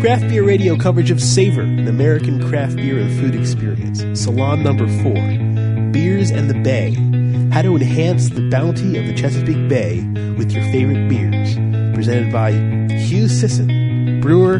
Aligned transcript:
Craft 0.00 0.28
Beer 0.28 0.42
Radio 0.42 0.76
coverage 0.76 1.10
of 1.10 1.20
Savor, 1.20 1.60
an 1.60 1.86
American 1.86 2.48
craft 2.48 2.76
beer 2.76 2.98
and 2.98 3.20
food 3.20 3.34
experience. 3.34 4.02
Salon 4.18 4.62
number 4.62 4.88
four 5.02 5.12
Beers 5.92 6.30
and 6.30 6.48
the 6.48 6.58
Bay. 6.64 6.94
How 7.52 7.60
to 7.60 7.76
enhance 7.76 8.30
the 8.30 8.48
bounty 8.48 8.96
of 8.96 9.06
the 9.06 9.12
Chesapeake 9.12 9.68
Bay 9.68 10.02
with 10.38 10.52
your 10.52 10.64
favorite 10.72 11.06
beers. 11.08 11.54
Presented 11.94 12.32
by 12.32 12.52
Hugh 12.94 13.28
Sisson, 13.28 14.20
brewer, 14.22 14.58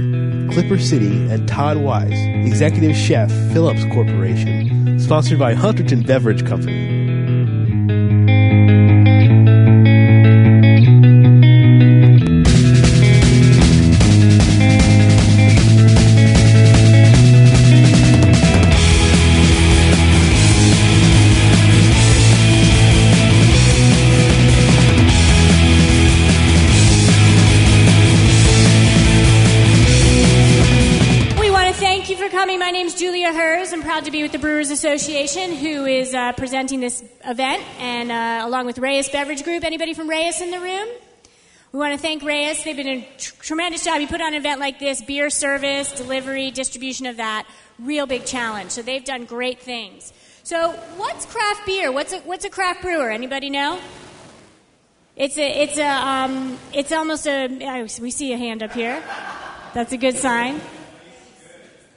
Clipper 0.53 0.79
City, 0.79 1.31
and 1.31 1.49
Todd 1.49 1.79
Wise, 1.79 2.13
executive 2.47 2.95
chef, 2.95 3.31
Phillips 3.53 3.85
Corporation. 3.95 5.01
Sponsored 5.01 5.39
by 5.39 5.55
Hunterdon 5.55 6.07
Beverage 6.07 6.45
Company. 6.45 7.00
Presenting 36.81 37.09
this 37.21 37.31
event, 37.31 37.63
and 37.79 38.11
uh, 38.11 38.47
along 38.47 38.67
with 38.67 38.79
Reyes 38.79 39.09
Beverage 39.09 39.45
Group. 39.45 39.65
Anybody 39.65 39.95
from 39.95 40.09
Reyes 40.09 40.41
in 40.41 40.51
the 40.51 40.61
room? 40.61 40.89
We 41.73 41.79
want 41.79 41.93
to 41.93 41.99
thank 41.99 42.23
Reyes. 42.23 42.65
They've 42.65 42.77
been 42.77 42.89
a 42.89 43.09
tr- 43.17 43.35
tremendous 43.43 43.85
job. 43.85 44.01
You 44.01 44.09
put 44.09 44.21
on 44.21 44.29
an 44.29 44.35
event 44.35 44.61
like 44.61 44.79
this, 44.79 45.03
beer 45.03 45.31
service, 45.31 45.93
delivery, 45.93 46.51
distribution 46.51 47.07
of 47.07 47.19
that, 47.19 47.47
real 47.79 48.07
big 48.07 48.25
challenge. 48.25 48.73
So 48.73 48.83
they've 48.83 49.05
done 49.05 49.25
great 49.25 49.61
things. 49.61 50.13
So 50.43 50.73
what's 50.97 51.27
craft 51.27 51.67
beer? 51.67 51.93
What's 51.93 52.13
a, 52.13 52.19
what's 52.21 52.45
a 52.45 52.51
craft 52.51 52.83
brewer? 52.83 53.11
Anybody 53.11 53.51
know? 53.51 53.79
It's 55.17 55.39
a, 55.39 55.63
it's 55.63 55.79
a, 55.79 55.87
um, 55.87 56.59
it's 56.73 56.93
almost 56.93 57.27
a. 57.27 57.87
We 58.01 58.11
see 58.11 58.33
a 58.33 58.39
hand 58.39 58.63
up 58.63 58.73
here. 58.73 59.03
That's 59.75 59.93
a 59.93 59.99
good 59.99 60.17
sign. 60.17 60.61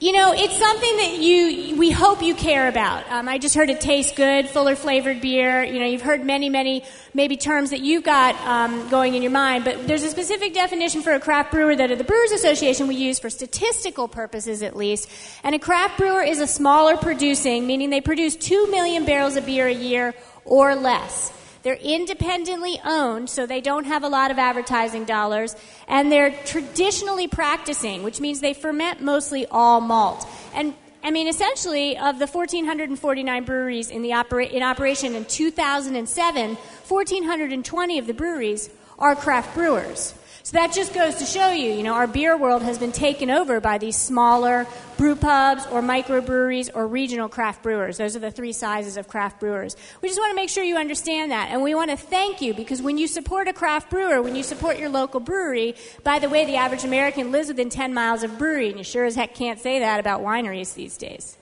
You 0.03 0.11
know, 0.11 0.33
it's 0.33 0.57
something 0.57 0.97
that 0.97 1.19
you 1.19 1.77
we 1.77 1.89
hope 1.89 2.21
you 2.21 2.35
care 2.35 2.67
about. 2.67 3.09
Um, 3.09 3.29
I 3.29 3.37
just 3.37 3.55
heard 3.55 3.69
it 3.69 3.79
tastes 3.79 4.11
good, 4.11 4.49
fuller 4.49 4.75
flavored 4.75 5.21
beer. 5.21 5.63
You 5.63 5.79
know, 5.79 5.85
you've 5.85 6.01
heard 6.01 6.25
many, 6.25 6.49
many 6.49 6.83
maybe 7.13 7.37
terms 7.37 7.69
that 7.69 7.79
you've 7.79 8.03
got 8.03 8.35
um, 8.45 8.89
going 8.89 9.13
in 9.13 9.21
your 9.21 9.31
mind, 9.31 9.63
but 9.63 9.87
there's 9.87 10.03
a 10.03 10.09
specific 10.09 10.53
definition 10.53 11.03
for 11.03 11.13
a 11.13 11.21
craft 11.21 11.51
brewer 11.53 11.73
that 11.73 11.89
at 11.89 11.97
the 11.97 12.03
Brewers 12.03 12.33
Association 12.33 12.89
we 12.89 12.95
use 12.95 13.17
for 13.17 13.29
statistical 13.29 14.09
purposes 14.09 14.61
at 14.61 14.75
least. 14.75 15.09
And 15.41 15.55
a 15.55 15.59
craft 15.59 15.97
brewer 15.97 16.21
is 16.21 16.41
a 16.41 16.47
smaller 16.47 16.97
producing, 16.97 17.65
meaning 17.65 17.89
they 17.89 18.01
produce 18.01 18.35
two 18.35 18.69
million 18.69 19.05
barrels 19.05 19.37
of 19.37 19.45
beer 19.45 19.67
a 19.67 19.73
year 19.73 20.13
or 20.43 20.75
less. 20.75 21.31
They're 21.63 21.75
independently 21.75 22.79
owned, 22.83 23.29
so 23.29 23.45
they 23.45 23.61
don't 23.61 23.85
have 23.85 24.03
a 24.03 24.09
lot 24.09 24.31
of 24.31 24.37
advertising 24.37 25.05
dollars, 25.05 25.55
and 25.87 26.11
they're 26.11 26.31
traditionally 26.45 27.27
practicing, 27.27 28.03
which 28.03 28.19
means 28.19 28.41
they 28.41 28.53
ferment 28.53 29.01
mostly 29.01 29.45
all 29.47 29.79
malt. 29.79 30.27
And 30.53 30.73
I 31.03 31.11
mean, 31.11 31.27
essentially, 31.27 31.97
of 31.97 32.19
the 32.19 32.27
1,449 32.27 33.43
breweries 33.43 33.89
in, 33.89 34.01
the 34.01 34.13
opera- 34.13 34.45
in 34.45 34.61
operation 34.61 35.15
in 35.15 35.25
2007, 35.25 36.55
1,420 36.55 37.99
of 37.99 38.07
the 38.07 38.13
breweries 38.13 38.69
are 38.99 39.15
craft 39.15 39.53
brewers. 39.53 40.13
So 40.45 40.57
that 40.57 40.73
just 40.73 40.93
goes 40.93 41.15
to 41.15 41.25
show 41.25 41.51
you, 41.51 41.71
you 41.71 41.83
know, 41.83 41.93
our 41.93 42.05
beer 42.05 42.35
world 42.35 42.63
has 42.63 42.77
been 42.77 42.91
taken 42.91 43.29
over 43.29 43.61
by 43.61 43.77
these 43.77 43.95
smaller 43.95 44.67
brew 44.97 45.15
pubs 45.15 45.65
or 45.67 45.81
microbreweries 45.81 46.69
or 46.73 46.85
regional 46.85 47.29
craft 47.29 47.63
brewers. 47.63 47.97
Those 47.97 48.17
are 48.17 48.19
the 48.19 48.29
three 48.29 48.51
sizes 48.51 48.97
of 48.97 49.07
craft 49.07 49.39
brewers. 49.39 49.77
We 50.01 50.09
just 50.09 50.19
want 50.19 50.31
to 50.31 50.35
make 50.35 50.49
sure 50.49 50.61
you 50.61 50.75
understand 50.75 51.31
that. 51.31 51.47
And 51.51 51.63
we 51.63 51.75
want 51.75 51.91
to 51.91 51.97
thank 51.97 52.41
you 52.41 52.53
because 52.53 52.81
when 52.81 52.97
you 52.97 53.07
support 53.07 53.47
a 53.47 53.53
craft 53.53 53.89
brewer, 53.89 54.21
when 54.21 54.35
you 54.35 54.43
support 54.43 54.77
your 54.77 54.89
local 54.89 55.21
brewery, 55.21 55.75
by 56.03 56.19
the 56.19 56.27
way, 56.27 56.43
the 56.43 56.57
average 56.57 56.83
American 56.83 57.31
lives 57.31 57.47
within 57.47 57.69
10 57.69 57.93
miles 57.93 58.23
of 58.23 58.37
brewery, 58.37 58.67
and 58.67 58.77
you 58.77 58.83
sure 58.83 59.05
as 59.05 59.15
heck 59.15 59.35
can't 59.35 59.61
say 59.61 59.79
that 59.79 60.01
about 60.01 60.19
wineries 60.19 60.73
these 60.73 60.97
days. 60.97 61.37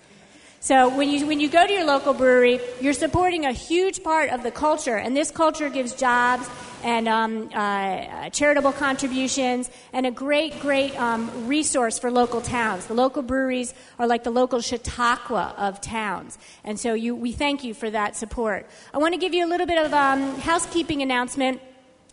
So 0.63 0.95
when 0.95 1.09
you 1.09 1.25
when 1.25 1.39
you 1.39 1.49
go 1.49 1.66
to 1.66 1.73
your 1.73 1.85
local 1.85 2.13
brewery, 2.13 2.59
you're 2.79 2.94
supporting 2.94 3.47
a 3.47 3.51
huge 3.51 4.03
part 4.03 4.29
of 4.29 4.44
the 4.44 4.51
culture, 4.51 4.95
and 4.95 5.17
this 5.17 5.31
culture 5.31 5.69
gives 5.69 5.95
jobs 5.95 6.47
and 6.83 7.07
um, 7.07 7.49
uh, 7.51 8.29
charitable 8.29 8.73
contributions 8.73 9.72
and 9.91 10.05
a 10.05 10.11
great 10.11 10.59
great 10.59 10.95
um, 11.01 11.47
resource 11.47 11.97
for 11.97 12.11
local 12.11 12.41
towns. 12.41 12.85
The 12.85 12.94
local 12.94 13.23
breweries 13.23 13.73
are 13.97 14.05
like 14.05 14.23
the 14.23 14.29
local 14.29 14.61
Chautauqua 14.61 15.55
of 15.57 15.81
towns, 15.81 16.38
and 16.63 16.79
so 16.79 16.93
you 16.93 17.16
we 17.16 17.31
thank 17.31 17.63
you 17.63 17.73
for 17.73 17.89
that 17.89 18.16
support. 18.16 18.69
I 18.93 18.99
want 18.99 19.16
to 19.16 19.19
give 19.19 19.33
you 19.33 19.43
a 19.43 19.49
little 19.49 19.66
bit 19.66 19.83
of 19.83 19.91
um, 19.95 20.39
housekeeping 20.41 21.01
announcement 21.01 21.59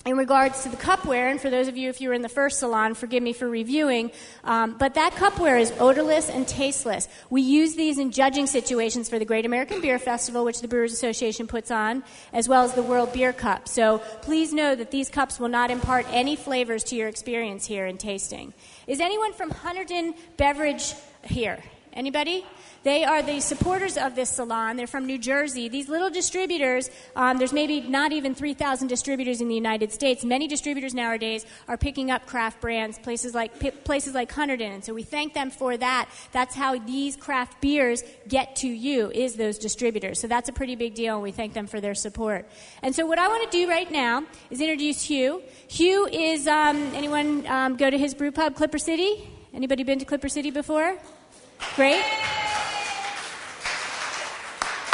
in 0.06 0.16
regards 0.16 0.62
to 0.62 0.68
the 0.68 0.76
cupware, 0.76 1.30
and 1.30 1.40
for 1.40 1.50
those 1.50 1.68
of 1.68 1.76
you 1.76 1.90
if 1.90 2.00
you 2.00 2.08
were 2.08 2.14
in 2.14 2.22
the 2.22 2.28
first 2.28 2.60
salon, 2.60 2.94
forgive 2.94 3.22
me 3.22 3.32
for 3.32 3.48
reviewing, 3.48 4.10
um, 4.44 4.76
but 4.78 4.94
that 4.94 5.12
cupware 5.14 5.60
is 5.60 5.72
odorless 5.78 6.30
and 6.30 6.46
tasteless. 6.46 7.08
We 7.30 7.42
use 7.42 7.74
these 7.74 7.98
in 7.98 8.10
judging 8.10 8.46
situations 8.46 9.08
for 9.08 9.18
the 9.18 9.24
Great 9.24 9.44
American 9.44 9.80
Beer 9.80 9.98
Festival, 9.98 10.44
which 10.44 10.60
the 10.60 10.68
Brewers 10.68 10.92
Association 10.92 11.46
puts 11.46 11.70
on, 11.70 12.04
as 12.32 12.48
well 12.48 12.62
as 12.64 12.74
the 12.74 12.82
World 12.82 13.12
Beer 13.12 13.32
Cup. 13.32 13.68
So 13.68 13.98
please 14.22 14.52
know 14.52 14.74
that 14.74 14.90
these 14.90 15.10
cups 15.10 15.38
will 15.38 15.48
not 15.48 15.70
impart 15.70 16.06
any 16.10 16.36
flavors 16.36 16.84
to 16.84 16.96
your 16.96 17.08
experience 17.08 17.66
here 17.66 17.86
in 17.86 17.98
tasting. 17.98 18.54
Is 18.86 19.00
anyone 19.00 19.32
from 19.32 19.50
Hunterdon 19.50 20.14
Beverage 20.36 20.94
here? 21.24 21.62
Anybody? 21.92 22.46
They 22.82 23.04
are 23.04 23.22
the 23.22 23.40
supporters 23.40 23.96
of 23.96 24.14
this 24.14 24.30
salon. 24.30 24.76
They're 24.76 24.86
from 24.86 25.06
New 25.06 25.18
Jersey. 25.18 25.68
These 25.68 25.88
little 25.88 26.10
distributors, 26.10 26.90
um, 27.16 27.38
there's 27.38 27.52
maybe 27.52 27.80
not 27.80 28.12
even 28.12 28.34
3,000 28.34 28.88
distributors 28.88 29.40
in 29.40 29.48
the 29.48 29.54
United 29.54 29.92
States. 29.92 30.24
Many 30.24 30.46
distributors 30.46 30.94
nowadays 30.94 31.44
are 31.66 31.76
picking 31.76 32.10
up 32.10 32.26
craft 32.26 32.60
brands, 32.60 32.98
places 32.98 33.34
like 33.34 33.58
p- 33.58 33.70
places 33.70 34.14
like 34.14 34.32
Hunterdon, 34.32 34.74
and 34.74 34.84
so 34.84 34.94
we 34.94 35.02
thank 35.02 35.34
them 35.34 35.50
for 35.50 35.76
that. 35.76 36.08
That's 36.32 36.54
how 36.54 36.78
these 36.78 37.16
craft 37.16 37.60
beers 37.60 38.02
get 38.26 38.56
to 38.56 38.68
you 38.68 39.10
is 39.10 39.34
those 39.34 39.58
distributors. 39.58 40.20
So 40.20 40.28
that's 40.28 40.48
a 40.48 40.52
pretty 40.52 40.76
big 40.76 40.94
deal, 40.94 41.14
and 41.14 41.22
we 41.22 41.32
thank 41.32 41.54
them 41.54 41.66
for 41.66 41.80
their 41.80 41.94
support. 41.94 42.48
And 42.82 42.94
so 42.94 43.06
what 43.06 43.18
I 43.18 43.28
want 43.28 43.50
to 43.50 43.58
do 43.58 43.68
right 43.68 43.90
now 43.90 44.24
is 44.50 44.60
introduce 44.60 45.02
Hugh. 45.02 45.42
Hugh 45.66 46.06
is 46.06 46.46
um, 46.46 46.76
anyone 46.94 47.46
um, 47.46 47.76
go 47.76 47.90
to 47.90 47.98
his 47.98 48.14
brew 48.14 48.32
pub, 48.32 48.54
Clipper 48.54 48.78
City? 48.78 49.28
Anybody 49.52 49.82
been 49.82 49.98
to 49.98 50.04
Clipper 50.04 50.28
City 50.28 50.50
before? 50.50 50.96
Great. 51.74 52.04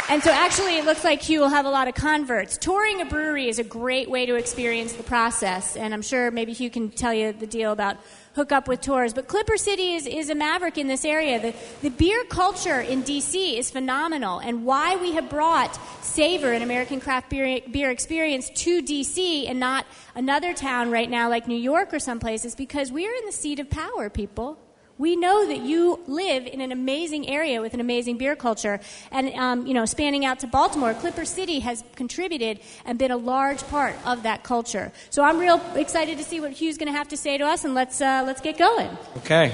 And 0.07 0.21
so, 0.21 0.29
actually, 0.29 0.77
it 0.77 0.85
looks 0.85 1.03
like 1.03 1.23
Hugh 1.23 1.39
will 1.39 1.49
have 1.49 1.65
a 1.65 1.69
lot 1.69 1.87
of 1.87 1.95
converts. 1.95 2.59
Touring 2.59 3.01
a 3.01 3.05
brewery 3.05 3.49
is 3.49 3.57
a 3.57 3.63
great 3.63 4.07
way 4.07 4.27
to 4.27 4.35
experience 4.35 4.93
the 4.93 5.01
process, 5.01 5.75
and 5.75 5.95
I'm 5.95 6.03
sure 6.03 6.29
maybe 6.29 6.53
Hugh 6.53 6.69
can 6.69 6.91
tell 6.91 7.11
you 7.11 7.33
the 7.33 7.47
deal 7.47 7.71
about 7.71 7.97
hook 8.35 8.51
up 8.51 8.67
with 8.67 8.81
tours. 8.81 9.15
But 9.15 9.27
Clipper 9.27 9.57
City 9.57 9.93
is, 9.93 10.05
is 10.05 10.29
a 10.29 10.35
maverick 10.35 10.77
in 10.77 10.87
this 10.87 11.05
area. 11.05 11.41
The, 11.41 11.55
the 11.81 11.89
beer 11.89 12.23
culture 12.25 12.81
in 12.81 13.01
D.C. 13.01 13.57
is 13.57 13.71
phenomenal, 13.71 14.37
and 14.37 14.63
why 14.63 14.95
we 14.97 15.13
have 15.13 15.27
brought 15.27 15.75
Savor, 16.03 16.51
an 16.51 16.61
American 16.61 16.99
craft 16.99 17.31
beer, 17.31 17.61
beer 17.71 17.89
experience, 17.89 18.51
to 18.51 18.83
D.C. 18.83 19.47
and 19.47 19.59
not 19.59 19.87
another 20.13 20.53
town 20.53 20.91
right 20.91 21.09
now 21.09 21.29
like 21.29 21.47
New 21.47 21.57
York 21.57 21.91
or 21.95 21.99
someplace 21.99 22.45
is 22.45 22.53
because 22.53 22.91
we 22.91 23.07
are 23.07 23.13
in 23.13 23.25
the 23.25 23.31
seat 23.31 23.59
of 23.59 23.71
power, 23.71 24.11
people. 24.11 24.59
We 24.97 25.17
know 25.17 25.45
that 25.45 25.59
you 25.59 25.99
live 26.07 26.47
in 26.47 26.61
an 26.61 26.71
amazing 26.71 27.27
area 27.27 27.59
with 27.59 27.73
an 27.73 27.81
amazing 27.81 28.17
beer 28.17 28.33
culture. 28.33 28.79
And, 29.11 29.33
um, 29.35 29.67
you 29.67 29.73
know, 29.73 29.85
spanning 29.85 30.23
out 30.23 30.39
to 30.39 30.47
Baltimore, 30.47 30.93
Clipper 30.93 31.25
City 31.25 31.59
has 31.59 31.83
contributed 31.97 32.61
and 32.85 32.97
been 32.97 33.11
a 33.11 33.17
large 33.17 33.61
part 33.67 33.95
of 34.05 34.23
that 34.23 34.43
culture. 34.43 34.93
So 35.09 35.21
I'm 35.21 35.37
real 35.37 35.61
excited 35.75 36.17
to 36.19 36.23
see 36.23 36.39
what 36.39 36.51
Hugh's 36.53 36.77
going 36.77 36.87
to 36.87 36.97
have 36.97 37.09
to 37.09 37.17
say 37.17 37.37
to 37.37 37.45
us, 37.45 37.65
and 37.65 37.75
let's, 37.75 37.99
uh, 37.99 38.23
let's 38.25 38.39
get 38.39 38.57
going. 38.57 38.89
Okay. 39.17 39.53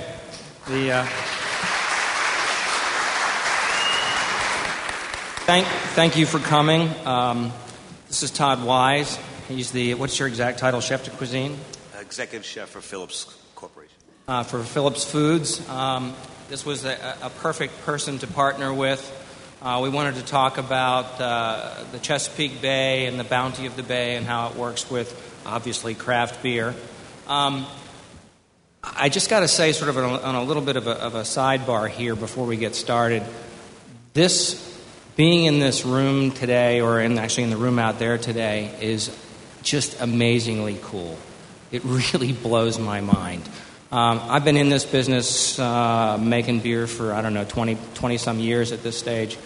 The, 0.67 0.91
uh, 0.91 1.05
thank, 5.47 5.65
thank 5.95 6.17
you 6.17 6.27
for 6.27 6.37
coming. 6.37 6.87
Um, 7.03 7.51
this 8.09 8.21
is 8.21 8.29
Todd 8.29 8.63
Wise. 8.63 9.17
He's 9.47 9.71
the, 9.71 9.95
what's 9.95 10.19
your 10.19 10.27
exact 10.27 10.59
title, 10.59 10.81
chef 10.81 11.03
de 11.03 11.09
cuisine? 11.09 11.57
Executive 11.99 12.45
chef 12.45 12.69
for 12.69 12.81
Phillips 12.81 13.23
Corporation. 13.23 13.40
Uh, 14.27 14.43
for 14.43 14.63
Phillips 14.63 15.03
Foods. 15.03 15.67
Um, 15.69 16.13
this 16.49 16.65
was 16.65 16.85
a, 16.85 17.17
a 17.21 17.29
perfect 17.29 17.81
person 17.83 18.19
to 18.19 18.27
partner 18.27 18.73
with. 18.73 19.17
Uh, 19.61 19.79
we 19.83 19.89
wanted 19.89 20.15
to 20.15 20.23
talk 20.23 20.57
about 20.57 21.21
uh, 21.21 21.83
the 21.91 21.99
Chesapeake 21.99 22.61
Bay 22.61 23.05
and 23.05 23.19
the 23.19 23.23
bounty 23.23 23.67
of 23.67 23.75
the 23.75 23.83
bay 23.83 24.15
and 24.15 24.25
how 24.25 24.49
it 24.49 24.55
works 24.55 24.89
with, 24.89 25.41
obviously, 25.45 25.93
craft 25.93 26.41
beer. 26.41 26.73
Um, 27.27 27.65
I 28.83 29.09
just 29.09 29.29
got 29.29 29.41
to 29.41 29.47
say, 29.47 29.71
sort 29.71 29.89
of 29.89 29.97
on 29.97 30.03
a, 30.03 30.17
on 30.23 30.35
a 30.35 30.43
little 30.43 30.63
bit 30.63 30.75
of 30.75 30.87
a, 30.87 30.91
of 30.91 31.13
a 31.13 31.21
sidebar 31.21 31.87
here 31.87 32.15
before 32.15 32.47
we 32.47 32.57
get 32.57 32.73
started. 32.73 33.23
This, 34.13 34.81
being 35.15 35.45
in 35.45 35.59
this 35.59 35.85
room 35.85 36.31
today, 36.31 36.81
or 36.81 36.99
in, 36.99 37.19
actually 37.19 37.43
in 37.43 37.49
the 37.51 37.57
room 37.57 37.77
out 37.77 37.99
there 37.99 38.17
today, 38.17 38.75
is 38.81 39.15
just 39.61 40.01
amazingly 40.01 40.79
cool. 40.81 41.17
It 41.71 41.83
really 41.85 42.33
blows 42.33 42.79
my 42.79 43.01
mind. 43.01 43.47
Um, 43.91 44.21
I've 44.23 44.45
been 44.45 44.55
in 44.55 44.69
this 44.69 44.85
business 44.85 45.59
uh, 45.59 46.17
making 46.17 46.61
beer 46.61 46.87
for, 46.87 47.11
I 47.11 47.21
don't 47.21 47.33
know, 47.33 47.43
20, 47.43 47.77
20 47.95 48.17
some 48.17 48.39
years 48.39 48.71
at 48.71 48.83
this 48.83 48.97
stage. 48.97 49.37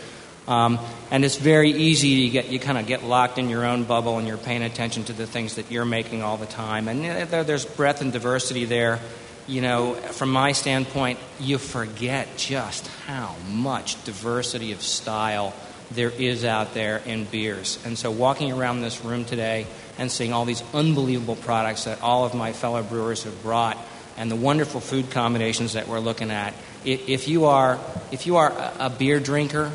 Um, 0.47 0.77
and 1.09 1.25
it's 1.25 1.37
very 1.37 1.71
easy 1.71 2.25
to 2.25 2.29
get, 2.29 2.49
you 2.49 2.59
kind 2.59 2.77
of 2.77 2.85
get 2.85 3.03
locked 3.03 3.39
in 3.39 3.49
your 3.49 3.65
own 3.65 3.85
bubble 3.85 4.19
and 4.19 4.27
you're 4.27 4.37
paying 4.37 4.61
attention 4.61 5.03
to 5.05 5.13
the 5.13 5.25
things 5.25 5.55
that 5.55 5.71
you're 5.71 5.83
making 5.83 6.21
all 6.21 6.37
the 6.37 6.45
time. 6.45 6.87
And 6.87 7.03
there, 7.03 7.43
there's 7.43 7.65
breadth 7.65 8.01
and 8.01 8.13
diversity 8.13 8.65
there. 8.65 8.99
You 9.47 9.61
know, 9.61 9.95
from 9.95 10.31
my 10.31 10.51
standpoint, 10.51 11.17
you 11.39 11.57
forget 11.57 12.27
just 12.37 12.85
how 13.07 13.35
much 13.49 14.03
diversity 14.03 14.73
of 14.73 14.81
style 14.83 15.55
there 15.89 16.11
is 16.11 16.45
out 16.45 16.75
there 16.75 16.97
in 16.97 17.23
beers. 17.25 17.79
And 17.83 17.97
so 17.97 18.11
walking 18.11 18.51
around 18.51 18.81
this 18.81 19.03
room 19.03 19.25
today 19.25 19.65
and 19.97 20.11
seeing 20.11 20.33
all 20.33 20.45
these 20.45 20.63
unbelievable 20.71 21.35
products 21.35 21.85
that 21.85 22.03
all 22.03 22.25
of 22.25 22.35
my 22.35 22.53
fellow 22.53 22.83
brewers 22.83 23.23
have 23.23 23.41
brought 23.41 23.75
and 24.17 24.31
the 24.31 24.35
wonderful 24.35 24.79
food 24.79 25.11
combinations 25.11 25.73
that 25.73 25.87
we're 25.87 25.99
looking 25.99 26.31
at. 26.31 26.53
If 26.83 27.27
you 27.27 27.45
are, 27.45 27.79
if 28.11 28.25
you 28.27 28.37
are 28.37 28.53
a 28.79 28.89
beer 28.89 29.19
drinker, 29.19 29.71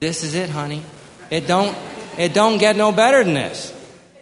this 0.00 0.22
is 0.24 0.34
it, 0.34 0.50
honey. 0.50 0.82
It 1.30 1.46
don't, 1.46 1.76
it 2.18 2.34
don't 2.34 2.58
get 2.58 2.76
no 2.76 2.92
better 2.92 3.22
than 3.24 3.34
this. 3.34 3.76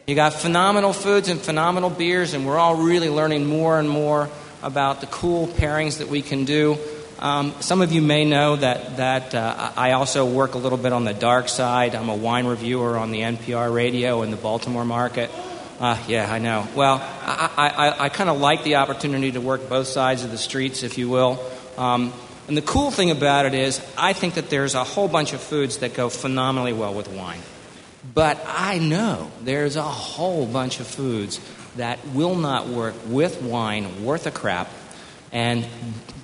You 0.07 0.15
got 0.15 0.33
phenomenal 0.33 0.93
foods 0.93 1.29
and 1.29 1.41
phenomenal 1.41 1.91
beers, 1.91 2.35
and 2.35 2.47
we're 2.47 2.59
all 2.59 2.77
really 2.77 3.11
learning 3.11 3.47
more 3.47 3.79
and 3.79 3.89
more 3.89 4.31
about 4.63 5.01
the 5.01 5.07
cool 5.07 5.47
pairings 5.47 5.99
that 5.99 6.09
we 6.09 6.23
can 6.23 6.45
do. 6.45 6.79
Um, 7.19 7.53
some 7.61 7.83
of 7.83 7.93
you 7.93 8.01
may 8.01 8.25
know 8.25 8.57
that, 8.57 8.97
that 8.99 9.35
uh, 9.35 9.73
I 9.77 9.93
also 9.93 10.25
work 10.25 10.55
a 10.55 10.59
little 10.59 10.79
bit 10.79 10.93
on 10.93 11.05
the 11.05 11.13
dark 11.13 11.49
side. 11.49 11.95
I'm 11.95 12.09
a 12.09 12.15
wine 12.15 12.47
reviewer 12.47 12.97
on 12.97 13.11
the 13.11 13.21
NPR 13.21 13.75
radio 13.75 14.23
in 14.23 14.31
the 14.31 14.37
Baltimore 14.37 14.85
market. 14.85 15.31
Uh, 15.81 15.97
yeah, 16.09 16.33
I 16.33 16.41
know. 16.41 16.67
Well, 16.75 17.01
I, 17.01 17.51
I, 17.57 18.05
I 18.05 18.09
kind 18.09 18.29
of 18.29 18.41
like 18.41 18.65
the 18.65 18.77
opportunity 18.77 19.31
to 19.33 19.41
work 19.41 19.69
both 19.69 19.87
sides 19.87 20.25
of 20.25 20.33
the 20.33 20.39
streets, 20.39 20.83
if 20.83 20.99
you 20.99 21.09
will. 21.09 21.39
Um, 21.77 22.13
and 22.49 22.57
the 22.57 22.63
cool 22.63 22.91
thing 22.91 23.13
about 23.13 23.47
it 23.47 23.55
is, 23.55 23.81
I 23.97 24.13
think 24.13 24.35
that 24.35 24.51
there's 24.51 24.75
a 24.75 24.83
whole 24.83 25.07
bunch 25.07 25.35
of 25.35 25.41
foods 25.41 25.79
that 25.79 25.95
go 25.95 26.09
phenomenally 26.09 26.73
well 26.73 26.95
with 26.95 27.07
wine. 27.09 27.41
But 28.13 28.43
I 28.45 28.79
know 28.79 29.31
there's 29.43 29.77
a 29.77 29.83
whole 29.83 30.47
bunch 30.47 30.81
of 30.81 30.89
foods 30.89 31.41
that 31.77 32.05
will 32.09 32.35
not 32.35 32.67
work 32.67 32.95
with 33.07 33.41
wine 33.41 34.05
worth 34.05 34.27
a 34.27 34.33
crap. 34.33 34.69
And 35.31 35.65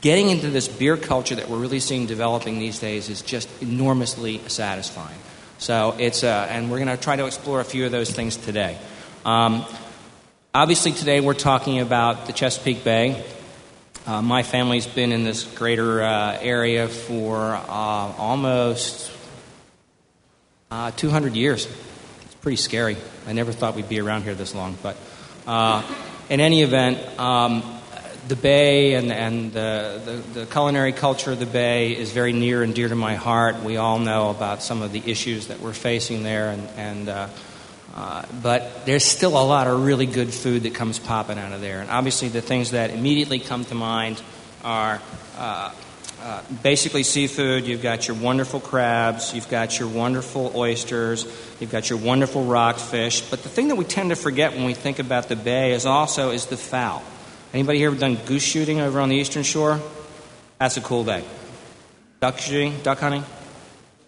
getting 0.01 0.31
into 0.31 0.51
this 0.51 0.67
beer 0.67 0.97
culture 0.97 1.37
that 1.37 1.49
we're 1.49 1.59
really 1.59 1.79
seeing 1.79 2.07
developing 2.07 2.59
these 2.59 2.81
days 2.81 3.09
is 3.09 3.23
just 3.23 3.49
enormously 3.63 4.41
satisfying. 4.49 5.19
So 5.59 5.95
it's, 5.99 6.25
uh, 6.25 6.49
and 6.51 6.73
we're 6.73 6.79
going 6.79 6.97
to 6.97 6.97
try 6.97 7.15
to 7.15 7.27
explore 7.27 7.61
a 7.61 7.65
few 7.65 7.87
of 7.87 7.93
those 7.93 8.11
things 8.11 8.37
today. 8.37 8.79
Um, 9.25 9.65
obviously, 10.55 10.93
today 10.93 11.21
we're 11.21 11.33
talking 11.33 11.81
about 11.81 12.27
the 12.27 12.35
Chesapeake 12.35 12.85
Bay. 12.85 13.25
Uh, 14.07 14.21
my 14.21 14.43
family's 14.43 14.87
been 14.87 15.13
in 15.13 15.25
this 15.25 15.45
greater 15.45 16.03
uh, 16.03 16.37
area 16.43 16.89
for 16.89 17.55
uh, 17.55 17.63
almost 17.67 19.11
uh, 20.71 20.91
200 20.91 21.35
years. 21.35 21.67
It's 22.27 22.35
pretty 22.43 22.57
scary. 22.57 22.99
I 23.27 23.33
never 23.33 23.51
thought 23.51 23.77
we'd 23.77 23.89
be 23.89 23.99
around 23.99 24.25
here 24.25 24.35
this 24.35 24.55
long. 24.55 24.77
But 24.83 24.99
uh, 25.47 25.83
in 26.29 26.41
any 26.41 26.61
event, 26.61 27.19
um, 27.19 27.63
the 28.29 28.37
Bay 28.37 28.93
and, 28.93 29.11
and 29.11 29.55
the, 29.55 30.03
the, 30.05 30.41
the, 30.41 30.47
culinary 30.47 30.93
culture 30.93 31.33
of 31.33 31.39
the 31.39 31.47
Bay 31.47 31.97
is 31.97 32.13
very 32.13 32.35
near 32.35 32.63
and 32.63 32.75
dear 32.75 32.91
to 32.91 32.95
my 32.95 33.15
heart. 33.15 33.63
We 33.63 33.79
all 33.79 33.99
know 33.99 34.29
about 34.29 34.63
some 34.63 34.83
of 34.83 34.93
the 34.93 35.03
issues 35.11 35.47
that 35.47 35.61
we're 35.61 35.73
facing 35.73 36.25
there, 36.25 36.51
and, 36.51 36.69
and 36.77 37.31
uh, 37.95 38.25
but 38.43 38.85
there's 38.87 39.05
still 39.05 39.39
a 39.39 39.47
lot 39.47 39.69
of 39.69 39.85
really 39.85 40.07
good 40.07 40.35
food 40.35 40.65
that 40.65 40.75
comes 40.75 40.99
popping 40.99 41.39
out 41.39 41.53
of 41.53 41.61
there. 41.61 41.81
And 41.81 41.89
obviously, 41.91 42.29
the 42.29 42.43
things 42.43 42.73
that 42.73 42.91
immediately 42.91 43.39
come 43.39 43.65
to 43.67 43.75
mind 43.77 44.21
are 44.65 45.01
uh, 45.39 45.73
uh, 46.21 46.43
basically 46.65 47.05
seafood. 47.05 47.67
You've 47.67 47.83
got 47.83 48.09
your 48.09 48.17
wonderful 48.17 48.59
crabs, 48.59 49.33
you've 49.33 49.49
got 49.49 49.79
your 49.79 49.89
wonderful 49.89 50.53
oysters, 50.57 51.25
you've 51.61 51.71
got 51.71 51.89
your 51.89 52.01
wonderful 52.01 52.45
rockfish. 52.45 53.21
But 53.21 53.45
the 53.45 53.49
thing 53.49 53.69
that 53.69 53.77
we 53.77 53.85
tend 53.85 54.11
to 54.11 54.17
forget 54.17 54.55
when 54.55 54.65
we 54.65 54.75
think 54.75 54.99
about 54.99 55.29
the 55.29 55.37
bay 55.37 55.73
is 55.73 55.87
also 55.87 56.31
is 56.31 56.47
the 56.47 56.57
fowl. 56.57 57.05
Anybody 57.53 57.79
here 57.79 57.91
ever 57.91 58.01
done 58.01 58.17
goose 58.27 58.43
shooting 58.43 58.81
over 58.81 58.99
on 58.99 59.09
the 59.09 59.17
eastern 59.17 59.45
shore? 59.45 59.81
That's 60.59 60.77
a 60.77 60.81
cool 60.81 61.05
day. 61.05 61.23
Duck 62.19 62.39
shooting, 62.39 62.75
duck 62.83 62.99
hunting. 62.99 63.25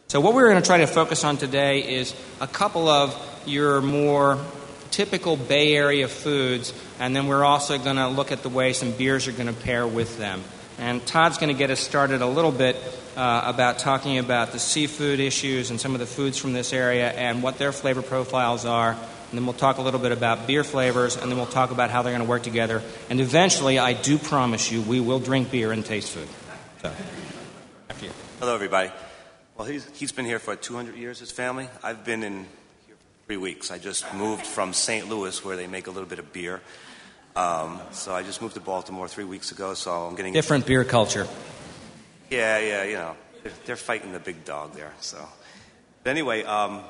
So 0.09 0.21
what 0.21 0.35
we're 0.35 0.49
going 0.49 0.61
to 0.61 0.67
try 0.67 0.79
to 0.79 0.87
focus 0.87 1.23
on 1.23 1.37
today 1.37 1.81
is 1.99 2.15
a 2.41 2.47
couple 2.49 2.89
of 2.89 3.15
your 3.49 3.81
more 3.81 4.39
typical 4.91 5.37
Bay 5.37 5.75
Area 5.75 6.09
foods, 6.09 6.73
and 6.99 7.15
then 7.15 7.27
we're 7.27 7.45
also 7.45 7.79
going 7.79 7.97
to 7.97 8.09
look 8.09 8.33
at 8.33 8.43
the 8.43 8.49
way 8.49 8.73
some 8.73 8.93
beers 8.93 9.29
are 9.29 9.33
going 9.33 9.47
to 9.47 9.53
pair 9.53 9.87
with 9.87 10.19
them. 10.19 10.43
And 10.79 11.05
Todd's 11.07 11.39
going 11.39 11.55
to 11.55 11.59
get 11.59 11.71
us 11.71 11.81
started 11.81 12.21
a 12.21 12.27
little 12.27 12.53
bit 12.53 12.77
uh, 13.17 13.43
about 13.47 13.79
talking 13.79 14.19
about 14.19 14.53
the 14.53 14.59
seafood 14.59 15.21
issues 15.21 15.71
and 15.71 15.81
some 15.81 15.95
of 15.95 16.01
the 16.01 16.07
foods 16.07 16.39
from 16.39 16.53
this 16.53 16.73
area 16.73 17.11
and 17.11 17.43
what 17.43 17.59
their 17.59 17.73
flavor 17.73 18.03
profiles 18.03 18.67
are. 18.67 18.93
And 18.93 19.39
then 19.39 19.47
we'll 19.47 19.55
talk 19.55 19.79
a 19.79 19.83
little 19.83 20.01
bit 20.01 20.13
about 20.13 20.47
beer 20.47 20.63
flavors, 20.63 21.17
and 21.17 21.31
then 21.31 21.39
we'll 21.39 21.47
talk 21.47 21.71
about 21.71 21.91
how 21.91 22.03
they're 22.03 22.13
going 22.13 22.25
to 22.25 22.29
work 22.29 22.43
together. 22.43 22.83
And 23.11 23.21
eventually, 23.21 23.79
I 23.79 23.93
do 23.95 24.19
promise 24.19 24.71
you, 24.71 24.83
we 24.83 25.01
will 25.01 25.19
drink 25.19 25.51
beer 25.51 25.73
and 25.73 25.85
taste 25.85 26.13
food. 26.13 26.29
So, 26.83 26.93
you. 28.03 28.11
Hello, 28.39 28.55
everybody. 28.55 28.91
Well, 29.57 29.67
he's, 29.67 29.89
he's 29.99 30.13
been 30.13 30.27
here 30.27 30.39
for 30.39 30.55
200 30.55 30.97
years, 30.97 31.19
his 31.19 31.33
family. 31.33 31.69
I've 31.83 32.05
been 32.05 32.23
in 32.23 32.47
three 33.27 33.37
weeks. 33.37 33.73
I 33.73 33.79
just 33.79 34.15
moved 34.15 34.47
from 34.47 34.73
St. 34.73 35.09
Louis, 35.09 35.45
where 35.45 35.57
they 35.57 35.67
make 35.67 35.89
a 35.89 35.91
little 35.91 36.09
bit 36.09 36.21
of 36.21 36.33
beer. 36.33 36.63
Um, 37.35 37.81
so 37.91 38.15
I 38.15 38.23
just 38.23 38.41
moved 38.41 38.55
to 38.55 38.61
Baltimore 38.61 39.09
three 39.09 39.25
weeks 39.25 39.51
ago. 39.51 39.75
So 39.75 39.91
I'm 39.91 40.15
getting 40.15 40.33
different 40.33 40.65
beer 40.65 40.85
culture. 40.85 41.27
Yeah, 42.31 42.61
yeah, 42.61 42.85
you 42.85 42.95
know, 42.95 43.17
they're, 43.43 43.53
they're 43.65 43.77
fighting 43.77 44.13
the 44.13 44.21
big 44.21 44.45
dog 44.45 44.75
there. 44.75 44.93
So, 45.01 45.19
but 46.05 46.11
anyway, 46.11 46.45
um, 46.45 46.75
a 46.75 46.85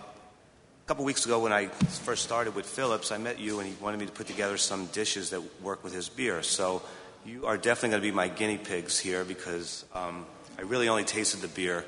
couple 0.86 1.06
weeks 1.06 1.24
ago 1.24 1.40
when 1.40 1.54
I 1.54 1.68
first 1.68 2.22
started 2.22 2.54
with 2.54 2.66
Phillips, 2.66 3.12
I 3.12 3.16
met 3.16 3.40
you 3.40 3.58
and 3.60 3.68
he 3.68 3.74
wanted 3.82 3.98
me 3.98 4.04
to 4.04 4.12
put 4.12 4.26
together 4.26 4.58
some 4.58 4.86
dishes 4.86 5.30
that 5.30 5.40
work 5.62 5.82
with 5.82 5.94
his 5.94 6.10
beer. 6.10 6.42
So 6.42 6.82
you 7.24 7.46
are 7.46 7.56
definitely 7.56 7.90
going 7.90 8.02
to 8.02 8.08
be 8.08 8.14
my 8.14 8.28
guinea 8.28 8.58
pigs 8.58 8.98
here 8.98 9.24
because 9.24 9.86
um, 9.94 10.26
I 10.58 10.62
really 10.62 10.90
only 10.90 11.04
tasted 11.04 11.40
the 11.40 11.48
beer 11.48 11.86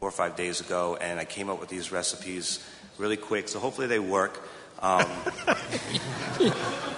four 0.00 0.08
or 0.08 0.12
five 0.12 0.34
days 0.34 0.60
ago, 0.60 0.96
and 1.00 1.20
I 1.20 1.24
came 1.24 1.50
up 1.50 1.60
with 1.60 1.68
these 1.68 1.92
recipes 1.92 2.64
really 2.98 3.16
quick, 3.16 3.48
so 3.48 3.58
hopefully 3.58 3.86
they 3.86 3.98
work. 3.98 4.42
Um, 4.80 5.08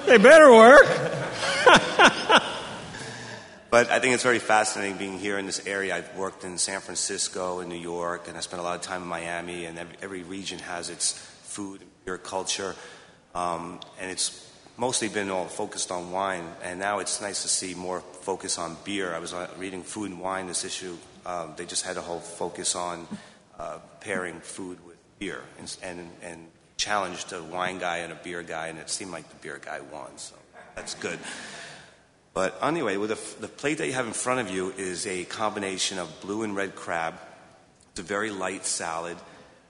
they 0.06 0.18
better 0.18 0.52
work. 0.52 0.86
but 3.70 3.90
I 3.90 3.98
think 4.00 4.14
it's 4.14 4.22
very 4.22 4.38
fascinating 4.38 4.96
being 4.96 5.18
here 5.18 5.38
in 5.38 5.46
this 5.46 5.66
area. 5.66 5.96
I've 5.96 6.16
worked 6.16 6.44
in 6.44 6.58
San 6.58 6.80
Francisco 6.80 7.60
and 7.60 7.68
New 7.68 7.76
York, 7.76 8.28
and 8.28 8.36
I 8.36 8.40
spent 8.40 8.60
a 8.60 8.64
lot 8.64 8.76
of 8.76 8.82
time 8.82 9.02
in 9.02 9.08
Miami, 9.08 9.66
and 9.66 9.78
every, 9.78 9.96
every 10.02 10.22
region 10.22 10.58
has 10.60 10.90
its 10.90 11.12
food 11.12 11.80
and 11.82 11.90
beer 12.04 12.18
culture. 12.18 12.74
Um, 13.34 13.80
and 14.00 14.10
it's 14.10 14.50
mostly 14.76 15.08
been 15.08 15.30
all 15.30 15.46
focused 15.46 15.90
on 15.92 16.10
wine, 16.10 16.44
and 16.62 16.80
now 16.80 16.98
it's 16.98 17.20
nice 17.20 17.42
to 17.42 17.48
see 17.48 17.74
more 17.74 18.00
focus 18.00 18.58
on 18.58 18.76
beer. 18.84 19.14
I 19.14 19.18
was 19.18 19.34
uh, 19.34 19.48
reading 19.58 19.82
Food 19.82 20.10
and 20.10 20.20
Wine, 20.20 20.46
this 20.46 20.64
issue. 20.64 20.96
Um, 21.26 21.52
they 21.56 21.66
just 21.66 21.84
had 21.84 21.98
a 21.98 22.00
whole 22.00 22.20
focus 22.20 22.74
on 22.74 23.06
uh, 23.58 23.78
pairing 24.00 24.40
food 24.40 24.78
with 24.86 24.89
beer 25.20 25.42
and, 25.58 25.76
and, 25.82 26.10
and 26.22 26.46
challenged 26.78 27.32
a 27.32 27.42
wine 27.42 27.78
guy 27.78 27.98
and 27.98 28.12
a 28.12 28.16
beer 28.16 28.42
guy, 28.42 28.68
and 28.68 28.78
it 28.78 28.90
seemed 28.90 29.12
like 29.12 29.28
the 29.28 29.36
beer 29.36 29.60
guy 29.62 29.80
won, 29.92 30.16
so 30.16 30.34
that's 30.74 30.94
good. 30.94 31.18
But 32.32 32.58
anyway, 32.62 32.96
with 32.96 33.10
the, 33.10 33.42
the 33.42 33.48
plate 33.48 33.78
that 33.78 33.86
you 33.86 33.92
have 33.92 34.06
in 34.06 34.14
front 34.14 34.40
of 34.40 34.50
you 34.50 34.70
is 34.70 35.06
a 35.06 35.24
combination 35.24 35.98
of 35.98 36.20
blue 36.20 36.42
and 36.42 36.56
red 36.56 36.74
crab. 36.74 37.14
It's 37.90 38.00
a 38.00 38.02
very 38.02 38.30
light 38.30 38.64
salad 38.64 39.18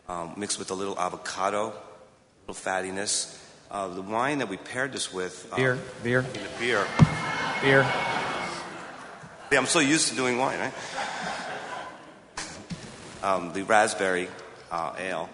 um, 0.09 0.35
mixed 0.37 0.59
with 0.59 0.71
a 0.71 0.75
little 0.75 0.99
avocado, 0.99 1.69
a 1.69 2.53
little 2.53 2.55
fattiness. 2.55 3.37
Uh, 3.71 3.89
the 3.89 4.03
wine 4.03 4.39
that 4.39 4.49
we 4.49 4.57
paired 4.57 4.93
this 4.93 5.13
with. 5.13 5.49
Um, 5.53 5.57
beer, 5.57 5.79
beer. 6.03 6.23
The 6.23 6.39
beer. 6.59 6.87
Beer. 7.63 7.83
Yeah, 9.51 9.59
I'm 9.59 9.67
so 9.67 9.81
used 9.81 10.09
to 10.09 10.17
doing 10.17 10.39
wine, 10.39 10.61
right? 10.61 10.73
Um, 13.23 13.53
the 13.53 13.63
raspberry 13.65 14.29
uh, 14.71 14.95
ale 14.99 15.29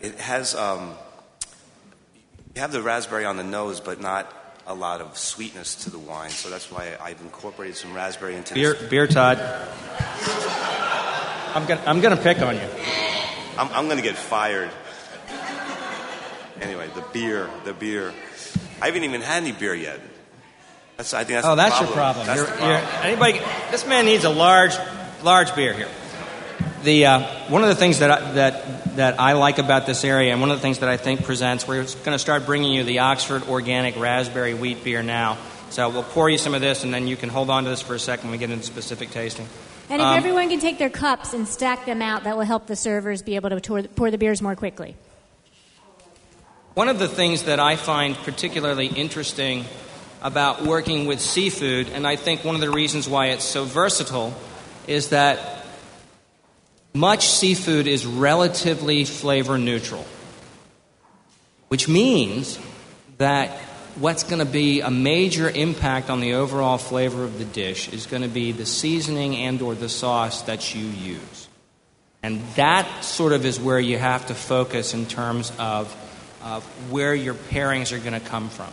it 0.00 0.14
has, 0.16 0.54
um, 0.54 0.94
you 2.54 2.60
have 2.60 2.72
the 2.72 2.82
raspberry 2.82 3.24
on 3.24 3.36
the 3.36 3.44
nose, 3.44 3.80
but 3.80 4.00
not 4.00 4.32
a 4.66 4.74
lot 4.74 5.00
of 5.00 5.18
sweetness 5.18 5.84
to 5.84 5.90
the 5.90 5.98
wine. 5.98 6.30
So 6.30 6.50
that's 6.50 6.70
why 6.70 6.96
I've 7.00 7.20
incorporated 7.20 7.76
some 7.76 7.92
raspberry 7.92 8.34
into 8.36 8.54
beer. 8.54 8.74
This. 8.74 8.88
Beer, 8.88 9.06
Todd. 9.06 9.38
I'm 11.54 11.66
gonna, 11.66 11.82
I'm 11.86 12.00
gonna 12.00 12.16
pick 12.16 12.40
on 12.40 12.56
you. 12.56 12.68
I'm, 13.58 13.68
I'm 13.72 13.88
gonna 13.88 14.02
get 14.02 14.16
fired. 14.16 14.70
Anyway, 16.60 16.88
the 16.94 17.04
beer, 17.12 17.50
the 17.64 17.72
beer. 17.72 18.12
I 18.80 18.86
haven't 18.86 19.04
even 19.04 19.20
had 19.20 19.42
any 19.42 19.52
beer 19.52 19.74
yet. 19.74 20.00
That's, 20.96 21.12
I 21.12 21.24
think 21.24 21.42
that's 21.42 21.46
oh, 21.46 21.56
that's 21.56 21.76
problem. 21.76 21.88
your 21.88 21.96
problem. 21.96 22.26
That's 22.26 22.38
you're, 22.38 22.46
problem. 22.46 22.90
anybody? 23.02 23.40
This 23.70 23.86
man 23.86 24.04
needs 24.06 24.24
a 24.24 24.30
large, 24.30 24.74
large 25.22 25.54
beer 25.54 25.72
here. 25.72 25.88
The, 26.84 27.06
uh, 27.06 27.20
one 27.48 27.62
of 27.62 27.68
the 27.68 27.74
things 27.74 27.98
that 27.98 28.10
I, 28.10 28.32
that, 28.32 28.96
that 28.96 29.20
I 29.20 29.32
like 29.32 29.58
about 29.58 29.86
this 29.86 30.04
area, 30.04 30.32
and 30.32 30.40
one 30.40 30.50
of 30.50 30.58
the 30.58 30.62
things 30.62 30.78
that 30.80 30.88
I 30.88 30.96
think 30.96 31.24
presents, 31.24 31.66
we're 31.66 31.82
going 31.82 32.12
to 32.12 32.18
start 32.18 32.46
bringing 32.46 32.72
you 32.72 32.84
the 32.84 33.00
Oxford 33.00 33.44
Organic 33.48 33.98
Raspberry 33.98 34.54
Wheat 34.54 34.84
Beer 34.84 35.02
now. 35.02 35.38
So 35.70 35.88
we'll 35.88 36.04
pour 36.04 36.30
you 36.30 36.38
some 36.38 36.54
of 36.54 36.60
this, 36.60 36.84
and 36.84 36.94
then 36.94 37.08
you 37.08 37.16
can 37.16 37.30
hold 37.30 37.50
on 37.50 37.64
to 37.64 37.70
this 37.70 37.82
for 37.82 37.94
a 37.94 37.98
second 37.98 38.28
when 38.28 38.32
we 38.32 38.38
get 38.38 38.50
into 38.50 38.64
specific 38.64 39.10
tasting. 39.10 39.48
And 39.90 40.00
if 40.00 40.06
um, 40.06 40.16
everyone 40.16 40.48
can 40.48 40.60
take 40.60 40.78
their 40.78 40.90
cups 40.90 41.34
and 41.34 41.48
stack 41.48 41.84
them 41.86 42.00
out, 42.00 42.24
that 42.24 42.36
will 42.36 42.44
help 42.44 42.66
the 42.66 42.76
servers 42.76 43.22
be 43.22 43.34
able 43.34 43.50
to 43.50 43.60
pour, 43.60 43.82
pour 43.82 44.10
the 44.10 44.18
beers 44.18 44.40
more 44.40 44.54
quickly. 44.54 44.96
One 46.74 46.88
of 46.88 46.98
the 46.98 47.08
things 47.08 47.44
that 47.44 47.60
I 47.60 47.76
find 47.76 48.14
particularly 48.14 48.86
interesting 48.86 49.64
about 50.22 50.62
working 50.62 51.06
with 51.06 51.20
seafood, 51.20 51.88
and 51.88 52.06
I 52.06 52.16
think 52.16 52.44
one 52.44 52.54
of 52.54 52.60
the 52.60 52.70
reasons 52.70 53.08
why 53.08 53.28
it's 53.28 53.44
so 53.44 53.64
versatile, 53.64 54.34
is 54.86 55.10
that 55.10 55.63
much 56.94 57.26
seafood 57.26 57.86
is 57.86 58.06
relatively 58.06 59.04
flavor 59.04 59.58
neutral, 59.58 60.06
which 61.68 61.88
means 61.88 62.58
that 63.18 63.50
what's 63.96 64.22
going 64.22 64.38
to 64.38 64.50
be 64.50 64.80
a 64.80 64.90
major 64.90 65.50
impact 65.50 66.08
on 66.08 66.20
the 66.20 66.34
overall 66.34 66.78
flavor 66.78 67.24
of 67.24 67.38
the 67.38 67.44
dish 67.44 67.92
is 67.92 68.06
going 68.06 68.22
to 68.22 68.28
be 68.28 68.52
the 68.52 68.66
seasoning 68.66 69.36
and 69.36 69.60
or 69.60 69.74
the 69.74 69.88
sauce 69.88 70.42
that 70.42 70.74
you 70.74 70.86
use. 70.86 71.48
And 72.22 72.40
that 72.54 73.04
sort 73.04 73.32
of 73.32 73.44
is 73.44 73.60
where 73.60 73.80
you 73.80 73.98
have 73.98 74.26
to 74.26 74.34
focus 74.34 74.94
in 74.94 75.06
terms 75.06 75.52
of, 75.58 75.94
of 76.42 76.64
where 76.90 77.14
your 77.14 77.34
pairings 77.34 77.92
are 77.92 77.98
going 77.98 78.18
to 78.18 78.26
come 78.26 78.48
from. 78.48 78.72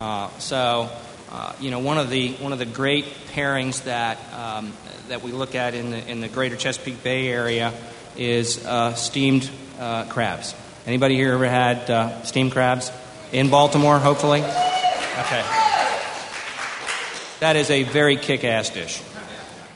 Uh, 0.00 0.28
so, 0.38 0.90
uh, 1.30 1.52
you 1.60 1.70
know, 1.70 1.80
one 1.80 1.98
of 1.98 2.10
the 2.10 2.32
one 2.34 2.52
of 2.52 2.58
the 2.58 2.66
great 2.66 3.04
pairings 3.32 3.84
that 3.84 4.18
um, 4.32 4.72
that 5.08 5.22
we 5.22 5.32
look 5.32 5.54
at 5.54 5.74
in 5.74 5.90
the 5.90 6.08
in 6.08 6.20
the 6.20 6.28
Greater 6.28 6.56
Chesapeake 6.56 7.02
Bay 7.02 7.28
area 7.28 7.72
is 8.16 8.64
uh, 8.64 8.94
steamed 8.94 9.50
uh, 9.78 10.04
crabs. 10.04 10.54
Anybody 10.86 11.16
here 11.16 11.32
ever 11.32 11.48
had 11.48 11.90
uh, 11.90 12.22
steamed 12.22 12.52
crabs 12.52 12.92
in 13.32 13.50
Baltimore? 13.50 13.98
Hopefully. 13.98 14.40
Okay. 14.40 15.44
That 17.40 17.56
is 17.56 17.70
a 17.70 17.82
very 17.82 18.16
kick-ass 18.16 18.70
dish. 18.70 19.02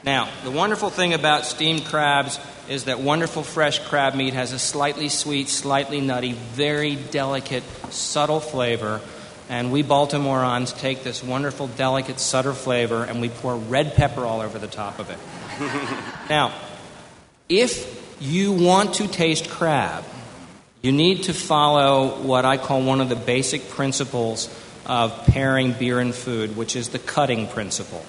Now, 0.02 0.30
the 0.44 0.50
wonderful 0.50 0.88
thing 0.88 1.12
about 1.12 1.44
steamed 1.44 1.84
crabs 1.84 2.38
is 2.68 2.84
that 2.84 3.00
wonderful 3.00 3.42
fresh 3.42 3.80
crab 3.80 4.14
meat 4.14 4.32
has 4.32 4.52
a 4.52 4.58
slightly 4.58 5.08
sweet, 5.08 5.48
slightly 5.48 6.00
nutty, 6.00 6.32
very 6.32 6.94
delicate, 6.94 7.64
subtle 7.90 8.40
flavor 8.40 9.00
and 9.50 9.72
we 9.72 9.82
Baltimoreans 9.82 10.72
take 10.78 11.02
this 11.02 11.24
wonderful, 11.24 11.66
delicate, 11.66 12.20
Sutter 12.20 12.52
flavor 12.52 13.02
and 13.02 13.20
we 13.20 13.28
pour 13.28 13.56
red 13.56 13.94
pepper 13.94 14.24
all 14.24 14.40
over 14.40 14.60
the 14.60 14.68
top 14.68 15.00
of 15.00 15.10
it. 15.10 15.18
now, 16.30 16.54
if 17.48 18.16
you 18.20 18.52
want 18.52 18.94
to 18.94 19.08
taste 19.08 19.50
crab, 19.50 20.04
you 20.82 20.92
need 20.92 21.24
to 21.24 21.34
follow 21.34 22.22
what 22.22 22.44
I 22.44 22.58
call 22.58 22.82
one 22.82 23.00
of 23.00 23.08
the 23.08 23.16
basic 23.16 23.68
principles 23.68 24.48
of 24.86 25.26
pairing 25.26 25.72
beer 25.72 25.98
and 25.98 26.14
food, 26.14 26.56
which 26.56 26.76
is 26.76 26.90
the 26.90 27.00
cutting 27.00 27.48
principle. 27.48 28.04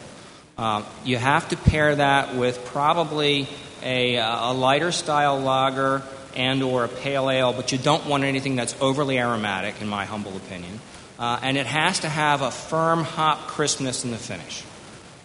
Uh, 0.59 0.83
you 1.03 1.17
have 1.17 1.49
to 1.49 1.57
pair 1.57 1.95
that 1.95 2.35
with 2.35 2.63
probably 2.65 3.47
a, 3.81 4.17
a 4.17 4.53
lighter 4.53 4.91
style 4.91 5.39
lager 5.39 6.03
and 6.35 6.61
or 6.61 6.85
a 6.85 6.87
pale 6.87 7.31
ale, 7.31 7.51
but 7.51 7.71
you 7.71 7.79
don't 7.79 8.05
want 8.05 8.23
anything 8.23 8.55
that's 8.55 8.79
overly 8.79 9.17
aromatic, 9.17 9.81
in 9.81 9.87
my 9.87 10.05
humble 10.05 10.37
opinion 10.37 10.79
uh, 11.21 11.39
and 11.43 11.55
it 11.55 11.67
has 11.67 11.99
to 11.99 12.09
have 12.09 12.41
a 12.41 12.49
firm 12.49 13.03
hop 13.03 13.47
crispness 13.47 14.03
in 14.03 14.09
the 14.09 14.17
finish. 14.17 14.63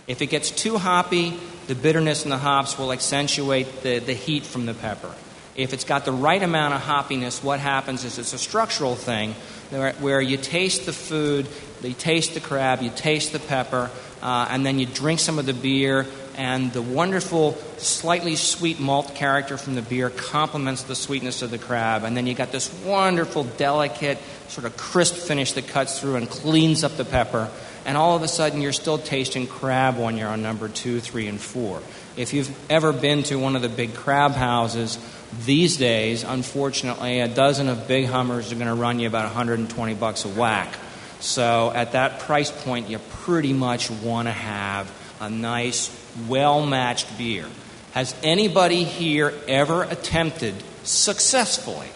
If 0.07 0.21
it 0.21 0.27
gets 0.27 0.51
too 0.51 0.77
hoppy, 0.77 1.33
the 1.69 1.75
bitterness 1.75 2.25
in 2.25 2.31
the 2.31 2.37
hops 2.37 2.79
will 2.79 2.93
accentuate 2.93 3.83
the, 3.83 3.99
the 4.01 4.13
heat 4.13 4.45
from 4.45 4.67
the 4.67 4.75
pepper. 4.75 5.13
If 5.57 5.73
it's 5.73 5.85
got 5.85 6.05
the 6.05 6.13
right 6.13 6.43
amount 6.43 6.75
of 6.75 6.83
hoppiness, 6.83 7.43
what 7.43 7.61
happens 7.61 8.05
is 8.05 8.19
it's 8.19 8.35
a 8.35 8.39
structural 8.39 8.95
thing 8.95 9.35
where, 9.71 9.95
where 9.95 10.21
you 10.21 10.37
taste 10.37 10.85
the 10.85 10.93
food, 10.93 11.49
you 11.83 11.95
taste 11.95 12.35
the 12.35 12.41
crab, 12.41 12.83
you 12.83 12.91
taste 12.91 13.33
the 13.33 13.39
pepper, 13.39 13.91
uh, 14.23 14.49
and 14.51 14.67
then 14.67 14.79
you 14.79 14.85
drink 14.85 15.19
some 15.19 15.39
of 15.39 15.47
the 15.47 15.55
beer, 15.55 16.07
and 16.37 16.73
the 16.73 16.83
wonderful, 16.83 17.53
slightly 17.79 18.37
sweet 18.37 18.79
malt 18.79 19.15
character 19.15 19.57
from 19.57 19.75
the 19.75 19.83
beer 19.83 20.11
complements 20.11 20.83
the 20.83 20.95
sweetness 20.95 21.43
of 21.43 21.51
the 21.51 21.59
crab. 21.59 22.05
And 22.05 22.17
then 22.17 22.27
you 22.27 22.35
got 22.35 22.53
this 22.53 22.73
wonderful, 22.85 23.45
delicate, 23.45 24.19
sort 24.49 24.67
of 24.67 24.77
crisp 24.77 25.15
finish 25.15 25.53
that 25.53 25.69
cuts 25.69 26.01
through 26.01 26.17
and 26.17 26.29
cleans 26.29 26.85
up 26.85 26.97
the 26.97 27.05
pepper. 27.05 27.49
And 27.85 27.97
all 27.97 28.17
of 28.17 28.23
a 28.23 28.29
sudden, 28.29 28.61
you're 28.61 28.73
still 28.73 28.99
tasting 28.99 29.47
crab 29.47 29.99
when 29.99 30.17
you're 30.17 30.29
on 30.29 30.43
number 30.43 30.69
two, 30.69 31.01
three, 31.01 31.29
and 31.29 31.41
four. 31.41 31.81
If 32.17 32.33
you've 32.35 32.55
ever 32.71 32.93
been 32.93 33.23
to 33.25 33.37
one 33.37 33.57
of 33.57 33.63
the 33.63 33.69
big 33.69 33.95
crab 33.95 34.33
houses, 34.33 34.99
these 35.45 35.77
days, 35.77 36.25
unfortunately, 36.25 37.21
a 37.21 37.29
dozen 37.29 37.69
of 37.69 37.87
big 37.87 38.07
Hummers 38.07 38.53
are 38.53 38.57
going 38.57 38.69
to 38.69 38.75
run 38.75 38.99
you 38.99 39.07
about 39.07 39.25
120 39.25 39.95
bucks 39.95 40.25
a 40.25 40.29
whack. 40.29 40.75
So 41.21 41.73
at 41.75 41.93
that 41.93 42.21
price 42.21 42.51
point, 42.51 42.89
you 42.89 42.99
pretty 42.99 43.53
much 43.53 43.91
want 43.91 44.29
to 44.29 44.33
have 44.33 44.91
a 45.21 45.31
nice, 45.31 45.89
well 46.29 46.65
matched 46.65 47.17
beer. 47.19 47.47
Has 47.93 48.15
anybody 48.23 48.85
here 48.85 49.33
ever 49.49 49.85
attempted 49.85 50.55
successfully, 50.83 51.89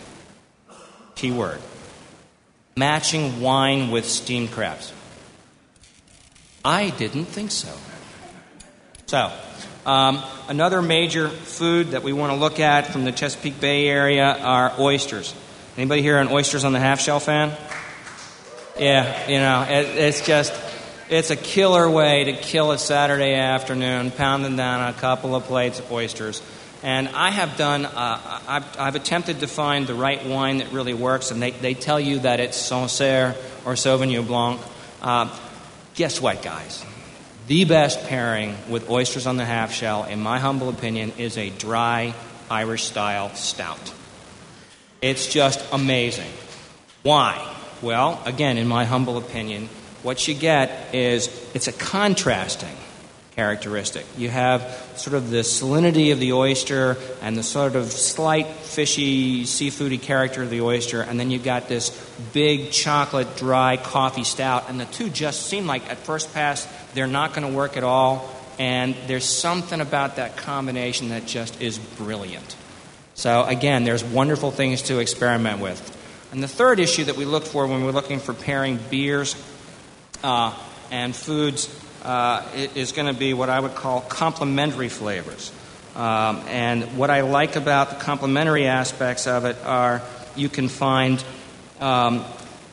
keyword, 1.14 1.60
matching 2.76 3.40
wine 3.40 3.90
with 3.90 4.06
steamed 4.06 4.50
crabs? 4.50 4.92
I 6.64 6.90
didn't 6.90 7.26
think 7.26 7.50
so. 7.50 7.68
So, 9.06 9.32
um, 9.86 10.22
another 10.48 10.82
major 10.82 11.28
food 11.28 11.88
that 11.88 12.02
we 12.02 12.12
want 12.12 12.32
to 12.32 12.38
look 12.38 12.60
at 12.60 12.86
from 12.86 13.04
the 13.04 13.12
Chesapeake 13.12 13.60
Bay 13.60 13.88
area 13.88 14.24
are 14.24 14.72
oysters. 14.78 15.34
Anybody 15.76 16.02
here 16.02 16.18
an 16.18 16.28
oysters 16.28 16.64
on 16.64 16.72
the 16.72 16.80
half 16.80 17.00
shell 17.00 17.20
fan? 17.20 17.56
Yeah, 18.78 19.28
you 19.28 19.38
know, 19.38 19.62
it, 19.68 19.86
it's 19.98 20.24
just 20.24 20.52
it's 21.10 21.30
a 21.30 21.36
killer 21.36 21.90
way 21.90 22.24
to 22.24 22.32
kill 22.32 22.70
a 22.70 22.78
Saturday 22.78 23.34
afternoon, 23.34 24.12
pounding 24.12 24.54
down 24.54 24.88
a 24.88 24.96
couple 24.96 25.34
of 25.34 25.42
plates 25.44 25.80
of 25.80 25.90
oysters. 25.90 26.40
And 26.84 27.08
I 27.08 27.30
have 27.30 27.56
done, 27.56 27.84
uh, 27.84 28.40
I've, 28.46 28.78
I've, 28.78 28.94
attempted 28.94 29.40
to 29.40 29.48
find 29.48 29.86
the 29.86 29.94
right 29.94 30.24
wine 30.24 30.58
that 30.58 30.70
really 30.72 30.94
works, 30.94 31.32
and 31.32 31.42
they, 31.42 31.50
they 31.50 31.74
tell 31.74 31.98
you 31.98 32.20
that 32.20 32.38
it's 32.38 32.56
Sancerre 32.56 33.34
or 33.66 33.74
Sauvignon 33.74 34.26
Blanc. 34.26 34.60
Uh, 35.02 35.36
guess 35.94 36.20
what, 36.20 36.42
guys? 36.42 36.84
The 37.48 37.64
best 37.64 38.06
pairing 38.06 38.54
with 38.68 38.88
oysters 38.88 39.26
on 39.26 39.36
the 39.36 39.44
half 39.44 39.72
shell, 39.72 40.04
in 40.04 40.20
my 40.20 40.38
humble 40.38 40.68
opinion, 40.68 41.12
is 41.18 41.36
a 41.36 41.50
dry 41.50 42.14
Irish 42.48 42.84
style 42.84 43.34
stout. 43.34 43.92
It's 45.02 45.26
just 45.26 45.60
amazing. 45.72 46.30
Why? 47.02 47.56
Well, 47.82 48.22
again, 48.24 48.58
in 48.58 48.68
my 48.68 48.84
humble 48.84 49.18
opinion, 49.18 49.68
what 50.02 50.26
you 50.26 50.34
get 50.34 50.94
is 50.94 51.28
it's 51.54 51.68
a 51.68 51.72
contrasting 51.72 52.76
characteristic. 53.36 54.04
You 54.18 54.28
have 54.28 54.62
sort 54.96 55.14
of 55.14 55.30
the 55.30 55.38
salinity 55.38 56.12
of 56.12 56.20
the 56.20 56.32
oyster 56.32 56.98
and 57.22 57.36
the 57.36 57.42
sort 57.42 57.74
of 57.74 57.90
slight 57.90 58.46
fishy, 58.46 59.44
seafoody 59.44 60.00
character 60.00 60.42
of 60.42 60.50
the 60.50 60.60
oyster, 60.60 61.00
and 61.00 61.18
then 61.18 61.30
you've 61.30 61.44
got 61.44 61.68
this 61.68 61.90
big 62.32 62.70
chocolate, 62.70 63.36
dry 63.36 63.76
coffee 63.76 64.24
stout, 64.24 64.68
and 64.68 64.78
the 64.78 64.84
two 64.84 65.08
just 65.08 65.46
seem 65.46 65.66
like 65.66 65.88
at 65.88 65.98
first 65.98 66.34
pass 66.34 66.68
they're 66.92 67.06
not 67.06 67.32
going 67.34 67.48
to 67.48 67.56
work 67.56 67.76
at 67.76 67.84
all, 67.84 68.28
and 68.58 68.94
there's 69.06 69.24
something 69.24 69.80
about 69.80 70.16
that 70.16 70.36
combination 70.36 71.08
that 71.08 71.24
just 71.24 71.60
is 71.62 71.78
brilliant. 71.78 72.56
So, 73.14 73.44
again, 73.44 73.84
there's 73.84 74.04
wonderful 74.04 74.50
things 74.50 74.82
to 74.82 74.98
experiment 74.98 75.60
with. 75.60 75.96
And 76.32 76.42
the 76.42 76.48
third 76.48 76.78
issue 76.78 77.04
that 77.04 77.16
we 77.16 77.24
look 77.24 77.44
for 77.44 77.66
when 77.66 77.84
we're 77.84 77.90
looking 77.90 78.20
for 78.20 78.34
pairing 78.34 78.78
beers 78.90 79.34
uh, 80.22 80.54
and 80.90 81.14
foods 81.14 81.68
uh, 82.04 82.46
is 82.74 82.92
going 82.92 83.12
to 83.12 83.18
be 83.18 83.34
what 83.34 83.48
I 83.48 83.60
would 83.60 83.74
call 83.74 84.00
complementary 84.00 84.88
flavors. 84.88 85.52
Um, 85.94 86.42
and 86.48 86.96
what 86.96 87.10
I 87.10 87.22
like 87.22 87.56
about 87.56 87.90
the 87.90 87.96
complementary 87.96 88.66
aspects 88.66 89.26
of 89.26 89.44
it 89.44 89.56
are 89.64 90.02
you 90.36 90.48
can 90.48 90.68
find 90.68 91.22
um, 91.80 92.24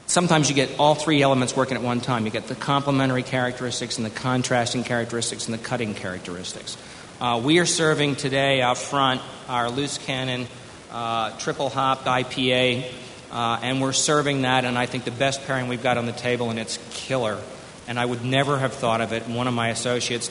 sometimes 0.06 0.50
you 0.50 0.56
get 0.56 0.80
all 0.80 0.96
three 0.96 1.22
elements 1.22 1.56
working 1.56 1.78
at 1.78 1.84
one 1.84 2.02
time. 2.02 2.26
You 2.26 2.32
get 2.32 2.48
the 2.48 2.56
complementary 2.56 3.24
characteristics 3.24 3.98
and 3.98 4.06
the 4.06 4.12
contrasting 4.12 4.84
characteristics 4.84 5.46
and 5.46 5.54
the 5.54 5.64
cutting 5.64 5.94
characteristics. 5.94 6.78
Uh, 7.20 7.42
we 7.44 7.60
are 7.60 7.66
serving 7.66 8.16
today 8.16 8.62
out 8.62 8.78
front 8.78 9.22
our 9.48 9.70
loose 9.70 9.98
cannon 9.98 10.48
uh, 10.92 11.38
triple 11.38 11.70
hopped 11.70 12.06
IPA 12.06 12.92
uh, 13.32 13.60
and 13.62 13.82
we're 13.82 13.94
serving 13.94 14.44
that, 14.44 14.66
and 14.66 14.78
I 14.78 14.86
think 14.86 15.04
the 15.04 15.12
best 15.12 15.46
pairing 15.46 15.68
we've 15.68 15.84
got 15.84 15.98
on 15.98 16.06
the 16.06 16.12
table, 16.12 16.50
and 16.50 16.60
it's 16.60 16.80
killer. 16.92 17.40
And 17.88 17.98
I 17.98 18.06
would 18.06 18.24
never 18.24 18.58
have 18.58 18.74
thought 18.74 19.00
of 19.00 19.14
it. 19.14 19.28
One 19.28 19.48
of 19.48 19.54
my 19.54 19.70
associates 19.70 20.30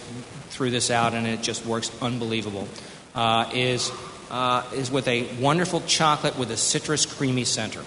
threw 0.51 0.71
this 0.71 0.91
out, 0.91 1.15
and 1.15 1.27
it 1.27 1.43
just 1.43 1.65
works 1.65 1.91
unbelievable. 2.03 2.69
Uh, 3.15 3.51
is 3.55 3.91
uh, 4.31 4.63
is 4.75 4.91
with 4.91 5.09
a 5.09 5.27
wonderful 5.41 5.81
chocolate 5.83 6.39
with 6.39 6.51
a 6.51 6.57
citrus 6.57 7.07
creamy 7.07 7.45
center. 7.45 7.83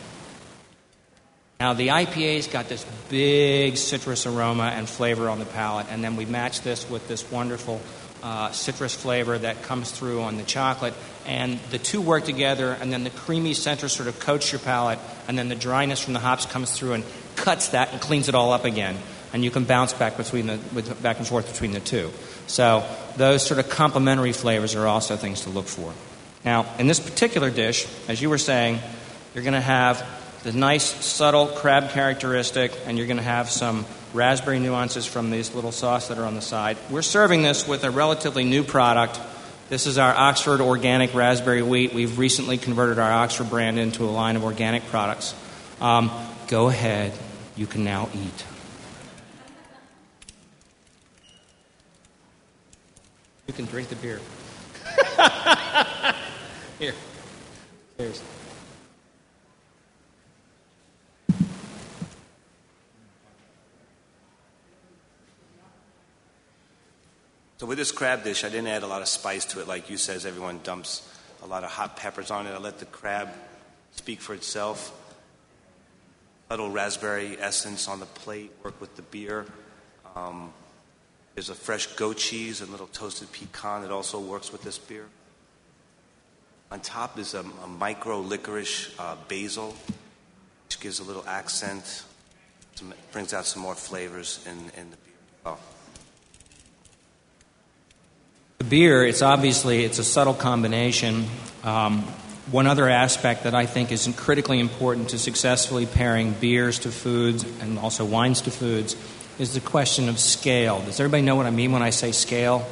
Now, 1.60 1.74
the 1.74 1.89
IPA's 1.89 2.48
got 2.48 2.70
this 2.70 2.86
big 3.10 3.75
citrus 3.75 4.25
aroma 4.25 4.72
and 4.74 4.88
flavor 4.88 5.30
on 5.30 5.39
the 5.39 5.46
palate, 5.46 5.88
and 5.89 6.01
then 6.04 6.16
we 6.16 6.25
match 6.25 6.62
this 6.62 6.89
with 6.89 7.08
this 7.08 7.30
wonderful 7.30 7.82
uh, 8.24 8.51
citrus 8.51 8.96
flavor 8.96 9.38
that 9.38 9.62
comes 9.63 9.92
through 9.92 10.22
on 10.22 10.38
the 10.38 10.44
chocolate, 10.44 10.94
and 11.29 11.59
the 11.69 11.77
two 11.77 12.01
work 12.01 12.25
together, 12.25 12.75
and 12.81 12.91
then 12.91 13.03
the 13.03 13.12
creamy 13.12 13.53
center 13.53 13.88
sort 13.88 14.09
of 14.09 14.19
coats 14.19 14.51
your 14.51 14.57
palate, 14.57 14.98
and 15.27 15.38
then 15.38 15.48
the 15.48 15.55
dryness 15.55 16.03
from 16.03 16.13
the 16.13 16.19
hops 16.19 16.48
comes 16.48 16.75
through 16.75 16.93
and 16.93 17.03
cuts 17.36 17.69
that 17.69 17.93
and 17.93 18.01
cleans 18.01 18.29
it 18.29 18.33
all 18.33 18.51
up 18.51 18.65
again. 18.65 18.98
And 19.31 19.43
you 19.43 19.51
can 19.51 19.63
bounce 19.63 19.93
back 19.93 20.17
between 20.17 20.48
the 20.48 20.59
with, 20.74 21.03
back 21.03 21.19
and 21.19 21.27
forth 21.27 21.48
between 21.48 21.71
the 21.71 21.79
two. 21.79 22.09
So 22.48 22.83
those 23.15 23.45
sort 23.45 23.59
of 23.59 23.69
complementary 23.69 24.33
flavors 24.33 24.74
are 24.74 24.88
also 24.88 25.17
things 25.17 25.41
to 25.41 25.51
look 25.51 25.67
for. 25.67 25.93
Now, 26.43 26.65
in 26.79 26.88
this 26.88 27.00
particular 27.00 27.51
dish, 27.51 27.88
as 28.07 28.19
you 28.19 28.31
were 28.31 28.39
saying, 28.39 28.79
you're 29.36 29.43
going 29.43 29.53
to 29.53 29.62
have 29.62 30.03
the 30.41 30.51
nice, 30.51 30.83
subtle 31.05 31.45
crab 31.45 31.91
characteristic, 31.91 32.71
and 32.88 32.98
you're 32.98 33.05
going 33.05 33.17
to 33.17 33.24
have 33.24 33.51
some 33.51 33.86
raspberry 34.15 34.57
nuances 34.57 35.05
from 35.05 35.29
these 35.29 35.53
little 35.53 35.71
sauce 35.71 36.07
that 36.07 36.17
are 36.17 36.25
on 36.25 36.33
the 36.33 36.41
side. 36.41 36.77
We're 36.89 37.03
serving 37.03 37.43
this 37.43 37.67
with 37.67 37.83
a 37.83 37.91
relatively 37.91 38.45
new 38.45 38.63
product. 38.63 39.19
This 39.69 39.85
is 39.85 39.99
our 39.99 40.11
Oxford 40.15 40.61
Organic 40.61 41.13
Raspberry 41.13 41.61
Wheat. 41.61 41.93
We've 41.93 42.17
recently 42.17 42.57
converted 42.57 42.97
our 42.97 43.11
Oxford 43.11 43.51
brand 43.51 43.77
into 43.77 44.03
a 44.03 44.09
line 44.09 44.35
of 44.35 44.43
organic 44.43 44.83
products. 44.88 45.35
Um, 45.79 46.09
go 46.47 46.69
ahead, 46.69 47.13
you 47.55 47.67
can 47.67 47.83
now 47.83 48.09
eat. 48.15 48.45
You 53.45 53.53
can 53.53 53.65
drink 53.65 53.89
the 53.89 53.95
beer. 53.97 54.19
Here. 56.79 56.95
Cheers. 57.99 58.23
So 67.60 67.66
with 67.66 67.78
this 67.78 67.92
crab 67.92 68.24
dish, 68.24 68.46
I 68.46 68.50
didn't 68.50 68.68
add 68.68 68.84
a 68.84 68.88
lot 68.88 69.01
of 69.01 69.10
spice 69.10 69.44
to 69.48 69.60
it, 69.60 69.68
like 69.68 69.89
you 69.89 69.98
says. 69.98 70.25
Everyone 70.25 70.62
dumps 70.63 71.06
a 71.44 71.46
lot 71.46 71.66
of 71.66 71.70
hot 71.70 71.98
peppers 71.98 72.32
on 72.32 72.48
it. 72.48 72.51
I 72.51 72.58
let 72.58 72.80
the 72.80 72.86
crab 72.86 73.28
speak 73.92 74.22
for 74.22 74.34
itself. 74.34 74.96
A 76.50 76.54
Little 76.54 76.72
raspberry 76.72 77.38
essence 77.38 77.89
on 77.89 78.00
the 78.00 78.06
plate. 78.06 78.54
Work 78.63 78.80
with 78.80 78.96
the 78.96 79.01
beer. 79.01 79.46
Um, 80.16 80.54
there's 81.36 81.50
a 81.50 81.56
fresh 81.56 81.88
goat 81.98 82.16
cheese 82.16 82.62
and 82.62 82.72
little 82.72 82.88
toasted 82.88 83.30
pecan 83.34 83.82
that 83.82 83.92
also 83.92 84.22
works 84.22 84.54
with 84.54 84.63
this 84.63 84.78
beer. 84.78 85.08
On 86.72 86.80
top 86.80 87.20
is 87.20 87.34
a, 87.34 87.42
a 87.42 87.68
micro 87.68 88.22
licorice 88.22 88.96
uh, 88.98 89.18
basil, 89.28 89.75
which 90.66 90.80
gives 90.80 91.01
a 91.01 91.04
little 91.04 91.25
accent, 91.28 92.06
some, 92.75 92.94
brings 93.12 93.34
out 93.34 93.46
some 93.46 93.62
more 93.62 93.75
flavors 93.75 94.46
in, 94.46 94.58
in 94.80 94.92
the 94.92 94.98
beer. 94.98 95.16
Oh. 95.46 95.58
The 98.60 98.66
beer, 98.66 99.06
it's 99.06 99.22
obviously 99.22 99.86
it's 99.86 100.00
a 100.00 100.04
subtle 100.04 100.34
combination. 100.34 101.28
Um, 101.63 102.01
one 102.51 102.68
other 102.68 102.89
aspect 102.89 103.44
that 103.44 103.56
I 103.56 103.66
think 103.66 103.89
is 103.89 104.06
critically 104.18 104.60
important 104.60 105.12
to 105.12 105.18
successfully 105.18 105.86
pairing 105.86 106.34
beers 106.34 106.80
to 106.80 106.92
foods 106.92 107.46
and 107.62 107.80
also 107.80 108.04
wines 108.04 108.42
to 108.42 108.51
foods 108.51 108.98
is 109.39 109.54
the 109.54 109.62
question 109.62 110.10
of 110.10 110.20
scale. 110.20 110.82
Does 110.82 111.00
everybody 111.00 111.24
know 111.24 111.38
what 111.38 111.46
I 111.46 111.51
mean 111.51 111.72
when 111.72 111.82
I 111.82 111.92
say 111.92 112.12
scale? 112.12 112.68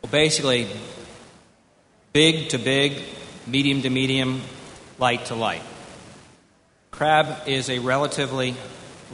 Well, 0.00 0.12
basically, 0.12 0.68
big 2.12 2.50
to 2.50 2.58
big, 2.58 3.02
medium 3.48 3.82
to 3.82 3.90
medium, 3.90 4.42
light 5.00 5.24
to 5.26 5.34
light. 5.34 5.62
Crab 6.92 7.48
is 7.48 7.68
a 7.68 7.80
relatively 7.80 8.54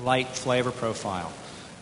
light 0.05 0.29
flavor 0.29 0.73
profile. 0.73 1.33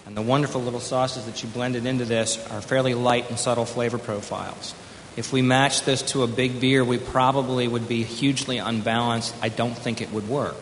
And 0.07 0.17
the 0.17 0.23
wonderful 0.23 0.61
little 0.61 0.81
sauces 0.81 1.27
that 1.27 1.43
you 1.43 1.49
blended 1.49 1.87
into 1.87 2.05
this 2.05 2.39
are 2.51 2.61
fairly 2.61 2.95
light 2.95 3.31
and 3.31 3.39
subtle 3.39 3.65
flavor 3.65 3.99
profiles. 3.99 4.75
If 5.17 5.33
we 5.33 5.43
match 5.43 5.83
this 5.83 6.03
to 6.13 6.25
a 6.25 6.27
big 6.27 6.61
beer, 6.61 6.85
we 6.85 6.99
probably 6.99 7.69
would 7.69 7.89
be 7.89 8.03
hugely 8.03 8.59
unbalanced. 8.59 9.35
I 9.41 9.49
don't 9.49 9.77
think 9.77 10.03
it 10.03 10.11
would 10.13 10.29
work. 10.29 10.57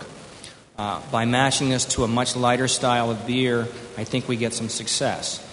Uh, 0.79 1.01
by 1.11 1.25
matching 1.25 1.71
this 1.71 1.85
to 1.85 2.05
a 2.05 2.09
much 2.09 2.37
lighter 2.37 2.69
style 2.69 3.11
of 3.11 3.27
beer, 3.27 3.69
I 3.97 4.05
think 4.05 4.29
we 4.29 4.37
get 4.37 4.53
some 4.53 4.69
success. 4.69 5.47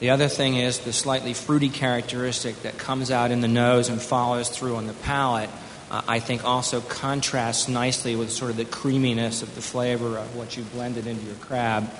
The 0.00 0.10
other 0.10 0.28
thing 0.28 0.56
is 0.56 0.80
the 0.80 0.92
slightly 0.92 1.32
fruity 1.32 1.70
characteristic 1.70 2.62
that 2.62 2.76
comes 2.76 3.10
out 3.10 3.30
in 3.30 3.40
the 3.40 3.48
nose 3.48 3.88
and 3.88 4.00
follows 4.00 4.48
through 4.48 4.76
on 4.76 4.86
the 4.86 4.92
palate, 4.92 5.48
uh, 5.90 6.02
I 6.06 6.18
think 6.18 6.44
also 6.44 6.80
contrasts 6.80 7.68
nicely 7.68 8.16
with 8.16 8.30
sort 8.30 8.50
of 8.50 8.56
the 8.56 8.64
creaminess 8.64 9.42
of 9.42 9.54
the 9.54 9.62
flavor 9.62 10.18
of 10.18 10.36
what 10.36 10.56
you 10.56 10.64
blended 10.64 11.06
into 11.06 11.24
your 11.24 11.36
crab. 11.36 11.90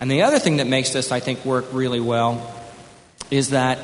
And 0.00 0.10
the 0.10 0.22
other 0.22 0.38
thing 0.38 0.56
that 0.56 0.66
makes 0.66 0.90
this, 0.90 1.12
I 1.12 1.20
think, 1.20 1.44
work 1.44 1.66
really 1.72 2.00
well 2.00 2.54
is 3.30 3.50
that 3.50 3.78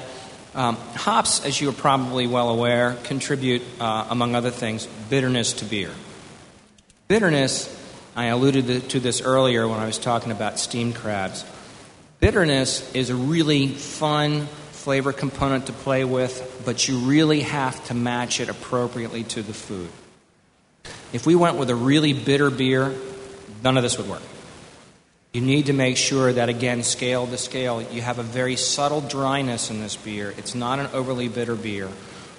um, 0.55 0.77
hops, 0.95 1.45
as 1.45 1.61
you 1.61 1.69
are 1.69 1.75
probably 1.75 2.27
well 2.27 2.49
aware, 2.49 2.97
contribute, 3.05 3.63
uh, 3.79 4.07
among 4.09 4.35
other 4.35 4.51
things, 4.51 4.87
bitterness 5.11 5.53
to 5.55 5.67
beer. 5.67 5.91
Bitterness, 7.09 7.71
I 8.17 8.27
alluded 8.27 8.89
to 8.91 9.01
this 9.01 9.21
earlier 9.21 9.69
when 9.69 9.79
I 9.79 9.85
was 9.85 9.99
talking 9.99 10.33
about 10.33 10.59
steamed 10.59 10.95
crabs. 10.95 11.45
Bitterness 12.19 12.95
is 12.95 13.11
a 13.11 13.15
really 13.15 13.69
fun 13.69 14.47
flavor 14.73 15.13
component 15.13 15.67
to 15.67 15.75
play 15.75 16.05
with, 16.05 16.63
but 16.65 16.89
you 16.89 16.99
really 17.01 17.41
have 17.41 17.85
to 17.89 17.95
match 17.95 18.41
it 18.41 18.49
appropriately 18.49 19.25
to 19.25 19.43
the 19.43 19.53
food. 19.53 19.91
If 21.13 21.27
we 21.27 21.35
went 21.35 21.57
with 21.57 21.69
a 21.69 21.75
really 21.75 22.15
bitter 22.15 22.51
beer, 22.51 22.95
none 23.63 23.77
of 23.77 23.83
this 23.83 23.99
would 23.99 24.09
work. 24.09 24.23
You 25.37 25.43
need 25.43 25.67
to 25.67 25.75
make 25.75 25.99
sure 25.99 26.33
that, 26.33 26.49
again, 26.49 26.83
scale 26.83 27.27
to 27.27 27.37
scale, 27.37 27.83
you 27.83 28.01
have 28.01 28.19
a 28.19 28.23
very 28.23 28.57
subtle 28.57 29.03
dryness 29.03 29.69
in 29.69 29.83
this 29.83 29.95
beer. 29.95 30.33
It's 30.39 30.55
not 30.55 30.79
an 30.79 30.87
overly 30.95 31.29
bitter 31.29 31.55
beer. 31.55 31.91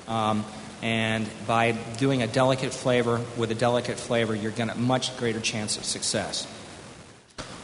Um, 0.08 0.44
and 0.82 1.30
by 1.46 1.74
doing 1.74 2.24
a 2.24 2.28
delicate 2.28 2.74
flavor 2.74 3.24
with 3.38 3.52
a 3.52 3.54
delicate 3.54 4.00
flavor, 4.00 4.34
you're 4.34 4.50
going 4.50 4.70
to 4.70 4.76
much 4.80 5.16
greater 5.18 5.40
chance 5.40 5.78
of 5.78 5.86
success. 5.86 6.48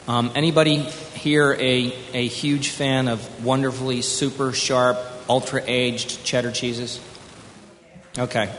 Um, 0.08 0.32
anybody 0.36 0.76
here 0.76 1.54
a, 1.54 1.92
a 2.14 2.28
huge 2.28 2.70
fan 2.70 3.08
of 3.08 3.44
wonderfully 3.44 4.04
super 4.04 4.54
sharp, 4.54 5.00
ultra 5.28 5.64
aged 5.66 6.24
cheddar 6.24 6.52
cheeses? 6.52 7.00
Okay. 8.20 8.56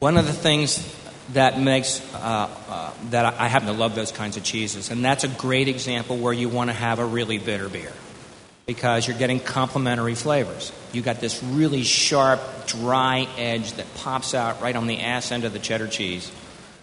One 0.00 0.16
of 0.16 0.26
the 0.26 0.32
things 0.32 0.78
that 1.34 1.60
makes 1.60 2.00
uh, 2.14 2.48
uh, 2.68 2.92
that 3.10 3.24
I 3.38 3.48
happen 3.48 3.68
to 3.68 3.74
love 3.74 3.94
those 3.94 4.12
kinds 4.12 4.36
of 4.36 4.44
cheeses, 4.44 4.90
and 4.90 5.04
that's 5.04 5.24
a 5.24 5.28
great 5.28 5.68
example 5.68 6.16
where 6.16 6.32
you 6.32 6.48
want 6.48 6.70
to 6.70 6.74
have 6.74 6.98
a 6.98 7.04
really 7.04 7.38
bitter 7.38 7.68
beer 7.68 7.92
because 8.66 9.06
you're 9.06 9.16
getting 9.16 9.40
complementary 9.40 10.14
flavors. 10.14 10.72
You 10.92 11.00
got 11.00 11.20
this 11.20 11.42
really 11.42 11.84
sharp, 11.84 12.40
dry 12.66 13.26
edge 13.38 13.72
that 13.72 13.86
pops 13.94 14.34
out 14.34 14.60
right 14.60 14.76
on 14.76 14.86
the 14.86 15.00
ass 15.00 15.32
end 15.32 15.44
of 15.44 15.52
the 15.52 15.58
cheddar 15.58 15.88
cheese, 15.88 16.30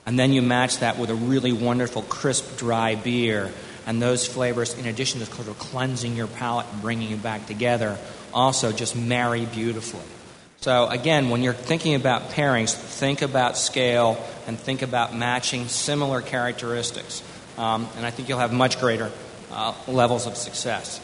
and 0.06 0.18
then 0.18 0.34
you 0.34 0.42
match 0.42 0.80
that 0.80 0.98
with 0.98 1.10
a 1.10 1.16
really 1.16 1.54
wonderful, 1.54 2.02
crisp, 2.04 2.58
dry 2.58 2.96
beer, 2.96 3.52
and 3.88 4.02
those 4.02 4.28
flavors, 4.28 4.78
in 4.78 4.86
addition 4.86 5.20
to 5.20 5.26
sort 5.28 5.48
of 5.48 5.58
cleansing 5.60 6.16
your 6.16 6.28
palate 6.28 6.66
and 6.72 6.82
bringing 6.82 7.10
you 7.10 7.18
back 7.18 7.46
together, 7.46 7.98
also 8.34 8.72
just 8.72 8.96
marry 8.96 9.46
beautifully. 9.46 10.02
So, 10.66 10.88
again, 10.88 11.30
when 11.30 11.44
you're 11.44 11.54
thinking 11.54 11.94
about 11.94 12.32
pairings, 12.32 12.74
think 12.74 13.22
about 13.22 13.56
scale 13.56 14.18
and 14.48 14.58
think 14.58 14.82
about 14.82 15.16
matching 15.16 15.68
similar 15.68 16.22
characteristics. 16.22 17.22
Um, 17.56 17.88
and 17.98 18.04
I 18.04 18.10
think 18.10 18.30
you'll 18.30 18.40
have 18.40 18.52
much 18.52 18.80
greater 18.80 19.12
uh, 19.52 19.76
levels 19.88 20.26
of 20.26 20.36
success. 20.36 21.00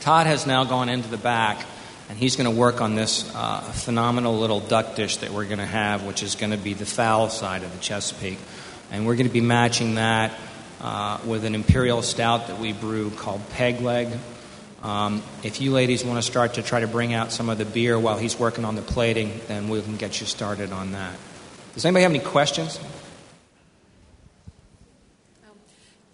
Todd 0.00 0.26
has 0.26 0.46
now 0.46 0.64
gone 0.64 0.90
into 0.90 1.08
the 1.08 1.16
back, 1.16 1.64
and 2.10 2.18
he's 2.18 2.36
going 2.36 2.44
to 2.44 2.54
work 2.54 2.82
on 2.82 2.94
this 2.94 3.34
uh, 3.34 3.60
phenomenal 3.60 4.38
little 4.38 4.60
duck 4.60 4.96
dish 4.96 5.16
that 5.16 5.30
we're 5.30 5.46
going 5.46 5.60
to 5.60 5.64
have, 5.64 6.04
which 6.04 6.22
is 6.22 6.34
going 6.34 6.52
to 6.52 6.58
be 6.58 6.74
the 6.74 6.84
fowl 6.84 7.30
side 7.30 7.62
of 7.62 7.72
the 7.72 7.78
Chesapeake. 7.78 8.38
And 8.92 9.06
we're 9.06 9.16
going 9.16 9.28
to 9.28 9.32
be 9.32 9.40
matching 9.40 9.94
that 9.94 10.38
uh, 10.82 11.16
with 11.24 11.46
an 11.46 11.54
imperial 11.54 12.02
stout 12.02 12.48
that 12.48 12.58
we 12.58 12.74
brew 12.74 13.08
called 13.12 13.40
Peg 13.48 13.80
Leg. 13.80 14.08
Um, 14.82 15.22
if 15.42 15.60
you 15.60 15.72
ladies 15.72 16.04
want 16.04 16.18
to 16.18 16.22
start 16.22 16.54
to 16.54 16.62
try 16.62 16.80
to 16.80 16.86
bring 16.86 17.12
out 17.12 17.32
some 17.32 17.48
of 17.48 17.58
the 17.58 17.64
beer 17.64 17.98
while 17.98 18.16
he's 18.16 18.38
working 18.38 18.64
on 18.64 18.76
the 18.76 18.82
plating, 18.82 19.40
then 19.48 19.68
we 19.68 19.82
can 19.82 19.96
get 19.96 20.20
you 20.20 20.26
started 20.26 20.72
on 20.72 20.92
that. 20.92 21.16
Does 21.74 21.84
anybody 21.84 22.04
have 22.04 22.12
any 22.12 22.20
questions? 22.20 22.78
Um, 25.44 25.56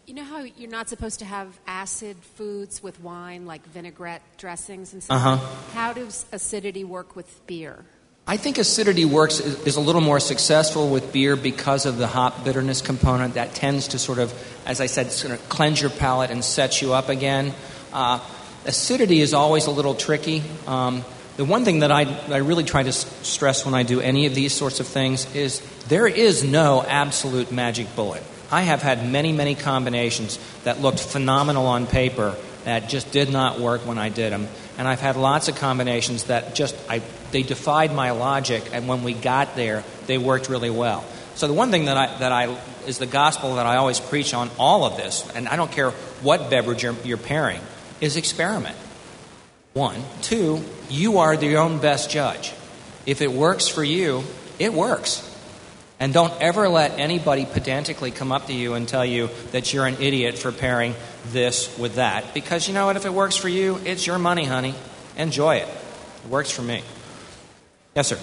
you 0.07 0.15
know 0.15 0.25
how 0.25 0.45
you're 0.45 0.71
not 0.71 0.89
supposed 0.89 1.19
to 1.19 1.27
have 1.27 1.49
acid 1.67 2.17
foods 2.37 2.83
with 2.83 3.01
wine, 3.01 3.45
like 3.45 3.67
vinaigrette 3.67 4.23
dressings 4.39 4.95
and 4.95 5.03
stuff? 5.03 5.17
Uh-huh. 5.17 5.37
How 5.73 5.93
does 5.93 6.25
acidity 6.33 6.85
work 6.85 7.17
with 7.17 7.47
beer? 7.47 7.85
I 8.27 8.39
think 8.39 8.57
acidity 8.57 9.05
works 9.05 9.41
is 9.41 9.77
a 9.77 9.81
little 9.81 10.01
more 10.01 10.19
successful 10.19 10.89
with 10.89 11.13
beer 11.13 11.37
because 11.37 11.85
of 11.85 11.99
the 11.99 12.07
hop 12.07 12.43
bitterness 12.43 12.81
component 12.81 13.35
that 13.35 13.55
tends 13.55 13.89
to 13.89 13.99
sort 13.99 14.19
of, 14.19 14.33
as 14.65 14.81
I 14.81 14.87
said, 14.87 15.13
sort 15.13 15.35
of 15.35 15.47
cleanse 15.51 15.83
your 15.83 15.91
palate 15.91 16.31
and 16.31 16.43
set 16.43 16.81
you 16.81 16.95
up 16.95 17.11
again. 17.11 17.53
Uh, 17.93 18.21
acidity 18.65 19.21
is 19.21 19.35
always 19.35 19.67
a 19.67 19.71
little 19.71 19.95
tricky. 19.95 20.43
Um, 20.67 21.05
the 21.37 21.45
one 21.45 21.65
thing 21.65 21.81
that 21.81 21.91
I, 21.91 22.03
I 22.29 22.39
really 22.39 22.65
try 22.65 22.83
to 22.83 22.89
s- 22.91 23.05
stress 23.27 23.65
when 23.65 23.75
I 23.75 23.83
do 23.83 24.01
any 24.01 24.27
of 24.27 24.35
these 24.35 24.53
sorts 24.53 24.81
of 24.81 24.87
things 24.87 25.33
is 25.35 25.61
there 25.89 26.07
is 26.07 26.45
no 26.45 26.83
absolute 26.87 27.51
magic 27.51 27.95
bullet. 27.97 28.23
I 28.51 28.63
have 28.63 28.83
had 28.83 29.11
many, 29.11 29.33
many 29.33 29.55
combinations 29.55 30.39
that 30.63 30.81
looked 30.81 31.01
phenomenal 31.01 31.67
on 31.67 31.87
paper 31.87 32.37
that 32.65 32.89
just 32.89 33.11
did 33.11 33.31
not 33.33 33.59
work 33.59 33.81
when 33.87 33.99
I 33.99 34.09
did 34.11 34.33
them. 34.33 34.49
and 34.79 34.89
I've 34.89 35.01
had 35.01 35.17
lots 35.17 35.49
of 35.49 35.57
combinations 35.57 36.25
that 36.25 36.55
just 36.55 36.77
I, 36.89 37.03
they 37.31 37.43
defied 37.43 37.93
my 37.93 38.13
logic, 38.13 38.63
and 38.73 38.89
when 38.89 39.05
we 39.05 39.13
got 39.13 39.57
there, 39.57 39.85
they 40.07 40.19
worked 40.19 40.49
really 40.49 40.71
well. 40.71 41.05
So 41.35 41.47
the 41.47 41.53
one 41.53 41.71
thing 41.71 41.87
that 41.87 41.97
I, 41.97 42.19
that 42.19 42.33
I 42.33 42.57
is 42.87 42.99
the 42.99 43.07
gospel 43.07 43.57
that 43.57 43.67
I 43.67 43.77
always 43.77 44.01
preach 44.01 44.35
on 44.35 44.51
all 44.59 44.85
of 44.85 44.97
this, 44.97 45.29
and 45.35 45.49
I 45.49 45.57
don't 45.57 45.71
care 45.71 45.91
what 46.23 46.51
beverage 46.51 46.83
you're, 46.83 46.95
you're 47.05 47.17
pairing, 47.19 47.61
is 48.01 48.17
experiment. 48.17 48.77
One, 49.73 50.03
two, 50.23 50.63
you 50.89 51.19
are 51.19 51.35
your 51.35 51.61
own 51.61 51.79
best 51.79 52.11
judge. 52.11 52.53
If 53.07 53.21
it 53.23 53.33
works 53.33 53.69
for 53.69 53.83
you, 53.83 54.23
it 54.59 54.73
works. 54.73 55.31
And 56.01 56.13
don't 56.13 56.33
ever 56.41 56.69
let 56.69 56.99
anybody 56.99 57.47
pedantically 57.47 58.11
come 58.11 58.33
up 58.33 58.47
to 58.47 58.53
you 58.53 58.75
and 58.75 58.87
tell 58.87 59.05
you 59.05 59.31
that 59.53 59.73
you're 59.73 59.87
an 59.87 60.01
idiot 60.01 60.39
for 60.39 60.53
pairing 60.53 60.95
this 61.33 61.77
with 61.79 61.97
that. 61.97 62.35
Because 62.35 62.69
you 62.69 62.75
know 62.75 62.87
what? 62.87 62.97
If 62.97 63.07
it 63.07 63.13
works 63.13 63.37
for 63.37 63.49
you, 63.49 63.81
it's 63.85 64.07
your 64.07 64.19
money, 64.19 64.45
honey. 64.45 64.75
Enjoy 65.17 65.57
it. 65.57 65.69
It 65.69 66.31
works 66.31 66.51
for 66.51 66.63
me. 66.63 66.83
Yes, 67.95 68.09
sir. 68.09 68.19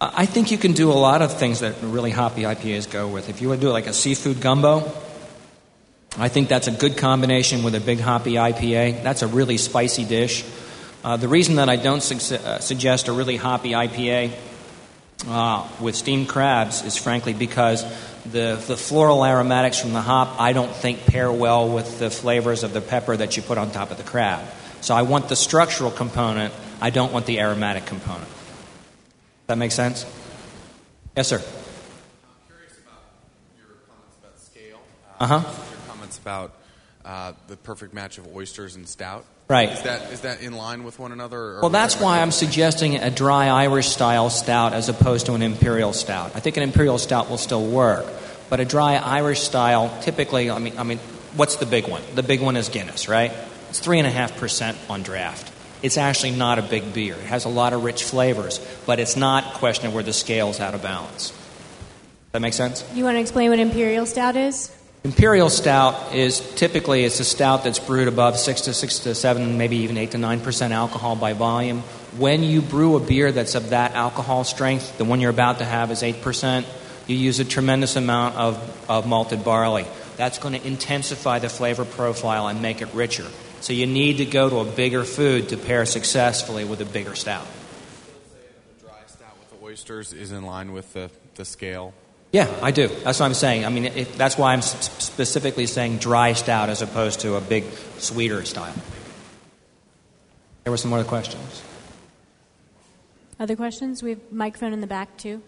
I 0.00 0.26
think 0.26 0.52
you 0.52 0.58
can 0.58 0.74
do 0.74 0.92
a 0.92 0.94
lot 0.94 1.22
of 1.22 1.38
things 1.38 1.58
that 1.60 1.74
really 1.82 2.12
hoppy 2.12 2.42
IPAs 2.42 2.88
go 2.88 3.08
with. 3.08 3.28
If 3.28 3.42
you 3.42 3.48
would 3.48 3.58
do 3.58 3.70
like 3.70 3.88
a 3.88 3.92
seafood 3.92 4.40
gumbo, 4.40 4.92
I 6.16 6.28
think 6.28 6.48
that's 6.48 6.68
a 6.68 6.70
good 6.70 6.96
combination 6.96 7.64
with 7.64 7.74
a 7.74 7.80
big 7.80 7.98
hoppy 7.98 8.34
IPA. 8.34 9.02
That's 9.02 9.22
a 9.22 9.26
really 9.26 9.58
spicy 9.58 10.04
dish. 10.04 10.44
Uh, 11.02 11.16
the 11.16 11.26
reason 11.26 11.56
that 11.56 11.68
I 11.68 11.74
don't 11.74 12.00
su- 12.00 12.36
uh, 12.36 12.60
suggest 12.60 13.08
a 13.08 13.12
really 13.12 13.36
hoppy 13.36 13.70
IPA 13.70 14.32
uh, 15.26 15.68
with 15.80 15.96
steamed 15.96 16.28
crabs 16.28 16.84
is 16.84 16.96
frankly 16.96 17.34
because 17.34 17.84
the, 18.24 18.62
the 18.68 18.76
floral 18.76 19.24
aromatics 19.24 19.80
from 19.80 19.94
the 19.94 20.00
hop 20.00 20.40
I 20.40 20.52
don't 20.52 20.70
think 20.70 21.06
pair 21.06 21.32
well 21.32 21.68
with 21.68 21.98
the 21.98 22.10
flavors 22.10 22.62
of 22.62 22.72
the 22.72 22.80
pepper 22.80 23.16
that 23.16 23.36
you 23.36 23.42
put 23.42 23.58
on 23.58 23.72
top 23.72 23.90
of 23.90 23.96
the 23.96 24.04
crab. 24.04 24.44
So 24.80 24.94
I 24.94 25.02
want 25.02 25.28
the 25.28 25.36
structural 25.36 25.90
component, 25.90 26.54
I 26.80 26.90
don't 26.90 27.12
want 27.12 27.26
the 27.26 27.40
aromatic 27.40 27.86
component. 27.86 28.28
That 29.48 29.56
make 29.56 29.72
sense? 29.72 30.04
Yes, 31.16 31.26
sir. 31.26 31.36
I'm 31.36 31.42
curious 32.46 32.78
about 32.80 33.00
your 33.56 33.76
comments 33.88 34.16
about 34.20 34.38
scale. 34.38 34.78
Uh 35.18 35.26
huh. 35.26 35.40
Your 35.70 35.88
comments 35.88 36.18
about 36.18 36.52
uh, 37.02 37.32
the 37.46 37.56
perfect 37.56 37.94
match 37.94 38.18
of 38.18 38.36
oysters 38.36 38.76
and 38.76 38.86
stout. 38.86 39.24
Right. 39.48 39.70
Is 39.72 39.82
that 39.84 40.12
is 40.12 40.20
that 40.20 40.42
in 40.42 40.52
line 40.52 40.84
with 40.84 40.98
one 40.98 41.12
another? 41.12 41.60
well, 41.62 41.70
that's 41.70 41.98
why 41.98 42.20
I'm 42.20 42.30
suggesting 42.30 42.96
a 42.96 43.10
dry 43.10 43.48
Irish 43.48 43.88
style 43.88 44.28
stout 44.28 44.74
as 44.74 44.90
opposed 44.90 45.24
to 45.26 45.32
an 45.32 45.40
imperial 45.40 45.94
stout. 45.94 46.36
I 46.36 46.40
think 46.40 46.58
an 46.58 46.62
imperial 46.62 46.98
stout 46.98 47.30
will 47.30 47.38
still 47.38 47.66
work, 47.66 48.04
but 48.50 48.60
a 48.60 48.66
dry 48.66 48.96
Irish 48.96 49.40
style, 49.40 49.98
typically, 50.02 50.50
I 50.50 50.58
mean, 50.58 50.76
I 50.76 50.82
mean, 50.82 50.98
what's 51.36 51.56
the 51.56 51.64
big 51.64 51.88
one? 51.88 52.02
The 52.14 52.22
big 52.22 52.42
one 52.42 52.58
is 52.58 52.68
Guinness, 52.68 53.08
right? 53.08 53.32
It's 53.70 53.80
three 53.80 53.96
and 53.96 54.06
a 54.06 54.10
half 54.10 54.36
percent 54.36 54.76
on 54.90 55.02
draft. 55.02 55.54
It's 55.82 55.96
actually 55.96 56.32
not 56.32 56.58
a 56.58 56.62
big 56.62 56.92
beer. 56.92 57.14
It 57.14 57.26
has 57.26 57.44
a 57.44 57.48
lot 57.48 57.72
of 57.72 57.84
rich 57.84 58.04
flavors, 58.04 58.58
but 58.86 58.98
it's 58.98 59.16
not 59.16 59.54
a 59.54 59.58
question 59.58 59.86
of 59.86 59.94
where 59.94 60.02
the 60.02 60.12
scale's 60.12 60.60
out 60.60 60.74
of 60.74 60.82
balance. 60.82 61.32
That 62.32 62.40
makes 62.40 62.56
sense? 62.56 62.84
You 62.94 63.04
want 63.04 63.16
to 63.16 63.20
explain 63.20 63.50
what 63.50 63.58
imperial 63.58 64.06
stout 64.06 64.36
is? 64.36 64.74
Imperial 65.04 65.48
stout 65.48 66.14
is 66.14 66.40
typically 66.56 67.04
it's 67.04 67.20
a 67.20 67.24
stout 67.24 67.62
that's 67.62 67.78
brewed 67.78 68.08
above 68.08 68.36
six 68.36 68.62
to 68.62 68.74
six 68.74 68.98
to 69.00 69.14
seven, 69.14 69.56
maybe 69.56 69.76
even 69.78 69.96
eight 69.96 70.10
to 70.10 70.18
nine 70.18 70.40
percent 70.40 70.72
alcohol 70.72 71.14
by 71.14 71.32
volume. 71.32 71.82
When 72.18 72.42
you 72.42 72.60
brew 72.60 72.96
a 72.96 73.00
beer 73.00 73.30
that's 73.30 73.54
of 73.54 73.70
that 73.70 73.94
alcohol 73.94 74.42
strength, 74.42 74.98
the 74.98 75.04
one 75.04 75.20
you're 75.20 75.30
about 75.30 75.58
to 75.58 75.64
have 75.64 75.92
is 75.92 76.02
eight 76.02 76.20
percent. 76.20 76.66
You 77.06 77.16
use 77.16 77.38
a 77.38 77.44
tremendous 77.44 77.96
amount 77.96 78.34
of, 78.34 78.90
of 78.90 79.06
malted 79.06 79.44
barley. 79.44 79.86
That's 80.16 80.38
going 80.38 80.60
to 80.60 80.66
intensify 80.66 81.38
the 81.38 81.48
flavor 81.48 81.84
profile 81.84 82.48
and 82.48 82.60
make 82.60 82.82
it 82.82 82.92
richer. 82.92 83.26
So 83.60 83.72
you 83.72 83.86
need 83.86 84.18
to 84.18 84.24
go 84.24 84.48
to 84.48 84.58
a 84.58 84.64
bigger 84.64 85.04
food 85.04 85.48
to 85.50 85.56
pair 85.56 85.84
successfully 85.86 86.64
with 86.64 86.80
a 86.80 86.84
bigger 86.84 87.14
stout. 87.14 87.46
The 88.78 88.86
dry 88.86 89.00
stout 89.06 89.36
with 89.38 89.50
the 89.58 89.64
oysters 89.64 90.12
is 90.12 90.32
in 90.32 90.44
line 90.44 90.72
with 90.72 90.92
the, 90.92 91.10
the 91.34 91.44
scale. 91.44 91.92
Yeah, 92.32 92.48
I 92.62 92.70
do. 92.70 92.88
That's 92.88 93.20
what 93.20 93.26
I'm 93.26 93.34
saying. 93.34 93.64
I 93.64 93.70
mean, 93.70 93.86
it, 93.86 94.12
that's 94.14 94.36
why 94.36 94.52
I'm 94.52 94.62
specifically 94.62 95.66
saying 95.66 95.98
dry 95.98 96.34
stout 96.34 96.68
as 96.68 96.82
opposed 96.82 97.20
to 97.20 97.36
a 97.36 97.40
big 97.40 97.64
sweeter 97.98 98.44
style. 98.44 98.74
There 100.64 100.70
were 100.70 100.76
some 100.76 100.92
other 100.92 101.04
questions. 101.04 101.62
Other 103.40 103.56
questions? 103.56 104.02
We 104.02 104.10
have 104.10 104.20
microphone 104.30 104.72
in 104.72 104.80
the 104.80 104.86
back 104.86 105.16
too. 105.16 105.42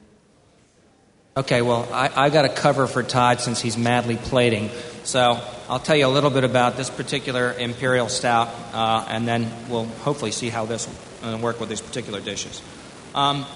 Okay, 1.37 1.63
well, 1.63 1.89
I, 1.93 2.11
I 2.25 2.29
got 2.29 2.45
a 2.45 2.49
cover 2.49 2.89
for 2.89 3.05
Todd 3.05 3.41
since 3.41 3.61
he's 3.61 3.79
madly 3.79 4.17
plating. 4.17 4.69
So 5.05 5.41
I'll 5.69 5.79
tell 5.79 5.95
you 5.95 6.09
a 6.09 6.09
little 6.09 6.29
bit 6.29 6.43
about 6.43 6.77
this 6.77 6.91
particular 6.91 7.53
imperial 7.53 8.09
stout, 8.09 8.49
uh, 8.73 9.07
and 9.09 9.29
then 9.29 9.49
we'll 9.69 9.85
hopefully 9.85 10.33
see 10.33 10.49
how 10.49 10.67
this 10.67 10.89
will 11.23 11.35
uh, 11.35 11.39
work 11.39 11.61
with 11.61 11.69
these 11.69 11.81
particular 11.81 12.21
dishes. 12.21 12.61
Um, 13.15 13.47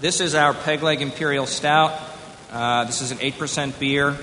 this 0.00 0.20
is 0.20 0.36
our 0.36 0.54
peg 0.54 0.84
leg 0.84 1.02
imperial 1.02 1.46
stout. 1.46 2.00
Uh, 2.52 2.84
this 2.84 3.00
is 3.00 3.10
an 3.10 3.18
8% 3.18 3.80
beer. 3.80 4.16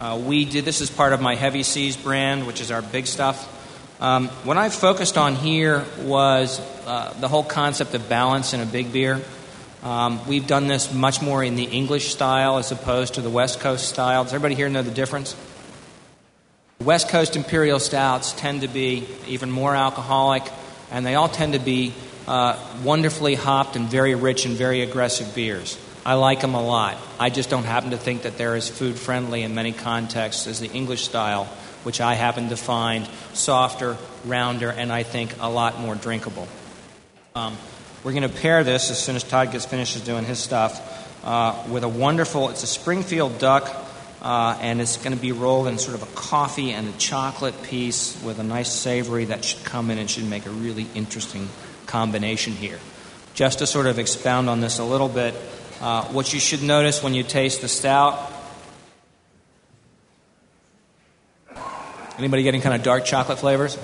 Uh, 0.00 0.20
we 0.26 0.44
did 0.44 0.64
this 0.64 0.80
as 0.80 0.90
part 0.90 1.12
of 1.12 1.20
my 1.20 1.36
Heavy 1.36 1.62
Seas 1.62 1.96
brand, 1.96 2.48
which 2.48 2.60
is 2.60 2.72
our 2.72 2.82
big 2.82 3.06
stuff. 3.06 3.48
Um, 4.02 4.26
what 4.42 4.56
I 4.56 4.68
focused 4.68 5.16
on 5.16 5.36
here 5.36 5.84
was 6.00 6.58
uh, 6.86 7.14
the 7.20 7.28
whole 7.28 7.44
concept 7.44 7.94
of 7.94 8.08
balance 8.08 8.52
in 8.52 8.60
a 8.60 8.66
big 8.66 8.92
beer. 8.92 9.20
Um, 9.82 10.24
we've 10.28 10.46
done 10.46 10.68
this 10.68 10.94
much 10.94 11.20
more 11.20 11.42
in 11.42 11.56
the 11.56 11.64
English 11.64 12.12
style 12.12 12.58
as 12.58 12.70
opposed 12.70 13.14
to 13.14 13.20
the 13.20 13.30
West 13.30 13.58
Coast 13.58 13.88
style. 13.88 14.22
Does 14.22 14.32
everybody 14.32 14.54
here 14.54 14.68
know 14.68 14.82
the 14.82 14.92
difference? 14.92 15.34
West 16.80 17.08
Coast 17.08 17.34
Imperial 17.34 17.80
Stouts 17.80 18.32
tend 18.32 18.60
to 18.60 18.68
be 18.68 19.06
even 19.26 19.50
more 19.50 19.74
alcoholic, 19.74 20.44
and 20.92 21.04
they 21.04 21.16
all 21.16 21.28
tend 21.28 21.54
to 21.54 21.58
be 21.58 21.94
uh, 22.28 22.56
wonderfully 22.84 23.34
hopped 23.34 23.74
and 23.74 23.88
very 23.88 24.14
rich 24.14 24.44
and 24.44 24.54
very 24.54 24.82
aggressive 24.82 25.34
beers. 25.34 25.76
I 26.06 26.14
like 26.14 26.40
them 26.40 26.54
a 26.54 26.62
lot. 26.62 26.96
I 27.18 27.30
just 27.30 27.50
don't 27.50 27.64
happen 27.64 27.90
to 27.90 27.96
think 27.96 28.22
that 28.22 28.38
they're 28.38 28.54
as 28.54 28.68
food 28.68 28.96
friendly 28.96 29.42
in 29.42 29.54
many 29.54 29.72
contexts 29.72 30.46
as 30.46 30.60
the 30.60 30.70
English 30.70 31.04
style, 31.04 31.44
which 31.82 32.00
I 32.00 32.14
happen 32.14 32.48
to 32.50 32.56
find 32.56 33.08
softer, 33.32 33.96
rounder, 34.24 34.70
and 34.70 34.92
I 34.92 35.02
think 35.02 35.34
a 35.40 35.50
lot 35.50 35.80
more 35.80 35.96
drinkable. 35.96 36.46
Um, 37.34 37.56
we're 38.04 38.12
going 38.12 38.28
to 38.28 38.28
pair 38.28 38.64
this 38.64 38.90
as 38.90 38.98
soon 38.98 39.14
as 39.14 39.22
Todd 39.22 39.52
gets 39.52 39.64
finished 39.64 40.04
doing 40.04 40.24
his 40.24 40.38
stuff 40.40 41.24
uh, 41.24 41.62
with 41.70 41.84
a 41.84 41.88
wonderful, 41.88 42.48
it's 42.48 42.64
a 42.64 42.66
Springfield 42.66 43.38
duck, 43.38 43.70
uh, 44.22 44.58
and 44.60 44.80
it's 44.80 44.96
going 44.96 45.14
to 45.14 45.20
be 45.20 45.30
rolled 45.30 45.68
in 45.68 45.78
sort 45.78 45.94
of 45.94 46.02
a 46.02 46.14
coffee 46.16 46.72
and 46.72 46.88
a 46.88 46.98
chocolate 46.98 47.62
piece 47.62 48.20
with 48.24 48.40
a 48.40 48.42
nice 48.42 48.72
savory 48.72 49.26
that 49.26 49.44
should 49.44 49.64
come 49.64 49.90
in 49.90 49.98
and 49.98 50.10
should 50.10 50.28
make 50.28 50.46
a 50.46 50.50
really 50.50 50.86
interesting 50.94 51.48
combination 51.86 52.52
here. 52.52 52.78
Just 53.34 53.60
to 53.60 53.66
sort 53.66 53.86
of 53.86 53.98
expound 53.98 54.50
on 54.50 54.60
this 54.60 54.78
a 54.80 54.84
little 54.84 55.08
bit, 55.08 55.34
uh, 55.80 56.04
what 56.06 56.32
you 56.32 56.40
should 56.40 56.62
notice 56.62 57.02
when 57.02 57.14
you 57.14 57.22
taste 57.22 57.60
the 57.60 57.68
stout. 57.68 58.30
Anybody 62.18 62.42
getting 62.42 62.60
kind 62.60 62.74
of 62.74 62.82
dark 62.82 63.04
chocolate 63.04 63.38
flavors? 63.38 63.78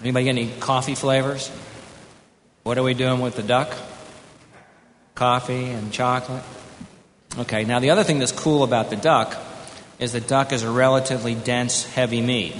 Anybody 0.00 0.24
getting 0.24 0.48
any 0.48 0.60
coffee 0.60 0.94
flavors? 0.94 1.50
What 2.62 2.78
are 2.78 2.84
we 2.84 2.94
doing 2.94 3.20
with 3.20 3.34
the 3.34 3.42
duck? 3.42 3.74
Coffee 5.16 5.64
and 5.70 5.92
chocolate. 5.92 6.44
Okay, 7.36 7.64
now 7.64 7.80
the 7.80 7.90
other 7.90 8.04
thing 8.04 8.20
that's 8.20 8.30
cool 8.30 8.62
about 8.62 8.88
the 8.88 8.96
duck 8.96 9.36
is 9.98 10.12
the 10.12 10.20
duck 10.20 10.52
is 10.52 10.62
a 10.62 10.70
relatively 10.70 11.34
dense, 11.34 11.84
heavy 11.84 12.20
meat. 12.20 12.54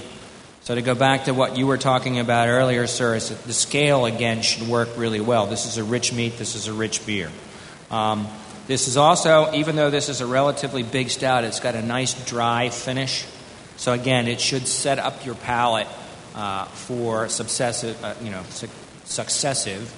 So 0.63 0.75
to 0.75 0.81
go 0.81 0.93
back 0.93 1.25
to 1.25 1.33
what 1.33 1.57
you 1.57 1.67
were 1.67 1.77
talking 1.77 2.19
about 2.19 2.49
earlier, 2.49 2.85
sir, 2.85 3.15
is 3.15 3.29
that 3.29 3.43
the 3.43 3.53
scale 3.53 4.05
again 4.05 4.41
should 4.41 4.67
work 4.67 4.89
really 4.97 5.21
well. 5.21 5.45
This 5.45 5.65
is 5.65 5.77
a 5.77 5.85
rich 5.85 6.11
meat. 6.11 6.37
This 6.37 6.55
is 6.55 6.67
a 6.67 6.73
rich 6.73 7.05
beer. 7.05 7.31
Um, 7.89 8.27
this 8.67 8.89
is 8.89 8.97
also, 8.97 9.53
even 9.53 9.77
though 9.77 9.89
this 9.89 10.09
is 10.09 10.19
a 10.19 10.25
relatively 10.25 10.83
big 10.83 11.11
stout, 11.11 11.45
it's 11.45 11.61
got 11.61 11.75
a 11.75 11.81
nice 11.81 12.13
dry 12.25 12.69
finish. 12.69 13.25
So 13.77 13.93
again, 13.93 14.27
it 14.27 14.41
should 14.41 14.67
set 14.67 14.99
up 14.99 15.25
your 15.25 15.35
palate 15.35 15.87
uh, 16.35 16.65
for 16.65 17.29
successive, 17.29 18.01
uh, 18.03 18.15
you 18.21 18.31
know, 18.31 18.43
su- 18.49 18.67
successive, 19.05 19.93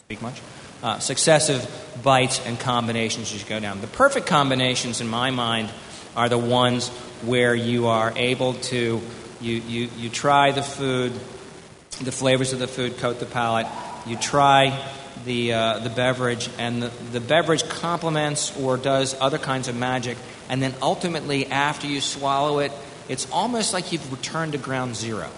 speak 0.00 0.22
much, 0.22 0.40
uh, 0.82 0.98
successive 0.98 1.66
bites 2.02 2.40
and 2.44 2.58
combinations 2.60 3.32
as 3.32 3.42
you 3.42 3.48
go 3.48 3.60
down. 3.60 3.80
The 3.80 3.86
perfect 3.86 4.26
combinations, 4.26 5.00
in 5.00 5.08
my 5.08 5.30
mind, 5.30 5.70
are 6.16 6.28
the 6.28 6.38
ones 6.38 6.88
where 7.22 7.54
you 7.54 7.86
are 7.86 8.12
able 8.16 8.54
to, 8.54 9.00
you, 9.40 9.54
you, 9.54 9.88
you 9.96 10.08
try 10.08 10.52
the 10.52 10.62
food, 10.62 11.12
the 12.02 12.12
flavors 12.12 12.52
of 12.52 12.58
the 12.58 12.68
food 12.68 12.98
coat 12.98 13.18
the 13.18 13.26
palate, 13.26 13.66
you 14.06 14.16
try 14.16 14.78
the, 15.24 15.52
uh, 15.52 15.78
the 15.78 15.90
beverage, 15.90 16.50
and 16.58 16.82
the, 16.82 16.88
the 17.12 17.20
beverage 17.20 17.66
complements 17.68 18.56
or 18.58 18.76
does 18.76 19.16
other 19.20 19.38
kinds 19.38 19.68
of 19.68 19.76
magic, 19.76 20.18
and 20.48 20.62
then 20.62 20.74
ultimately, 20.82 21.46
after 21.46 21.86
you 21.86 22.00
swallow 22.00 22.58
it, 22.58 22.72
it's 23.08 23.30
almost 23.30 23.72
like 23.72 23.92
you've 23.92 24.12
returned 24.12 24.52
to 24.52 24.58
ground 24.58 24.96
zero. 24.96 25.28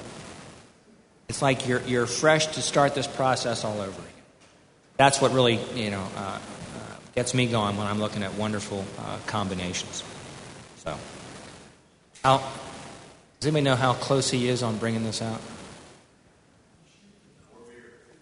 It's 1.29 1.43
like 1.43 1.67
you're, 1.67 1.83
you're 1.83 2.07
fresh 2.07 2.47
to 2.49 2.63
start 2.63 2.95
this 2.95 3.07
process 3.07 3.65
all 3.65 3.81
over 3.81 3.91
again. 3.91 4.03
That's 4.97 5.21
what 5.21 5.33
really, 5.33 5.59
you 5.75 5.91
know, 5.91 6.07
uh, 6.17 6.21
uh, 6.21 6.39
gets 7.15 7.35
me 7.35 7.47
going 7.47 7.77
when 7.77 7.87
I'm 7.87 7.99
looking 7.99 8.23
at 8.23 8.35
wonderful 8.35 8.85
uh, 8.99 9.19
combinations. 9.27 10.03
So, 10.79 10.97
how, 12.23 12.39
does 12.39 13.49
anybody 13.49 13.65
know 13.65 13.77
how 13.77 13.93
close 13.93 14.31
he 14.31 14.49
is 14.49 14.63
on 14.63 14.79
bringing 14.79 15.03
this 15.05 15.21
out? 15.21 15.41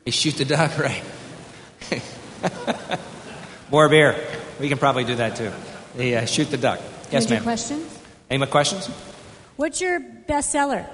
You 0.04 0.12
shoot 0.12 0.34
the 0.36 0.44
duck, 0.44 0.78
right? 0.78 1.02
More 3.70 3.88
beer. 3.88 4.16
We 4.60 4.68
can 4.68 4.78
probably 4.78 5.04
do 5.04 5.16
that 5.16 5.36
too. 5.36 5.52
The 5.96 6.16
uh, 6.16 6.26
shoot 6.26 6.50
the 6.50 6.56
duck. 6.56 6.80
Yes, 7.10 7.26
Any 7.26 7.36
ma'am. 7.36 7.42
questions? 7.42 7.98
Any 8.30 8.38
more 8.38 8.46
questions? 8.46 8.86
What's 9.56 9.80
your 9.80 10.00
best 10.00 10.50
seller? 10.50 10.86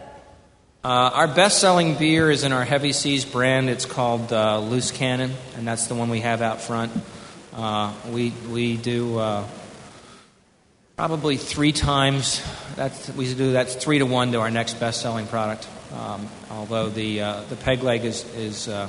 Uh, 0.82 1.10
our 1.12 1.28
best-selling 1.28 1.96
beer 1.96 2.30
is 2.30 2.42
in 2.42 2.54
our 2.54 2.64
Heavy 2.64 2.94
Seas 2.94 3.26
brand. 3.26 3.68
It's 3.68 3.84
called 3.84 4.32
uh, 4.32 4.60
Loose 4.60 4.90
Cannon, 4.90 5.32
and 5.54 5.68
that's 5.68 5.88
the 5.88 5.94
one 5.94 6.08
we 6.08 6.20
have 6.20 6.40
out 6.40 6.62
front. 6.62 6.90
Uh, 7.52 7.92
we 8.08 8.32
we 8.50 8.78
do 8.78 9.18
uh, 9.18 9.46
probably 10.96 11.36
three 11.36 11.72
times. 11.72 12.42
That's 12.76 13.10
we 13.10 13.34
do 13.34 13.52
that's 13.52 13.74
three 13.74 13.98
to 13.98 14.06
one 14.06 14.32
to 14.32 14.40
our 14.40 14.50
next 14.50 14.80
best-selling 14.80 15.26
product. 15.26 15.68
Um, 15.92 16.26
although 16.50 16.88
the 16.88 17.20
uh, 17.20 17.40
the 17.50 17.56
peg 17.56 17.82
leg 17.82 18.06
is 18.06 18.24
is 18.34 18.66
uh, 18.66 18.88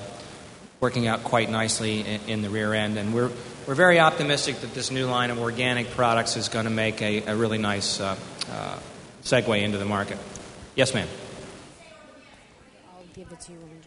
working 0.79 1.07
out 1.07 1.25
quite 1.25 1.49
nicely 1.49 1.99
in, 2.07 2.21
in 2.27 2.41
the 2.41 2.49
rear 2.49 2.73
end, 2.73 2.97
and 2.97 3.13
we're 3.13 3.31
we're 3.67 3.75
very 3.75 3.99
optimistic 3.99 4.61
that 4.61 4.73
this 4.73 4.91
new 4.91 5.07
line 5.07 5.29
of 5.29 5.39
organic 5.39 5.89
products 5.89 6.37
is 6.37 6.47
going 6.47 6.63
to 6.63 6.71
make 6.71 7.01
a, 7.01 7.23
a 7.23 7.35
really 7.35 7.57
nice 7.57 7.99
segue 9.23 9.61
into 9.61 9.77
the 9.77 9.83
market. 9.83 10.17
Yes, 10.73 10.93
ma'am. 10.93 11.09
Give 13.21 13.31
it 13.33 13.39
to 13.41 13.51
you 13.51 13.59
when 13.59 13.69
in. 13.69 13.77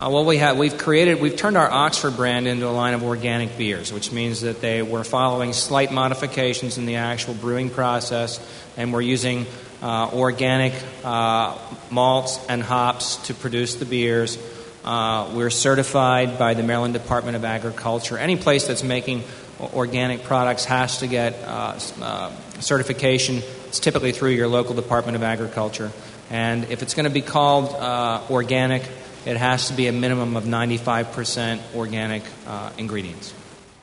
Uh, 0.00 0.08
well, 0.08 0.24
we 0.24 0.38
have 0.38 0.56
we've 0.56 0.78
created 0.78 1.20
we've 1.20 1.36
turned 1.36 1.58
our 1.58 1.70
Oxford 1.70 2.16
brand 2.16 2.46
into 2.46 2.66
a 2.66 2.72
line 2.72 2.94
of 2.94 3.02
organic 3.02 3.58
beers, 3.58 3.92
which 3.92 4.10
means 4.10 4.40
that 4.40 4.62
they 4.62 4.80
we're 4.80 5.04
following 5.04 5.52
slight 5.52 5.92
modifications 5.92 6.78
in 6.78 6.86
the 6.86 6.96
actual 6.96 7.34
brewing 7.34 7.68
process, 7.68 8.40
and 8.78 8.90
we're 8.90 9.02
using 9.02 9.44
uh, 9.82 10.08
organic 10.14 10.72
uh, 11.04 11.58
malts 11.90 12.40
and 12.48 12.62
hops 12.62 13.16
to 13.26 13.34
produce 13.34 13.74
the 13.74 13.84
beers. 13.84 14.38
Uh, 14.82 15.30
we're 15.34 15.50
certified 15.50 16.38
by 16.38 16.54
the 16.54 16.62
Maryland 16.62 16.94
Department 16.94 17.36
of 17.36 17.44
Agriculture. 17.44 18.16
Any 18.16 18.38
place 18.38 18.66
that's 18.66 18.82
making 18.82 19.24
organic 19.60 20.22
products 20.22 20.64
has 20.64 21.00
to 21.00 21.06
get 21.06 21.34
uh, 21.44 21.78
uh, 22.00 22.30
certification. 22.60 23.42
It's 23.66 23.78
typically 23.78 24.12
through 24.12 24.30
your 24.30 24.48
local 24.48 24.74
Department 24.74 25.16
of 25.16 25.22
Agriculture. 25.22 25.92
And 26.30 26.64
if 26.70 26.82
it's 26.82 26.94
going 26.94 27.04
to 27.04 27.10
be 27.10 27.22
called 27.22 27.74
uh, 27.74 28.22
organic, 28.30 28.88
it 29.26 29.36
has 29.36 29.68
to 29.68 29.74
be 29.74 29.88
a 29.88 29.92
minimum 29.92 30.36
of 30.36 30.44
95% 30.44 31.60
organic 31.74 32.22
uh, 32.46 32.70
ingredients. 32.78 33.34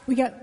We 0.07 0.15
got. 0.15 0.33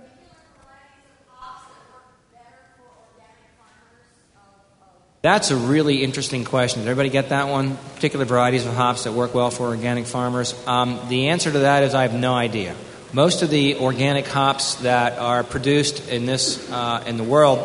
That's 5.23 5.51
a 5.51 5.57
really 5.57 6.05
interesting 6.05 6.45
question. 6.45 6.83
Did 6.83 6.91
everybody 6.91 7.09
get 7.09 7.31
that 7.31 7.49
one? 7.49 7.79
Particular 7.95 8.27
varieties 8.27 8.67
of 8.67 8.75
hops 8.75 9.05
that 9.05 9.13
work 9.13 9.33
well 9.33 9.51
for 9.51 9.69
organic 9.69 10.05
farmers? 10.05 10.55
Um, 10.67 11.01
the 11.09 11.29
answer 11.29 11.51
to 11.51 11.61
that 11.61 11.83
is 11.83 11.95
I 11.95 12.03
have 12.03 12.13
no 12.13 12.35
idea. 12.35 12.77
Most 13.15 13.41
of 13.41 13.49
the 13.49 13.77
organic 13.77 14.27
hops 14.27 14.75
that 14.77 15.19
are 15.19 15.43
produced 15.43 16.11
in 16.11 16.27
this 16.27 16.71
uh, 16.71 17.03
in 17.07 17.17
the 17.17 17.25
world, 17.25 17.61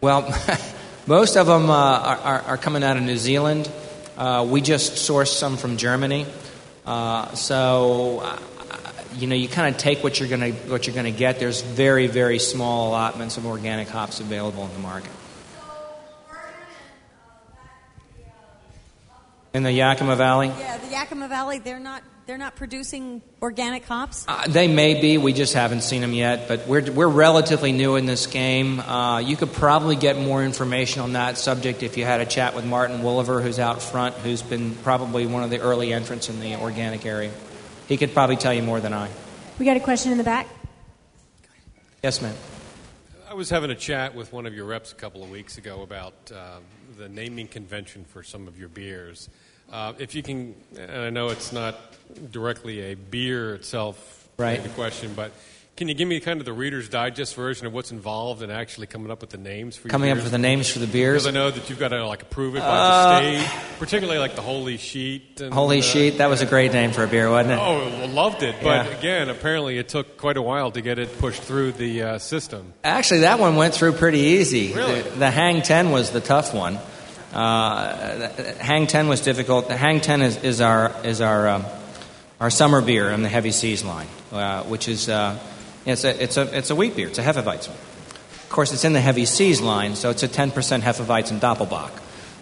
well, 0.00 0.22
most 1.08 1.36
of 1.36 1.46
them 1.46 1.70
uh, 1.70 1.74
are, 1.74 2.40
are, 2.42 2.56
coming 2.58 2.84
out 2.84 2.98
of 2.98 3.02
New 3.02 3.16
Zealand. 3.16 3.70
Uh, 4.18 4.46
we 4.48 4.60
just 4.60 5.10
sourced 5.10 5.32
some 5.32 5.56
from 5.56 5.78
Germany. 5.78 6.26
Uh, 6.84 7.34
so, 7.34 8.20
uh, 8.22 8.38
you 9.14 9.26
know, 9.26 9.34
you 9.34 9.48
kind 9.48 9.74
of 9.74 9.80
take 9.80 10.04
what 10.04 10.20
you're 10.20 10.28
going 10.28 10.52
to 10.52 10.52
what 10.70 10.86
you're 10.86 10.94
going 10.94 11.10
to 11.10 11.18
get. 11.18 11.40
There's 11.40 11.62
very 11.62 12.08
very 12.08 12.38
small 12.38 12.90
allotments 12.90 13.38
of 13.38 13.46
organic 13.46 13.88
hops 13.88 14.20
available 14.20 14.64
in 14.66 14.72
the 14.74 14.80
market. 14.80 15.10
In 19.54 19.62
the 19.62 19.72
Yakima 19.72 20.14
Valley? 20.14 20.48
Yeah, 20.48 20.76
the 20.76 20.90
Yakima 20.90 21.26
Valley, 21.26 21.58
they're 21.58 21.80
not 21.80 22.02
they're 22.28 22.36
not 22.36 22.56
producing 22.56 23.22
organic 23.40 23.86
hops. 23.86 24.26
Uh, 24.28 24.46
they 24.46 24.68
may 24.68 25.00
be. 25.00 25.16
We 25.16 25.32
just 25.32 25.54
haven't 25.54 25.80
seen 25.80 26.02
them 26.02 26.12
yet. 26.12 26.46
But 26.46 26.68
we're, 26.68 26.92
we're 26.92 27.08
relatively 27.08 27.72
new 27.72 27.96
in 27.96 28.04
this 28.04 28.26
game. 28.26 28.80
Uh, 28.80 29.20
you 29.20 29.34
could 29.34 29.50
probably 29.50 29.96
get 29.96 30.18
more 30.18 30.44
information 30.44 31.00
on 31.00 31.14
that 31.14 31.38
subject 31.38 31.82
if 31.82 31.96
you 31.96 32.04
had 32.04 32.20
a 32.20 32.26
chat 32.26 32.54
with 32.54 32.66
Martin 32.66 33.00
Wolaver, 33.00 33.42
who's 33.42 33.58
out 33.58 33.80
front, 33.80 34.14
who's 34.16 34.42
been 34.42 34.74
probably 34.74 35.26
one 35.26 35.42
of 35.42 35.48
the 35.48 35.60
early 35.60 35.90
entrants 35.90 36.28
in 36.28 36.38
the 36.40 36.56
organic 36.56 37.06
area. 37.06 37.32
He 37.88 37.96
could 37.96 38.12
probably 38.12 38.36
tell 38.36 38.52
you 38.52 38.62
more 38.62 38.78
than 38.78 38.92
I. 38.92 39.08
We 39.58 39.64
got 39.64 39.78
a 39.78 39.80
question 39.80 40.12
in 40.12 40.18
the 40.18 40.24
back. 40.24 40.48
Yes, 42.02 42.20
ma'am. 42.20 42.36
I 43.30 43.32
was 43.32 43.48
having 43.48 43.70
a 43.70 43.74
chat 43.74 44.14
with 44.14 44.34
one 44.34 44.44
of 44.44 44.52
your 44.52 44.66
reps 44.66 44.92
a 44.92 44.96
couple 44.96 45.24
of 45.24 45.30
weeks 45.30 45.56
ago 45.56 45.80
about 45.80 46.30
uh, 46.30 46.58
the 46.98 47.08
naming 47.08 47.48
convention 47.48 48.04
for 48.04 48.22
some 48.22 48.46
of 48.46 48.58
your 48.58 48.68
beers. 48.68 49.30
Uh, 49.72 49.92
if 49.98 50.14
you 50.14 50.22
can, 50.22 50.54
and 50.78 50.90
I 50.90 51.10
know 51.10 51.28
it's 51.28 51.52
not 51.52 51.78
directly 52.30 52.92
a 52.92 52.94
beer 52.94 53.54
itself 53.54 54.28
Right. 54.38 54.60
question, 54.74 55.12
but 55.16 55.32
can 55.76 55.88
you 55.88 55.94
give 55.94 56.08
me 56.08 56.18
kind 56.20 56.40
of 56.40 56.46
the 56.46 56.52
Reader's 56.52 56.88
Digest 56.88 57.34
version 57.36 57.66
of 57.66 57.72
what's 57.72 57.90
involved 57.92 58.42
in 58.42 58.50
actually 58.50 58.86
coming 58.86 59.10
up 59.12 59.20
with 59.20 59.30
the 59.30 59.36
names 59.36 59.76
for 59.76 59.88
Coming 59.88 60.08
your 60.08 60.16
up 60.16 60.22
with 60.24 60.32
the 60.32 60.38
names 60.38 60.68
for 60.70 60.78
the 60.78 60.86
beers. 60.86 61.22
Because 61.24 61.26
I 61.36 61.38
know 61.38 61.50
that 61.50 61.68
you've 61.68 61.78
got 61.78 61.88
to 61.88 62.04
like 62.06 62.22
approve 62.22 62.56
it 62.56 62.60
by 62.60 62.66
Uh, 62.66 63.20
the 63.20 63.40
state, 63.40 63.50
particularly 63.78 64.18
like 64.18 64.34
the 64.36 64.42
Holy 64.42 64.76
Sheet. 64.76 65.40
And, 65.40 65.52
Holy 65.52 65.80
uh, 65.80 65.82
Sheet. 65.82 66.18
That 66.18 66.30
was 66.30 66.40
a 66.40 66.46
great 66.46 66.72
name 66.72 66.90
for 66.92 67.04
a 67.04 67.08
beer, 67.08 67.30
wasn't 67.30 67.52
it? 67.52 67.58
Oh, 67.60 68.06
loved 68.12 68.42
it. 68.42 68.56
But 68.62 68.86
Yeah. 68.86 68.98
again, 68.98 69.28
apparently 69.28 69.76
it 69.78 69.88
took 69.88 70.16
quite 70.16 70.36
a 70.36 70.42
while 70.42 70.70
to 70.72 70.80
get 70.80 70.98
it 70.98 71.16
pushed 71.18 71.42
through 71.42 71.72
the 71.72 72.02
uh, 72.02 72.18
system. 72.18 72.72
Actually, 72.82 73.20
that 73.20 73.38
one 73.38 73.54
went 73.56 73.74
through 73.74 73.92
pretty 73.92 74.20
easy. 74.20 74.72
Really? 74.72 75.02
The, 75.02 75.10
the 75.10 75.30
Hang 75.30 75.62
10 75.62 75.90
was 75.90 76.10
the 76.10 76.20
tough 76.20 76.54
one. 76.54 76.78
Uh, 77.32 78.28
Hang 78.58 78.86
10 78.86 79.08
was 79.08 79.20
difficult. 79.20 79.68
The 79.68 79.76
Hang 79.76 80.00
10 80.00 80.22
is, 80.22 80.36
is 80.42 80.60
our, 80.60 80.94
is 81.04 81.20
our, 81.20 81.48
um, 81.48 81.64
our 82.40 82.50
summer 82.50 82.80
beer 82.80 83.10
in 83.10 83.22
the 83.22 83.28
Heavy 83.28 83.50
Seas 83.50 83.84
line, 83.84 84.08
uh, 84.32 84.62
which 84.64 84.88
is 84.88 85.08
uh, 85.08 85.38
it's, 85.84 86.04
a, 86.04 86.22
it's, 86.22 86.36
a, 86.36 86.56
it's 86.56 86.70
a 86.70 86.74
wheat 86.74 86.96
beer. 86.96 87.08
It's 87.08 87.18
a 87.18 87.22
Hefeweizen. 87.22 87.68
Of 87.68 88.48
course, 88.50 88.72
it's 88.72 88.84
in 88.84 88.94
the 88.94 89.00
Heavy 89.00 89.26
Seas 89.26 89.60
line, 89.60 89.94
so 89.94 90.10
it's 90.10 90.22
a 90.22 90.28
10% 90.28 90.52
Hefeweizen 90.80 91.38
Doppelbock. 91.38 91.90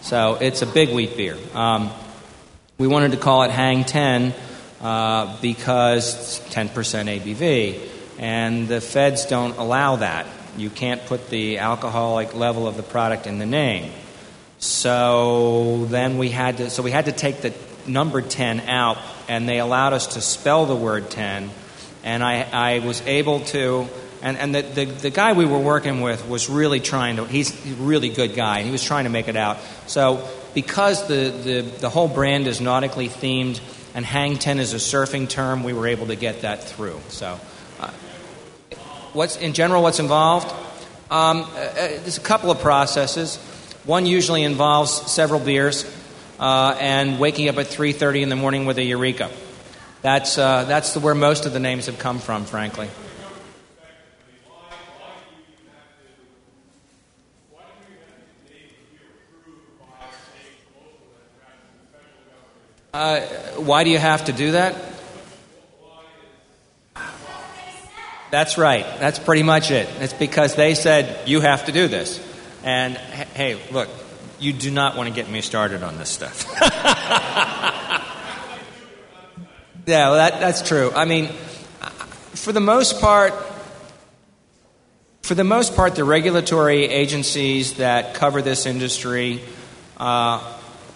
So 0.02 0.34
it's 0.34 0.62
a 0.62 0.66
big 0.66 0.90
wheat 0.90 1.16
beer. 1.16 1.36
Um, 1.52 1.90
we 2.78 2.86
wanted 2.86 3.12
to 3.12 3.16
call 3.16 3.42
it 3.42 3.50
Hang 3.50 3.84
10 3.84 4.34
uh, 4.80 5.36
because 5.40 6.40
10% 6.50 6.68
ABV, 6.70 7.88
and 8.18 8.68
the 8.68 8.80
feds 8.80 9.26
don't 9.26 9.56
allow 9.58 9.96
that. 9.96 10.26
You 10.56 10.70
can't 10.70 11.04
put 11.06 11.28
the 11.28 11.58
alcoholic 11.58 12.34
level 12.34 12.68
of 12.68 12.76
the 12.76 12.82
product 12.82 13.26
in 13.26 13.38
the 13.38 13.46
name. 13.46 13.92
So 14.66 15.86
then 15.86 16.18
we 16.18 16.30
had 16.30 16.56
to, 16.56 16.70
so 16.70 16.82
we 16.82 16.90
had 16.90 17.04
to 17.04 17.12
take 17.12 17.40
the 17.40 17.54
number 17.86 18.20
10 18.20 18.60
out, 18.60 18.98
and 19.28 19.48
they 19.48 19.60
allowed 19.60 19.92
us 19.92 20.14
to 20.14 20.20
spell 20.20 20.66
the 20.66 20.74
word 20.74 21.08
10. 21.08 21.50
And 22.02 22.22
I, 22.22 22.42
I 22.42 22.78
was 22.80 23.00
able 23.02 23.40
to, 23.40 23.88
and, 24.22 24.36
and 24.36 24.54
the, 24.54 24.62
the, 24.62 24.84
the 24.86 25.10
guy 25.10 25.34
we 25.34 25.46
were 25.46 25.58
working 25.58 26.00
with 26.00 26.28
was 26.28 26.48
really 26.48 26.80
trying 26.80 27.16
to, 27.16 27.24
he's 27.26 27.52
a 27.64 27.74
really 27.74 28.08
good 28.08 28.34
guy, 28.34 28.58
and 28.58 28.66
he 28.66 28.72
was 28.72 28.82
trying 28.82 29.04
to 29.04 29.10
make 29.10 29.28
it 29.28 29.36
out. 29.36 29.58
So 29.86 30.28
because 30.52 31.06
the, 31.06 31.30
the, 31.30 31.60
the 31.60 31.88
whole 31.88 32.08
brand 32.08 32.48
is 32.48 32.60
nautically 32.60 33.08
themed, 33.08 33.60
and 33.94 34.04
hang 34.04 34.36
10 34.36 34.58
is 34.58 34.74
a 34.74 34.78
surfing 34.78 35.28
term, 35.28 35.62
we 35.62 35.72
were 35.74 35.86
able 35.86 36.08
to 36.08 36.16
get 36.16 36.42
that 36.42 36.64
through. 36.64 37.00
So 37.08 37.38
uh, 37.78 37.90
what's 39.12 39.36
in 39.36 39.52
general 39.52 39.82
what's 39.82 40.00
involved 40.00 40.50
um, 41.08 41.42
uh, 41.42 41.44
uh, 41.44 41.72
there's 41.74 42.18
a 42.18 42.20
couple 42.20 42.50
of 42.50 42.58
processes 42.58 43.38
one 43.86 44.04
usually 44.04 44.42
involves 44.42 44.92
several 45.10 45.40
beers 45.40 45.84
uh, 46.38 46.76
and 46.78 47.18
waking 47.18 47.48
up 47.48 47.56
at 47.56 47.66
3.30 47.66 48.22
in 48.22 48.28
the 48.28 48.36
morning 48.36 48.66
with 48.66 48.78
a 48.78 48.84
eureka 48.84 49.30
that's, 50.02 50.36
uh, 50.38 50.64
that's 50.64 50.92
the, 50.94 51.00
where 51.00 51.14
most 51.14 51.46
of 51.46 51.52
the 51.52 51.60
names 51.60 51.86
have 51.86 51.98
come 51.98 52.18
from 52.18 52.44
frankly 52.44 52.88
uh, 62.92 63.20
why 63.56 63.84
do 63.84 63.90
you 63.90 63.98
have 63.98 64.24
to 64.24 64.32
do 64.32 64.52
that 64.52 64.74
That's 68.30 68.58
right. 68.58 68.84
That's 68.98 69.18
pretty 69.18 69.44
much 69.44 69.70
it. 69.70 69.88
It's 70.00 70.12
because 70.12 70.56
they 70.56 70.74
said, 70.74 71.28
you 71.28 71.40
have 71.40 71.66
to 71.66 71.72
do 71.72 71.88
this. 71.88 72.18
And 72.66 72.96
hey, 72.96 73.60
look, 73.70 73.88
you 74.40 74.52
do 74.52 74.72
not 74.72 74.96
want 74.96 75.08
to 75.08 75.14
get 75.14 75.30
me 75.30 75.40
started 75.40 75.84
on 75.84 75.98
this 75.98 76.10
stuff. 76.10 76.44
yeah, 79.86 80.08
well, 80.08 80.14
that, 80.14 80.40
that's 80.40 80.62
true. 80.62 80.90
I 80.92 81.04
mean, 81.04 81.28
for 82.34 82.50
the 82.50 82.58
most 82.60 83.00
part, 83.00 83.34
for 85.22 85.36
the 85.36 85.44
most 85.44 85.76
part, 85.76 85.94
the 85.94 86.02
regulatory 86.02 86.86
agencies 86.86 87.74
that 87.74 88.14
cover 88.14 88.42
this 88.42 88.66
industry 88.66 89.40
uh, 89.96 90.42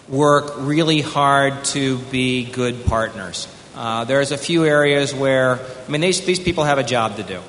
work 0.09 0.55
really 0.57 0.99
hard 0.99 1.63
to 1.63 1.99
be 1.99 2.51
good 2.51 2.83
partners. 2.85 3.47
Uh, 3.75 4.03
there's 4.03 4.33
a 4.33 4.37
few 4.37 4.65
areas 4.65 5.15
where, 5.15 5.57
I 5.87 5.89
mean, 5.89 6.01
these, 6.01 6.19
these 6.25 6.41
people 6.41 6.65
have 6.65 6.79
a 6.79 6.83
job 6.83 7.15
to 7.15 7.23
do. 7.23 7.39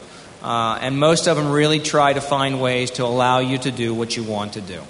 Uh, 0.42 0.76
and 0.80 0.98
most 0.98 1.28
of 1.28 1.36
them 1.36 1.50
really 1.50 1.78
try 1.78 2.12
to 2.12 2.20
find 2.20 2.60
ways 2.60 2.90
to 2.92 3.04
allow 3.04 3.38
you 3.38 3.58
to 3.58 3.70
do 3.70 3.94
what 3.94 4.16
you 4.16 4.24
want 4.24 4.54
to 4.54 4.60
do. 4.60 4.82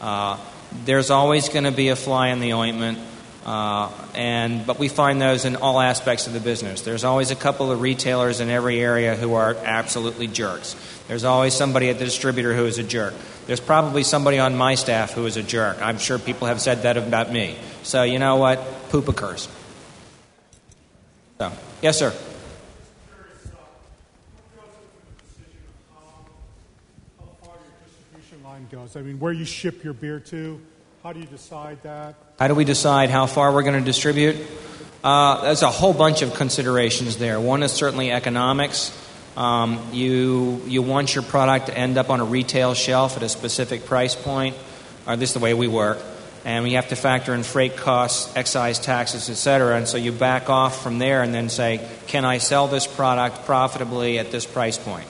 Uh, 0.00 0.38
there's 0.84 1.10
always 1.10 1.48
going 1.48 1.64
to 1.64 1.72
be 1.72 1.88
a 1.88 1.96
fly 1.96 2.28
in 2.28 2.38
the 2.38 2.52
ointment. 2.52 2.98
Uh, 3.44 3.90
and 4.14 4.66
but 4.66 4.78
we 4.78 4.88
find 4.88 5.20
those 5.20 5.44
in 5.44 5.56
all 5.56 5.80
aspects 5.80 6.26
of 6.26 6.32
the 6.32 6.40
business. 6.40 6.82
There's 6.82 7.04
always 7.04 7.30
a 7.30 7.36
couple 7.36 7.72
of 7.72 7.80
retailers 7.80 8.38
in 8.38 8.50
every 8.50 8.78
area 8.78 9.16
who 9.16 9.34
are 9.34 9.56
absolutely 9.64 10.26
jerks. 10.26 10.76
There's 11.08 11.24
always 11.24 11.54
somebody 11.54 11.88
at 11.88 11.98
the 11.98 12.04
distributor 12.04 12.54
who 12.54 12.66
is 12.66 12.78
a 12.78 12.82
jerk. 12.82 13.14
There's 13.46 13.58
probably 13.58 14.04
somebody 14.04 14.38
on 14.38 14.56
my 14.56 14.74
staff 14.74 15.12
who 15.12 15.26
is 15.26 15.36
a 15.36 15.42
jerk. 15.42 15.80
I'm 15.80 15.98
sure 15.98 16.18
people 16.18 16.46
have 16.48 16.60
said 16.60 16.82
that 16.82 16.96
about 16.96 17.32
me. 17.32 17.56
So 17.82 18.02
you 18.02 18.18
know 18.18 18.36
what? 18.36 18.62
Poop 18.90 19.08
occurs. 19.08 19.48
So, 21.38 21.50
yes, 21.82 21.98
sir. 21.98 22.14
line 28.50 28.59
goes. 28.70 28.96
I 28.96 29.02
mean, 29.02 29.18
where 29.18 29.32
you 29.32 29.44
ship 29.44 29.82
your 29.82 29.92
beer 29.92 30.20
to, 30.20 30.60
how 31.02 31.12
do 31.12 31.20
you 31.20 31.26
decide 31.26 31.82
that? 31.82 32.14
How 32.38 32.46
do 32.46 32.54
we 32.54 32.64
decide 32.64 33.10
how 33.10 33.26
far 33.26 33.52
we're 33.52 33.62
going 33.62 33.78
to 33.78 33.84
distribute? 33.84 34.36
Uh, 35.02 35.42
there's 35.42 35.62
a 35.62 35.70
whole 35.70 35.92
bunch 35.92 36.22
of 36.22 36.34
considerations 36.34 37.16
there. 37.16 37.40
One 37.40 37.62
is 37.62 37.72
certainly 37.72 38.12
economics. 38.12 38.96
Um, 39.36 39.80
you 39.92 40.62
you 40.66 40.82
want 40.82 41.14
your 41.14 41.24
product 41.24 41.66
to 41.66 41.76
end 41.76 41.98
up 41.98 42.10
on 42.10 42.20
a 42.20 42.24
retail 42.24 42.74
shelf 42.74 43.16
at 43.16 43.22
a 43.22 43.28
specific 43.28 43.86
price 43.86 44.14
point, 44.14 44.56
or 45.06 45.16
this 45.16 45.30
is 45.30 45.34
the 45.34 45.40
way 45.40 45.54
we 45.54 45.68
work. 45.68 45.98
And 46.44 46.64
we 46.64 46.72
have 46.74 46.88
to 46.88 46.96
factor 46.96 47.34
in 47.34 47.42
freight 47.42 47.76
costs, 47.76 48.34
excise 48.36 48.78
taxes, 48.78 49.28
et 49.28 49.34
cetera. 49.34 49.76
And 49.76 49.86
so 49.86 49.96
you 49.96 50.10
back 50.12 50.48
off 50.48 50.82
from 50.82 50.98
there 50.98 51.22
and 51.22 51.34
then 51.34 51.48
say, 51.48 51.86
can 52.06 52.24
I 52.24 52.38
sell 52.38 52.66
this 52.66 52.86
product 52.86 53.44
profitably 53.44 54.18
at 54.18 54.30
this 54.30 54.46
price 54.46 54.78
point? 54.78 55.06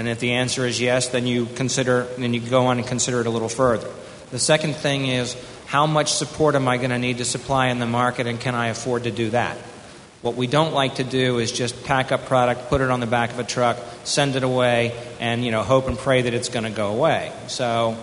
And 0.00 0.08
if 0.08 0.18
the 0.18 0.32
answer 0.32 0.64
is 0.64 0.80
yes, 0.80 1.08
then 1.08 1.26
you 1.26 1.44
consider, 1.44 2.04
then 2.16 2.32
you 2.32 2.40
go 2.40 2.68
on 2.68 2.78
and 2.78 2.86
consider 2.86 3.20
it 3.20 3.26
a 3.26 3.30
little 3.30 3.50
further. 3.50 3.90
The 4.30 4.38
second 4.38 4.74
thing 4.74 5.04
is 5.04 5.36
how 5.66 5.86
much 5.86 6.14
support 6.14 6.54
am 6.54 6.66
I 6.68 6.78
going 6.78 6.88
to 6.88 6.98
need 6.98 7.18
to 7.18 7.26
supply 7.26 7.66
in 7.66 7.80
the 7.80 7.86
market, 7.86 8.26
and 8.26 8.40
can 8.40 8.54
I 8.54 8.68
afford 8.68 9.04
to 9.04 9.10
do 9.10 9.28
that? 9.28 9.58
What 10.22 10.36
we 10.36 10.46
don't 10.46 10.72
like 10.72 10.94
to 10.94 11.04
do 11.04 11.38
is 11.38 11.52
just 11.52 11.84
pack 11.84 12.12
up 12.12 12.24
product, 12.24 12.70
put 12.70 12.80
it 12.80 12.88
on 12.88 13.00
the 13.00 13.06
back 13.06 13.28
of 13.28 13.40
a 13.40 13.44
truck, 13.44 13.76
send 14.04 14.36
it 14.36 14.42
away, 14.42 14.98
and 15.20 15.44
you 15.44 15.50
know 15.50 15.62
hope 15.62 15.86
and 15.86 15.98
pray 15.98 16.22
that 16.22 16.32
it's 16.32 16.48
going 16.48 16.64
to 16.64 16.70
go 16.70 16.94
away. 16.94 17.30
So 17.48 17.94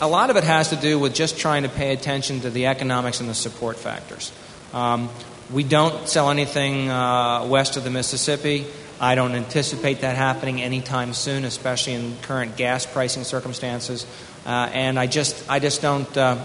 a 0.00 0.06
lot 0.06 0.30
of 0.30 0.36
it 0.36 0.44
has 0.44 0.68
to 0.68 0.76
do 0.76 1.00
with 1.00 1.14
just 1.14 1.36
trying 1.36 1.64
to 1.64 1.68
pay 1.68 1.92
attention 1.92 2.42
to 2.42 2.50
the 2.50 2.66
economics 2.66 3.18
and 3.18 3.28
the 3.28 3.34
support 3.34 3.76
factors. 3.76 4.30
Um, 4.72 5.10
we 5.52 5.64
don't 5.64 6.08
sell 6.08 6.30
anything 6.30 6.88
uh, 6.88 7.44
west 7.46 7.76
of 7.76 7.82
the 7.82 7.90
Mississippi. 7.90 8.66
I 9.00 9.14
don't 9.14 9.34
anticipate 9.34 10.02
that 10.02 10.16
happening 10.16 10.60
anytime 10.60 11.14
soon, 11.14 11.44
especially 11.44 11.94
in 11.94 12.16
current 12.20 12.58
gas 12.58 12.84
pricing 12.84 13.24
circumstances. 13.24 14.06
Uh, 14.44 14.68
and 14.74 14.98
I 14.98 15.06
just, 15.06 15.50
I 15.50 15.58
just 15.58 15.80
don't. 15.80 16.16
Uh, 16.16 16.44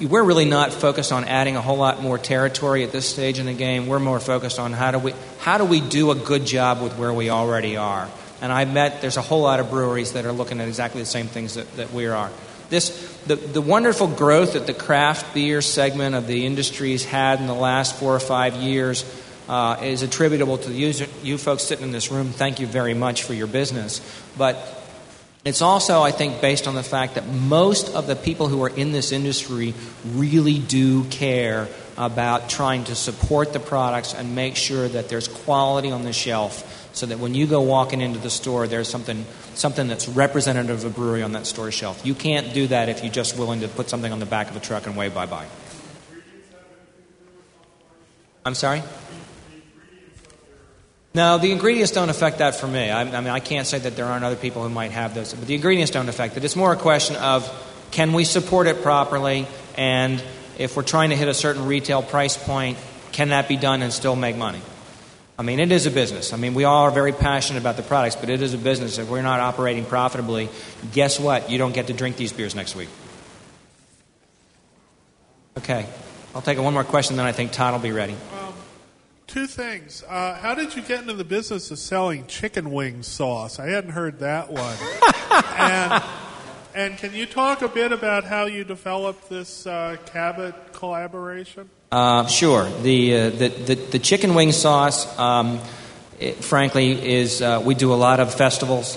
we're 0.00 0.22
really 0.22 0.46
not 0.46 0.72
focused 0.72 1.12
on 1.12 1.24
adding 1.24 1.56
a 1.56 1.60
whole 1.60 1.76
lot 1.76 2.00
more 2.00 2.16
territory 2.16 2.82
at 2.82 2.92
this 2.92 3.06
stage 3.06 3.38
in 3.38 3.44
the 3.44 3.52
game. 3.52 3.86
We're 3.86 3.98
more 3.98 4.20
focused 4.20 4.58
on 4.58 4.72
how 4.72 4.90
do 4.90 4.98
we, 4.98 5.12
how 5.40 5.58
do 5.58 5.66
we 5.66 5.82
do 5.82 6.12
a 6.12 6.14
good 6.14 6.46
job 6.46 6.82
with 6.82 6.96
where 6.96 7.12
we 7.12 7.28
already 7.28 7.76
are. 7.76 8.08
And 8.40 8.50
I 8.50 8.64
bet 8.64 9.02
there's 9.02 9.18
a 9.18 9.22
whole 9.22 9.42
lot 9.42 9.60
of 9.60 9.68
breweries 9.68 10.12
that 10.12 10.24
are 10.24 10.32
looking 10.32 10.60
at 10.60 10.68
exactly 10.68 11.02
the 11.02 11.06
same 11.06 11.26
things 11.26 11.54
that, 11.54 11.70
that 11.76 11.92
we 11.92 12.06
are. 12.06 12.30
This, 12.70 12.90
the, 13.26 13.36
the 13.36 13.60
wonderful 13.60 14.08
growth 14.08 14.54
that 14.54 14.66
the 14.66 14.74
craft 14.74 15.34
beer 15.34 15.60
segment 15.60 16.14
of 16.14 16.26
the 16.26 16.46
industry 16.46 16.92
has 16.92 17.04
had 17.04 17.40
in 17.40 17.46
the 17.46 17.54
last 17.54 17.96
four 17.96 18.14
or 18.14 18.20
five 18.20 18.54
years 18.54 19.04
uh, 19.48 19.78
is 19.82 20.02
attributable 20.02 20.58
to 20.58 20.72
you, 20.72 20.92
you 21.22 21.38
folks 21.38 21.62
sitting 21.62 21.84
in 21.84 21.92
this 21.92 22.10
room. 22.10 22.30
Thank 22.30 22.60
you 22.60 22.66
very 22.66 22.94
much 22.94 23.22
for 23.22 23.34
your 23.34 23.46
business. 23.46 24.00
But 24.36 24.56
it's 25.44 25.62
also, 25.62 26.02
I 26.02 26.10
think, 26.10 26.40
based 26.40 26.66
on 26.66 26.74
the 26.74 26.82
fact 26.82 27.14
that 27.14 27.26
most 27.26 27.94
of 27.94 28.08
the 28.08 28.16
people 28.16 28.48
who 28.48 28.62
are 28.64 28.68
in 28.68 28.92
this 28.92 29.12
industry 29.12 29.74
really 30.04 30.58
do 30.58 31.04
care 31.04 31.68
about 31.96 32.48
trying 32.48 32.84
to 32.84 32.94
support 32.94 33.52
the 33.52 33.60
products 33.60 34.12
and 34.12 34.34
make 34.34 34.56
sure 34.56 34.88
that 34.88 35.08
there's 35.08 35.28
quality 35.28 35.90
on 35.90 36.02
the 36.02 36.12
shelf 36.12 36.90
so 36.92 37.06
that 37.06 37.18
when 37.18 37.34
you 37.34 37.46
go 37.46 37.60
walking 37.60 38.00
into 38.00 38.18
the 38.18 38.30
store, 38.30 38.66
there's 38.66 38.88
something, 38.88 39.24
something 39.54 39.86
that's 39.86 40.08
representative 40.08 40.84
of 40.84 40.84
a 40.84 40.94
brewery 40.94 41.22
on 41.22 41.32
that 41.32 41.46
store 41.46 41.70
shelf. 41.70 42.04
You 42.04 42.14
can't 42.14 42.52
do 42.52 42.66
that 42.66 42.88
if 42.88 43.04
you're 43.04 43.12
just 43.12 43.38
willing 43.38 43.60
to 43.60 43.68
put 43.68 43.88
something 43.88 44.10
on 44.10 44.18
the 44.18 44.26
back 44.26 44.50
of 44.50 44.56
a 44.56 44.60
truck 44.60 44.86
and 44.86 44.96
wave 44.96 45.14
bye 45.14 45.26
bye. 45.26 45.46
I'm 48.44 48.54
sorry? 48.54 48.82
No, 51.16 51.38
the 51.38 51.50
ingredients 51.50 51.92
don't 51.92 52.10
affect 52.10 52.38
that 52.38 52.56
for 52.56 52.66
me. 52.66 52.90
I, 52.90 53.00
I, 53.00 53.20
mean, 53.22 53.30
I 53.30 53.40
can't 53.40 53.66
say 53.66 53.78
that 53.78 53.96
there 53.96 54.04
aren't 54.04 54.22
other 54.22 54.36
people 54.36 54.62
who 54.62 54.68
might 54.68 54.90
have 54.90 55.14
those, 55.14 55.32
but 55.32 55.46
the 55.48 55.54
ingredients 55.54 55.90
don't 55.90 56.10
affect 56.10 56.36
it. 56.36 56.44
It's 56.44 56.56
more 56.56 56.74
a 56.74 56.76
question 56.76 57.16
of 57.16 57.50
can 57.90 58.12
we 58.12 58.24
support 58.24 58.66
it 58.66 58.82
properly, 58.82 59.46
and 59.78 60.22
if 60.58 60.76
we're 60.76 60.82
trying 60.82 61.08
to 61.08 61.16
hit 61.16 61.26
a 61.26 61.32
certain 61.32 61.64
retail 61.64 62.02
price 62.02 62.36
point, 62.36 62.76
can 63.12 63.30
that 63.30 63.48
be 63.48 63.56
done 63.56 63.80
and 63.80 63.94
still 63.94 64.14
make 64.14 64.36
money? 64.36 64.60
I 65.38 65.42
mean, 65.42 65.58
it 65.58 65.72
is 65.72 65.86
a 65.86 65.90
business. 65.90 66.34
I 66.34 66.36
mean, 66.36 66.52
we 66.52 66.64
all 66.64 66.82
are 66.82 66.90
very 66.90 67.12
passionate 67.12 67.60
about 67.60 67.78
the 67.78 67.82
products, 67.82 68.16
but 68.16 68.28
it 68.28 68.42
is 68.42 68.52
a 68.52 68.58
business. 68.58 68.98
If 68.98 69.08
we're 69.08 69.22
not 69.22 69.40
operating 69.40 69.86
profitably, 69.86 70.50
guess 70.92 71.18
what? 71.18 71.50
You 71.50 71.56
don't 71.56 71.72
get 71.72 71.86
to 71.86 71.94
drink 71.94 72.18
these 72.18 72.34
beers 72.34 72.54
next 72.54 72.76
week. 72.76 72.90
Okay. 75.56 75.86
I'll 76.34 76.42
take 76.42 76.58
one 76.58 76.74
more 76.74 76.84
question, 76.84 77.16
then 77.16 77.24
I 77.24 77.32
think 77.32 77.52
Todd 77.52 77.72
will 77.72 77.80
be 77.80 77.92
ready. 77.92 78.16
Two 79.26 79.48
things. 79.48 80.04
Uh, 80.08 80.34
how 80.34 80.54
did 80.54 80.76
you 80.76 80.82
get 80.82 81.00
into 81.00 81.14
the 81.14 81.24
business 81.24 81.70
of 81.72 81.80
selling 81.80 82.26
chicken 82.26 82.70
wing 82.70 83.02
sauce? 83.02 83.58
I 83.58 83.66
hadn't 83.66 83.90
heard 83.90 84.20
that 84.20 84.50
one. 84.50 84.76
and, 85.58 86.04
and 86.74 86.98
can 86.98 87.12
you 87.12 87.26
talk 87.26 87.60
a 87.60 87.68
bit 87.68 87.90
about 87.90 88.22
how 88.22 88.46
you 88.46 88.62
developed 88.62 89.28
this 89.28 89.66
uh, 89.66 89.96
Cabot 90.06 90.54
collaboration? 90.72 91.68
Uh, 91.90 92.26
sure. 92.26 92.70
The, 92.82 93.16
uh, 93.16 93.30
the, 93.30 93.48
the, 93.48 93.74
the, 93.74 93.98
chicken 93.98 94.34
wing 94.34 94.52
sauce, 94.52 95.18
um, 95.18 95.60
it, 96.20 96.36
frankly, 96.36 97.14
is 97.14 97.42
uh, 97.42 97.60
we 97.64 97.74
do 97.74 97.92
a 97.92 97.96
lot 97.96 98.20
of 98.20 98.32
festivals. 98.32 98.96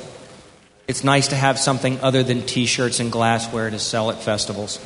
It's 0.88 1.04
nice 1.04 1.30
to 1.30 1.36
have 1.36 1.58
something 1.58 2.00
other 2.02 2.22
than 2.22 2.46
T-shirts 2.46 3.00
and 3.00 3.12
glassware 3.12 3.70
to 3.70 3.80
sell 3.80 4.12
at 4.12 4.22
festivals. 4.22 4.80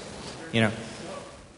You 0.53 0.61
know. 0.61 0.71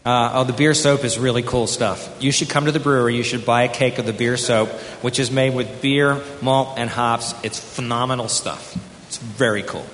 Uh, 0.06 0.30
oh, 0.34 0.44
the 0.44 0.54
beer 0.54 0.76
soap 0.76 1.04
is 1.04 1.18
really 1.18 1.42
cool 1.42 1.66
stuff. 1.66 2.16
You 2.20 2.32
should 2.32 2.48
come 2.48 2.66
to 2.66 2.72
the 2.72 2.80
brewery. 2.80 3.16
You 3.16 3.24
should 3.24 3.44
buy 3.44 3.64
a 3.64 3.68
cake 3.68 3.98
of 3.98 4.06
the 4.06 4.14
beer 4.14 4.38
soap, 4.38 4.70
which 5.02 5.18
is 5.18 5.32
made 5.32 5.56
with 5.56 5.82
beer, 5.82 6.22
malt, 6.44 6.76
and 6.78 6.92
hops. 6.92 7.34
It's 7.44 7.60
phenomenal 7.60 8.28
stuff. 8.28 8.78
It's 9.08 9.18
very 9.18 9.64
cool. 9.64 9.86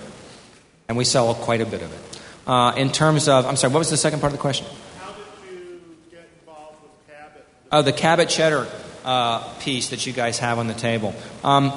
And 0.90 0.98
we 0.98 1.06
sell 1.06 1.34
quite 1.34 1.62
a 1.62 1.66
bit 1.66 1.82
of 1.82 1.94
it. 1.94 2.22
Uh, 2.46 2.74
in 2.76 2.92
terms 2.92 3.30
of, 3.30 3.46
I'm 3.46 3.56
sorry, 3.56 3.72
what 3.72 3.80
was 3.80 3.90
the 3.90 3.96
second 3.96 4.20
part 4.20 4.34
of 4.34 4.38
the 4.38 4.42
question? 4.42 4.68
How 5.00 5.14
did 5.14 5.54
you 5.54 5.96
get 6.12 6.28
involved 6.42 6.76
with 6.84 7.16
Cabot? 7.16 7.46
Oh, 7.72 7.82
the 7.82 7.94
Cabot 7.94 8.28
cheddar 8.28 8.68
uh, 9.06 9.48
piece 9.60 9.92
that 9.92 10.06
you 10.06 10.12
guys 10.12 10.40
have 10.40 10.60
on 10.60 10.68
the 10.68 10.74
table. 10.74 11.16
Um, 11.42 11.72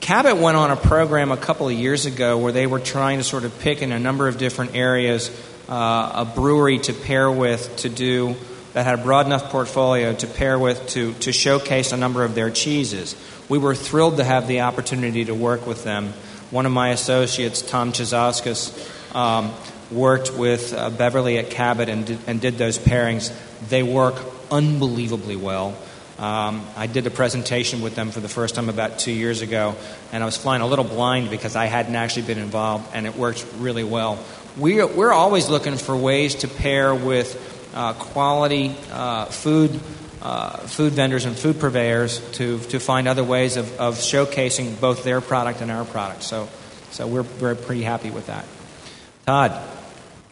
Cabot 0.00 0.38
went 0.38 0.56
on 0.56 0.72
a 0.72 0.76
program 0.76 1.30
a 1.30 1.36
couple 1.36 1.68
of 1.68 1.74
years 1.74 2.04
ago 2.04 2.38
where 2.38 2.50
they 2.50 2.66
were 2.66 2.80
trying 2.80 3.18
to 3.18 3.24
sort 3.24 3.44
of 3.44 3.56
pick 3.60 3.80
in 3.80 3.92
a 3.92 3.98
number 4.00 4.26
of 4.26 4.38
different 4.38 4.74
areas 4.74 5.30
uh, 5.68 6.24
a 6.26 6.32
brewery 6.34 6.78
to 6.78 6.92
pair 6.92 7.30
with 7.30 7.76
to 7.78 7.88
do 7.88 8.36
that 8.72 8.84
had 8.84 8.98
a 8.98 9.02
broad 9.02 9.26
enough 9.26 9.50
portfolio 9.50 10.12
to 10.12 10.26
pair 10.26 10.58
with 10.58 10.86
to, 10.88 11.14
to 11.14 11.32
showcase 11.32 11.92
a 11.92 11.96
number 11.96 12.24
of 12.24 12.34
their 12.34 12.50
cheeses. 12.50 13.16
We 13.48 13.58
were 13.58 13.74
thrilled 13.74 14.18
to 14.18 14.24
have 14.24 14.48
the 14.48 14.60
opportunity 14.60 15.24
to 15.24 15.34
work 15.34 15.66
with 15.66 15.82
them. 15.82 16.12
One 16.50 16.66
of 16.66 16.72
my 16.72 16.90
associates, 16.90 17.62
Tom 17.62 17.92
Cizauskas, 17.92 19.14
um, 19.14 19.52
worked 19.90 20.32
with 20.32 20.74
uh, 20.74 20.90
Beverly 20.90 21.38
at 21.38 21.50
Cabot 21.50 21.88
and 21.88 22.06
did, 22.06 22.18
and 22.26 22.40
did 22.40 22.58
those 22.58 22.78
pairings. 22.78 23.32
They 23.68 23.82
work 23.82 24.16
unbelievably 24.50 25.36
well. 25.36 25.76
Um, 26.18 26.66
I 26.76 26.86
did 26.86 27.06
a 27.06 27.10
presentation 27.10 27.82
with 27.82 27.94
them 27.94 28.10
for 28.10 28.20
the 28.20 28.28
first 28.28 28.54
time 28.54 28.68
about 28.68 28.98
two 28.98 29.12
years 29.12 29.42
ago, 29.42 29.74
and 30.12 30.22
I 30.22 30.26
was 30.26 30.36
flying 30.36 30.62
a 30.62 30.66
little 30.66 30.84
blind 30.84 31.28
because 31.28 31.56
I 31.56 31.66
hadn't 31.66 31.94
actually 31.94 32.22
been 32.22 32.38
involved, 32.38 32.88
and 32.94 33.06
it 33.06 33.16
worked 33.16 33.44
really 33.58 33.84
well 33.84 34.18
we're, 34.56 34.86
we're 34.86 35.12
always 35.12 35.48
looking 35.48 35.76
for 35.76 35.94
ways 35.96 36.36
to 36.36 36.48
pair 36.48 36.94
with 36.94 37.70
uh, 37.74 37.92
quality 37.92 38.74
uh, 38.90 39.26
food, 39.26 39.78
uh, 40.22 40.56
food 40.58 40.94
vendors 40.94 41.24
and 41.24 41.36
food 41.36 41.60
purveyors 41.60 42.20
to, 42.32 42.58
to 42.58 42.80
find 42.80 43.06
other 43.06 43.24
ways 43.24 43.56
of, 43.56 43.78
of 43.78 43.96
showcasing 43.96 44.80
both 44.80 45.04
their 45.04 45.20
product 45.20 45.60
and 45.60 45.70
our 45.70 45.84
product. 45.84 46.22
So, 46.22 46.48
so 46.90 47.06
we're, 47.06 47.26
we're 47.40 47.54
pretty 47.54 47.82
happy 47.82 48.10
with 48.10 48.28
that. 48.28 48.46
Todd, 49.26 49.52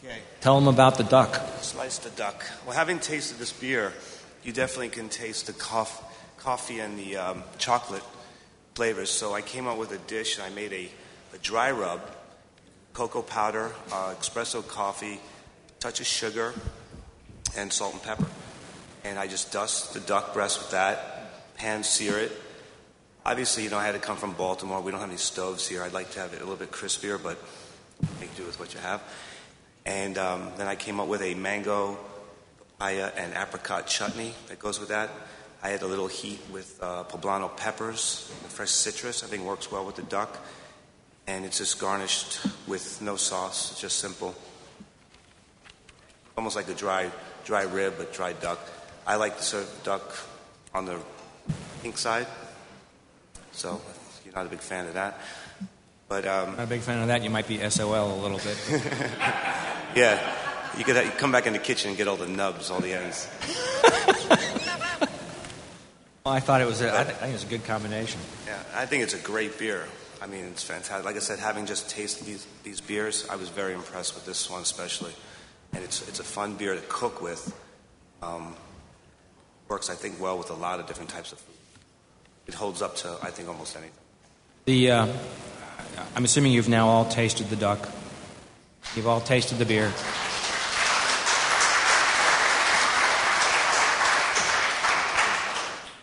okay. 0.05 0.19
tell 0.41 0.59
them 0.59 0.69
about 0.69 0.97
the 0.97 1.05
duck. 1.05 1.35
Slice 1.61 1.99
the 1.99 2.11
duck. 2.11 2.45
Well, 2.65 2.75
having 2.75 3.01
tasted 3.01 3.39
this 3.39 3.53
beer, 3.53 3.93
you 4.45 4.53
definitely 4.53 4.91
can 4.91 5.09
taste 5.09 5.47
the 5.47 5.53
cof- 5.53 6.03
coffee 6.39 6.81
and 6.81 6.99
the 6.99 7.17
um, 7.17 7.43
chocolate 7.59 8.03
flavors. 8.75 9.11
So 9.11 9.35
I 9.35 9.41
came 9.41 9.67
up 9.67 9.79
with 9.79 9.93
a 9.93 9.99
dish 9.99 10.39
and 10.39 10.47
I 10.47 10.51
made 10.51 10.73
a, 10.73 10.89
a 11.35 11.39
dry 11.39 11.71
rub 11.71 12.01
cocoa 12.93 13.23
powder, 13.23 13.73
uh, 13.91 14.15
espresso 14.21 14.67
coffee, 14.67 15.19
touch 15.81 16.01
of 16.01 16.07
sugar, 16.07 16.55
and 17.57 17.73
salt 17.73 17.95
and 17.95 18.03
pepper. 18.03 18.27
And 19.05 19.19
I 19.19 19.27
just 19.27 19.53
dust 19.53 19.95
the 19.95 20.01
duck 20.01 20.33
breast 20.33 20.59
with 20.59 20.71
that, 20.71 21.57
pan 21.57 21.83
sear 21.83 22.19
it, 22.19 22.33
obviously, 23.25 23.65
you 23.65 23.71
know, 23.71 23.79
I 23.79 23.85
had 23.87 23.93
to 23.93 23.99
come 23.99 24.17
from 24.17 24.33
Baltimore. 24.33 24.81
We 24.81 24.91
don't 24.91 25.01
have 25.01 25.09
any 25.09 25.19
stoves 25.19 25.67
here. 25.67 25.83
I'd 25.83 25.93
like 25.93 26.11
to 26.13 26.21
have 26.21 26.33
it 26.35 26.37
a 26.37 26.45
little 26.45 26.57
bit 26.57 26.71
crispier, 26.71 27.21
but 27.23 27.39
make 28.21 28.35
do 28.37 28.45
with 28.45 28.59
what 28.61 28.75
you 28.75 28.81
have. 28.81 29.03
And 29.87 30.19
um, 30.19 30.51
then 30.57 30.67
I 30.67 30.77
came 30.77 31.01
up 31.01 31.09
with 31.09 31.23
a 31.23 31.35
mango, 31.35 31.99
papaya, 32.85 33.11
and 33.16 33.32
apricot 33.32 33.87
chutney 33.87 34.35
that 34.49 34.59
goes 34.59 34.78
with 34.78 34.91
that. 34.91 35.11
I 35.62 35.70
had 35.70 35.82
a 35.82 35.87
little 35.87 36.07
heat 36.07 36.41
with 36.53 36.78
uh, 36.82 37.05
poblano 37.05 37.55
peppers, 37.57 38.30
fresh 38.49 38.70
citrus. 38.70 39.24
I 39.24 39.26
think 39.26 39.45
works 39.45 39.70
well 39.72 39.87
with 39.87 39.97
the 39.97 40.03
duck. 40.03 40.39
And 41.26 41.47
it's 41.47 41.57
just 41.57 41.80
garnished 41.80 42.47
with 42.66 43.01
no 43.01 43.16
sauce. 43.16 43.72
It's 43.72 43.80
just 43.80 43.99
simple. 43.99 44.35
Almost 46.37 46.57
like 46.57 46.68
a 46.68 46.74
dry, 46.74 47.11
dry 47.47 47.62
rib, 47.62 47.95
but 47.97 48.12
dry 48.12 48.35
duck. 48.35 48.61
I 49.07 49.16
like 49.16 49.39
to 49.39 49.43
serve 49.43 49.80
duck 49.85 50.14
on 50.74 50.85
the 50.85 50.99
pink 51.82 51.97
side. 51.97 52.26
So 53.53 53.80
if 53.87 54.26
you're 54.26 54.35
not 54.35 54.45
a 54.45 54.51
big 54.51 54.61
fan 54.61 54.87
of 54.87 54.95
that. 54.95 55.18
But 56.09 56.26
um, 56.26 56.57
Not 56.57 56.64
a 56.64 56.66
big 56.66 56.82
fan 56.82 57.01
of 57.01 57.07
that. 57.09 57.22
You 57.22 57.30
might 57.30 57.49
be 57.49 57.59
SOL 57.70 58.12
a 58.12 58.20
little 58.20 58.39
bit. 58.39 58.59
yeah, 59.97 60.20
you 60.79 60.85
could 60.85 60.97
you 60.97 61.11
come 61.12 61.33
back 61.33 61.47
in 61.47 61.53
the 61.53 61.59
kitchen 61.59 61.91
and 61.91 61.99
get 61.99 62.09
all 62.09 62.16
the 62.16 62.27
nubs, 62.29 62.70
all 62.70 62.81
the 62.81 62.93
ends. 62.93 63.29
well, 66.25 66.35
I 66.35 66.41
thought 66.41 66.61
it 66.61 66.66
was. 66.66 66.81
A, 66.81 66.89
I, 66.89 67.05
th- 67.05 67.16
I 67.16 67.20
think 67.20 67.35
it's 67.35 67.45
a 67.45 67.49
good 67.49 67.64
combination. 67.64 68.20
Yeah, 68.47 68.62
I 68.75 68.87
think 68.87 69.03
it's 69.03 69.14
a 69.14 69.18
great 69.18 69.59
beer. 69.59 69.85
I 70.22 70.27
mean, 70.27 70.45
it's 70.47 70.62
fantastic. 70.62 71.05
Like 71.05 71.16
I 71.16 71.20
said, 71.20 71.39
having 71.39 71.66
just 71.66 71.91
tasted 71.91 72.25
these, 72.25 72.47
these 72.62 72.81
beers, 72.81 73.29
I 73.29 73.37
was 73.37 73.51
very 73.51 73.75
impressed 73.75 74.14
with 74.14 74.25
this 74.25 74.49
one 74.49 74.62
especially. 74.62 75.12
And 75.75 75.85
it's, 75.85 76.09
it's 76.09 76.20
a 76.20 76.25
fun 76.25 76.55
beer 76.55 76.75
to 76.75 76.81
cook 76.89 77.20
with. 77.20 77.55
Um, 78.22 78.55
works, 79.68 79.91
I 79.91 79.95
think, 79.95 80.20
well 80.20 80.39
with 80.39 80.51
a 80.51 80.55
lot 80.55 80.81
of 80.81 80.87
different 80.87 81.11
types 81.11 81.33
of 81.33 81.39
food. 81.39 81.57
It 82.47 82.55
holds 82.55 82.81
up 82.81 82.97
to, 82.97 83.18
I 83.22 83.31
think, 83.31 83.49
almost 83.49 83.77
anything. 83.77 83.93
The 84.66 84.91
uh, 84.91 85.12
I'm 86.16 86.25
assuming 86.25 86.53
you've 86.53 86.68
now 86.68 86.89
all 86.89 87.05
tasted 87.05 87.51
the 87.51 87.57
duck. 87.57 87.89
You've 88.97 89.07
all 89.07 89.20
tasted 89.20 89.59
the 89.59 89.66
beer. 89.66 89.93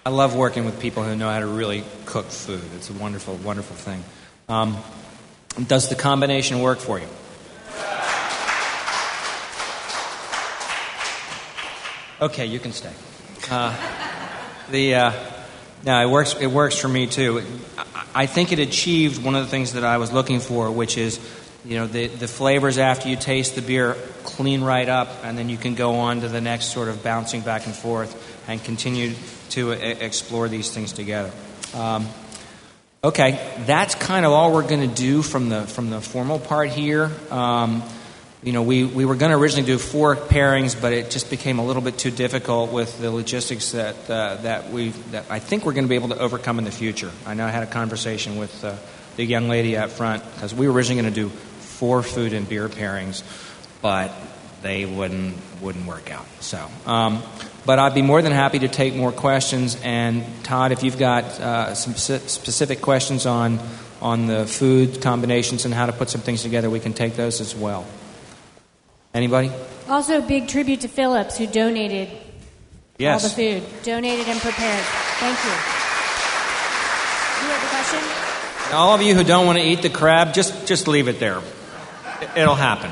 I 0.03 0.09
love 0.09 0.35
working 0.35 0.65
with 0.65 0.79
people 0.79 1.03
who 1.03 1.15
know 1.15 1.29
how 1.29 1.39
to 1.39 1.45
really 1.45 1.83
cook 2.07 2.25
food. 2.25 2.63
It's 2.75 2.89
a 2.89 2.93
wonderful, 2.93 3.35
wonderful 3.35 3.75
thing. 3.75 4.03
Um, 4.49 4.77
does 5.67 5.89
the 5.89 5.95
combination 5.95 6.59
work 6.59 6.79
for 6.79 6.97
you? 6.97 7.05
Okay, 12.19 12.47
you 12.47 12.59
can 12.59 12.71
stay. 12.71 12.91
Uh, 13.51 13.77
the 14.71 14.95
uh, 14.95 15.13
no, 15.85 16.01
it 16.01 16.09
works. 16.09 16.35
It 16.39 16.47
works 16.47 16.79
for 16.79 16.87
me 16.87 17.05
too. 17.05 17.43
I 18.15 18.25
think 18.25 18.51
it 18.51 18.57
achieved 18.57 19.23
one 19.23 19.35
of 19.35 19.43
the 19.43 19.51
things 19.51 19.73
that 19.73 19.83
I 19.83 19.97
was 19.97 20.11
looking 20.11 20.39
for, 20.39 20.71
which 20.71 20.97
is, 20.97 21.19
you 21.63 21.75
know, 21.77 21.85
the 21.85 22.07
the 22.07 22.27
flavors 22.27 22.79
after 22.79 23.07
you 23.07 23.17
taste 23.17 23.53
the 23.53 23.61
beer 23.61 23.95
clean 24.23 24.61
right 24.61 24.89
up, 24.89 25.09
and 25.23 25.37
then 25.37 25.47
you 25.47 25.57
can 25.57 25.75
go 25.75 25.95
on 25.95 26.21
to 26.21 26.27
the 26.27 26.41
next 26.41 26.73
sort 26.73 26.87
of 26.87 27.03
bouncing 27.03 27.41
back 27.41 27.67
and 27.67 27.75
forth 27.75 28.15
and 28.47 28.63
continue 28.63 29.13
to 29.51 29.71
explore 29.71 30.47
these 30.47 30.69
things 30.71 30.91
together. 30.91 31.31
Um, 31.73 32.07
okay, 33.03 33.55
that's 33.65 33.95
kind 33.95 34.25
of 34.25 34.31
all 34.31 34.53
we're 34.53 34.67
going 34.67 34.87
to 34.87 34.95
do 34.95 35.21
from 35.21 35.49
the 35.49 35.63
from 35.63 35.89
the 35.89 36.01
formal 36.01 36.39
part 36.39 36.69
here. 36.69 37.11
Um, 37.29 37.83
you 38.43 38.53
know, 38.53 38.63
we, 38.63 38.85
we 38.85 39.05
were 39.05 39.15
going 39.15 39.31
to 39.31 39.37
originally 39.37 39.67
do 39.67 39.77
four 39.77 40.15
pairings, 40.15 40.79
but 40.79 40.93
it 40.93 41.11
just 41.11 41.29
became 41.29 41.59
a 41.59 41.65
little 41.65 41.83
bit 41.83 41.99
too 41.99 42.09
difficult 42.09 42.71
with 42.71 42.99
the 42.99 43.11
logistics 43.11 43.73
that 43.73 44.09
uh, 44.09 44.37
that 44.37 44.71
we 44.71 44.89
that 45.11 45.25
I 45.29 45.37
think 45.39 45.63
we're 45.63 45.73
going 45.73 45.85
to 45.85 45.89
be 45.89 45.95
able 45.95 46.09
to 46.09 46.17
overcome 46.17 46.57
in 46.57 46.65
the 46.65 46.71
future. 46.71 47.11
I 47.25 47.35
know 47.35 47.45
I 47.45 47.51
had 47.51 47.63
a 47.63 47.67
conversation 47.67 48.37
with 48.37 48.63
uh, 48.65 48.75
the 49.15 49.25
young 49.25 49.47
lady 49.47 49.77
out 49.77 49.91
front 49.91 50.23
because 50.33 50.55
we 50.55 50.67
were 50.67 50.73
originally 50.73 51.03
going 51.03 51.13
to 51.13 51.21
do 51.21 51.29
four 51.29 52.01
food 52.01 52.33
and 52.33 52.49
beer 52.49 52.67
pairings, 52.67 53.21
but 53.81 54.11
they 54.63 54.85
wouldn't 54.85 55.35
wouldn't 55.61 55.85
work 55.85 56.09
out. 56.09 56.25
So, 56.39 56.67
um, 56.87 57.21
but 57.65 57.79
I'd 57.79 57.93
be 57.93 58.01
more 58.01 58.21
than 58.21 58.31
happy 58.31 58.59
to 58.59 58.67
take 58.67 58.95
more 58.95 59.11
questions. 59.11 59.77
And 59.83 60.23
Todd, 60.43 60.71
if 60.71 60.83
you've 60.83 60.97
got 60.97 61.23
uh, 61.25 61.75
some 61.75 61.93
specific 61.95 62.81
questions 62.81 63.25
on 63.25 63.59
on 64.01 64.25
the 64.25 64.47
food 64.47 64.99
combinations 65.01 65.63
and 65.65 65.73
how 65.73 65.85
to 65.85 65.93
put 65.93 66.09
some 66.09 66.21
things 66.21 66.41
together, 66.41 66.69
we 66.69 66.79
can 66.79 66.93
take 66.93 67.15
those 67.15 67.39
as 67.39 67.55
well. 67.55 67.85
Anybody? 69.13 69.51
Also, 69.87 70.17
a 70.17 70.21
big 70.21 70.47
tribute 70.47 70.81
to 70.81 70.87
Phillips, 70.87 71.37
who 71.37 71.45
donated 71.45 72.09
Yes. 72.97 73.23
all 73.23 73.29
the 73.29 73.35
food, 73.35 73.83
donated 73.83 74.27
and 74.27 74.39
prepared. 74.39 74.83
Thank 75.19 75.37
you. 75.43 75.51
You 77.41 77.53
have 77.53 77.63
a 77.63 77.67
question? 77.67 78.73
All 78.73 78.95
of 78.95 79.01
you 79.01 79.15
who 79.15 79.23
don't 79.23 79.45
want 79.45 79.57
to 79.59 79.63
eat 79.63 79.81
the 79.81 79.89
crab, 79.89 80.33
just 80.33 80.65
just 80.67 80.87
leave 80.87 81.07
it 81.07 81.19
there. 81.19 81.41
It'll 82.35 82.55
happen. 82.55 82.91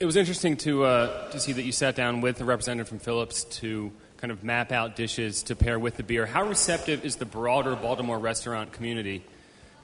It 0.00 0.06
was 0.06 0.14
interesting 0.14 0.56
to 0.58 0.84
uh, 0.84 1.30
to 1.30 1.40
see 1.40 1.52
that 1.52 1.64
you 1.64 1.72
sat 1.72 1.96
down 1.96 2.20
with 2.20 2.40
a 2.40 2.44
representative 2.44 2.88
from 2.88 3.00
Phillips 3.00 3.42
to 3.58 3.90
kind 4.18 4.30
of 4.30 4.44
map 4.44 4.70
out 4.70 4.94
dishes 4.94 5.42
to 5.44 5.56
pair 5.56 5.76
with 5.76 5.96
the 5.96 6.04
beer. 6.04 6.24
How 6.24 6.46
receptive 6.46 7.04
is 7.04 7.16
the 7.16 7.24
broader 7.24 7.74
Baltimore 7.74 8.16
restaurant 8.16 8.70
community 8.72 9.24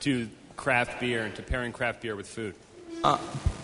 to 0.00 0.28
craft 0.56 1.00
beer 1.00 1.24
and 1.24 1.34
to 1.34 1.42
pairing 1.42 1.72
craft 1.72 2.00
beer 2.00 2.14
with 2.14 2.28
food? 2.28 2.54
Uh, 3.02 3.18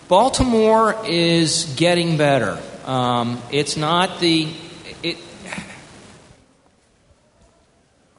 Baltimore 0.09 0.93
is 1.07 1.73
getting 1.77 2.17
better. 2.17 2.59
Um, 2.85 3.41
it's 3.49 3.77
not 3.77 4.19
the. 4.19 4.53
It, 5.01 5.17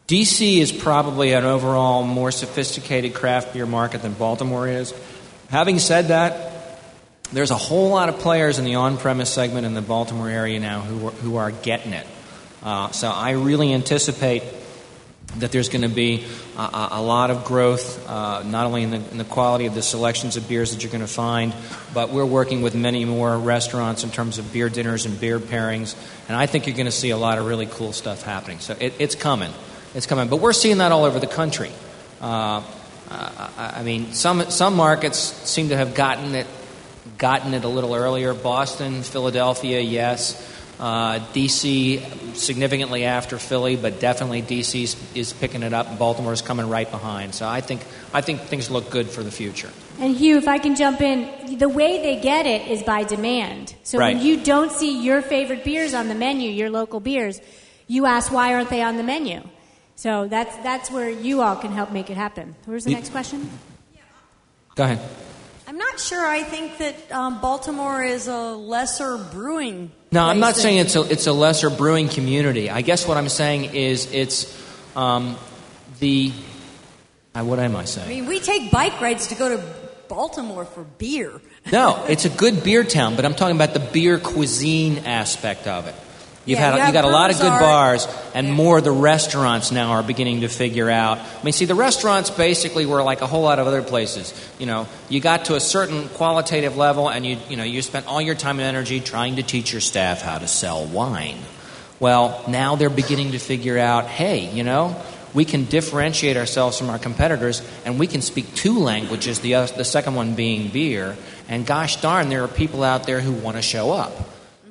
DC 0.09 0.57
is 0.57 0.73
probably 0.73 1.35
an 1.35 1.45
overall 1.45 2.03
more 2.03 2.31
sophisticated 2.31 3.13
craft 3.13 3.53
beer 3.53 3.67
market 3.67 4.01
than 4.01 4.15
Baltimore 4.15 4.67
is. 4.67 4.95
Having 5.51 5.81
said 5.81 6.09
that, 6.09 6.52
there's 7.33 7.51
a 7.51 7.57
whole 7.57 7.91
lot 7.91 8.09
of 8.09 8.19
players 8.19 8.59
in 8.59 8.65
the 8.65 8.77
on 8.77 8.99
premise 8.99 9.33
segment 9.33 9.67
in 9.67 9.75
the 9.75 9.83
Baltimore 9.83 10.29
area 10.29 10.61
now 10.61 10.81
who 10.81 11.09
are, 11.09 11.11
who 11.11 11.37
are 11.37 11.51
getting 11.51 11.93
it. 11.93 12.07
Uh, 12.63 12.91
so 12.91 13.11
I 13.11 13.33
really 13.33 13.73
anticipate 13.73 14.43
that 15.39 15.51
there's 15.51 15.71
going 15.71 15.83
to 15.83 15.89
be 15.89 16.27
a, 16.59 16.89
a, 16.93 17.03
lot 17.03 17.31
of 17.31 17.45
growth, 17.45 18.07
uh, 18.09 18.43
not 18.43 18.67
only 18.67 18.83
in 18.83 18.91
the, 18.91 18.97
in 18.97 19.19
the 19.19 19.25
quality 19.25 19.65
of 19.65 19.75
the 19.75 19.83
selections 19.83 20.37
of 20.37 20.47
beers 20.47 20.73
that 20.73 20.83
you're 20.83 20.93
going 20.93 21.01
to 21.01 21.07
find, 21.07 21.55
but 21.95 22.11
we're 22.11 22.27
working 22.27 22.61
with 22.61 22.75
many 22.75 23.05
more 23.07 23.39
restaurants 23.39 24.05
in 24.05 24.11
terms 24.11 24.39
of 24.39 24.53
beer 24.53 24.69
dinners 24.69 25.07
and 25.07 25.19
beer 25.19 25.39
pairings. 25.39 25.97
And 26.29 26.37
I 26.37 26.47
think 26.47 26.67
you're 26.67 26.77
going 26.77 26.87
to 26.87 26.93
see 26.93 27.11
a 27.11 27.17
lot 27.17 27.39
of 27.39 27.47
really 27.47 27.67
cool 27.67 27.93
stuff 27.93 28.23
happening. 28.23 28.59
So 28.59 28.77
it, 28.79 28.95
it's 28.99 29.15
coming. 29.15 29.53
It's 29.95 30.07
coming. 30.07 30.29
But 30.29 30.37
we're 30.37 30.53
seeing 30.53 30.79
that 30.79 30.93
all 30.93 31.05
over 31.05 31.19
the 31.19 31.27
country. 31.27 31.73
Uh, 32.21 32.63
I 33.09 33.83
mean, 33.85 34.13
some, 34.13 34.51
some 34.51 34.75
markets 34.75 35.19
seem 35.19 35.71
to 35.71 35.77
have 35.77 35.95
gotten 35.95 36.35
it, 36.35 36.47
gotten 37.19 37.55
it 37.55 37.65
a 37.65 37.69
little 37.69 37.95
earlier. 37.95 38.35
Boston, 38.35 39.03
Philadelphia, 39.03 39.81
yes. 39.81 40.49
Uh, 40.81 41.21
DC 41.33 42.35
significantly 42.35 43.05
after 43.05 43.39
Philly, 43.39 43.77
but 43.77 44.01
definitely 44.01 44.43
DC 44.43 44.97
is 45.15 45.33
picking 45.33 45.63
it 45.63 45.73
up, 45.73 45.89
and 45.89 45.99
Baltimore 45.99 46.33
is 46.33 46.43
coming 46.43 46.69
right 46.69 46.91
behind. 46.91 47.35
So 47.37 47.47
I 47.47 47.61
think 47.61 47.83
I 48.13 48.21
think 48.21 48.41
things 48.41 48.69
look 48.69 48.91
good 48.91 49.09
for 49.09 49.23
the 49.23 49.31
future. 49.31 49.71
And 50.01 50.17
Hugh, 50.17 50.39
if 50.39 50.49
I 50.49 50.59
can 50.59 50.75
jump 50.75 51.01
in, 51.01 51.59
the 51.59 51.69
way 51.69 52.03
they 52.03 52.21
get 52.21 52.47
it 52.47 52.67
is 52.67 52.83
by 52.83 53.05
demand. 53.05 53.77
So 53.85 53.99
Right. 53.99 54.17
when 54.17 54.27
you 54.27 54.43
don't 54.43 54.73
see 54.73 55.05
your 55.05 55.23
favorite 55.23 55.63
beers 55.63 55.95
on 55.95 56.09
the 56.09 56.17
menu, 56.17 56.51
your 56.51 56.71
local 56.71 56.99
beers, 56.99 57.41
you 57.87 58.07
ask 58.07 58.33
why 58.33 58.53
aren't 58.53 58.71
they 58.71 58.83
on 58.83 58.97
the 58.97 59.05
menu? 59.05 59.43
So 59.95 60.27
that's 60.27 60.57
that's 60.65 60.91
where 60.91 61.09
you 61.09 61.43
all 61.43 61.55
can 61.55 61.71
help 61.71 61.93
make 61.93 62.11
it 62.11 62.17
happen. 62.17 62.57
Where's 62.65 62.85
the 62.85 62.95
next 62.95 63.11
question? 63.11 63.49
Go 64.75 64.85
ahead. 64.85 64.99
I'm 65.73 65.79
not 65.79 65.99
sure. 65.99 66.27
I 66.27 66.43
think 66.43 66.77
that 66.77 67.11
um, 67.11 67.41
Baltimore 67.41 68.05
is 68.05 68.29
a 68.29 68.53
lesser 68.53 69.17
brewing. 69.17 69.91
No, 70.11 70.23
I'm 70.23 70.39
not 70.39 70.55
saying 70.55 70.77
it's 70.77 70.97
a 70.97 71.11
it's 71.11 71.27
a 71.27 71.33
lesser 71.33 71.71
brewing 71.71 72.11
community. 72.11 72.69
I 72.69 72.83
guess 72.83 73.09
what 73.09 73.17
I'm 73.17 73.31
saying 73.31 73.75
is 73.75 74.13
it's 74.13 74.55
um, 74.95 75.39
the. 75.99 76.31
Uh, 77.35 77.45
what 77.45 77.59
am 77.59 77.75
I 77.75 77.87
saying? 77.87 78.07
I 78.07 78.11
mean, 78.11 78.27
we 78.27 78.39
take 78.39 78.71
bike 78.71 79.01
rides 79.01 79.29
to 79.29 79.35
go 79.35 79.57
to 79.57 79.65
Baltimore 80.09 80.67
for 80.67 80.85
beer. 80.85 81.41
No, 81.73 82.05
it's 82.09 82.27
a 82.27 82.29
good 82.29 82.63
beer 82.63 82.85
town, 82.85 83.17
but 83.17 83.25
I'm 83.25 83.35
talking 83.35 83.57
about 83.57 83.73
the 83.73 83.81
beer 83.81 84.19
cuisine 84.19 84.99
aspect 85.07 85.67
of 85.67 85.87
it. 85.87 85.95
You've 86.45 86.59
Yeah, 86.59 86.73
had 86.73 86.81
you 86.81 86.87
you 86.87 86.93
got 86.93 87.05
a 87.05 87.09
lot 87.09 87.31
of 87.31 87.37
good 87.37 87.49
Brewers 87.49 88.07
bars, 88.07 88.09
and 88.35 88.53
more 88.53 88.79
of 88.79 88.85
the 88.85 88.91
restaurants 88.91 89.71
now 89.71 89.93
are 89.93 90.03
beginning 90.03 90.41
to 90.41 90.49
figure 90.49 90.91
out. 90.91 91.19
I 91.19 91.45
mean, 91.45 91.53
see, 91.53 91.67
the 91.67 91.77
restaurants 91.77 92.31
basically 92.31 92.85
were 92.85 93.03
like 93.03 93.21
a 93.21 93.29
whole 93.29 93.43
lot 93.43 93.61
of 93.61 93.69
other 93.69 93.83
places. 93.83 94.35
You 94.59 94.67
know, 94.67 94.89
you 95.09 95.21
got 95.21 95.45
to 95.47 95.55
a 95.55 95.61
certain 95.61 96.09
qualitative 96.09 96.77
level, 96.77 97.09
and 97.09 97.25
you 97.25 97.39
you 97.49 97.57
know 97.57 97.63
you 97.63 97.81
spent 97.81 98.09
all 98.09 98.21
your 98.21 98.35
time 98.35 98.59
and 98.59 98.67
energy 98.67 98.99
trying 98.99 99.37
to 99.37 99.45
teach 99.45 99.73
your 99.73 99.81
staff 99.81 100.23
how 100.23 100.39
to 100.39 100.49
sell 100.49 100.85
wine. 100.85 101.39
Well, 102.01 102.43
now 102.49 102.75
they're 102.75 102.91
beginning 102.91 103.33
to 103.33 103.39
figure 103.39 103.79
out, 103.79 104.07
hey, 104.07 104.51
you 104.51 104.65
know, 104.65 105.01
we 105.35 105.45
can 105.45 105.67
differentiate 105.67 106.37
ourselves 106.37 106.77
from 106.77 106.91
our 106.91 106.99
competitors, 106.99 107.63
and 107.85 108.01
we 108.01 108.09
can 108.09 108.21
speak 108.21 108.53
two 108.57 108.81
languages. 108.81 109.39
The 109.39 109.55
other, 109.55 109.73
the 109.77 109.85
second 109.85 110.17
one 110.17 110.35
being 110.35 110.71
beer. 110.71 111.17
And 111.49 111.65
gosh 111.65 112.01
darn, 112.01 112.29
there 112.29 112.43
are 112.43 112.49
people 112.49 112.83
out 112.83 113.07
there 113.07 113.21
who 113.21 113.31
want 113.31 113.57
to 113.57 113.63
show 113.63 113.93
up. 113.93 114.13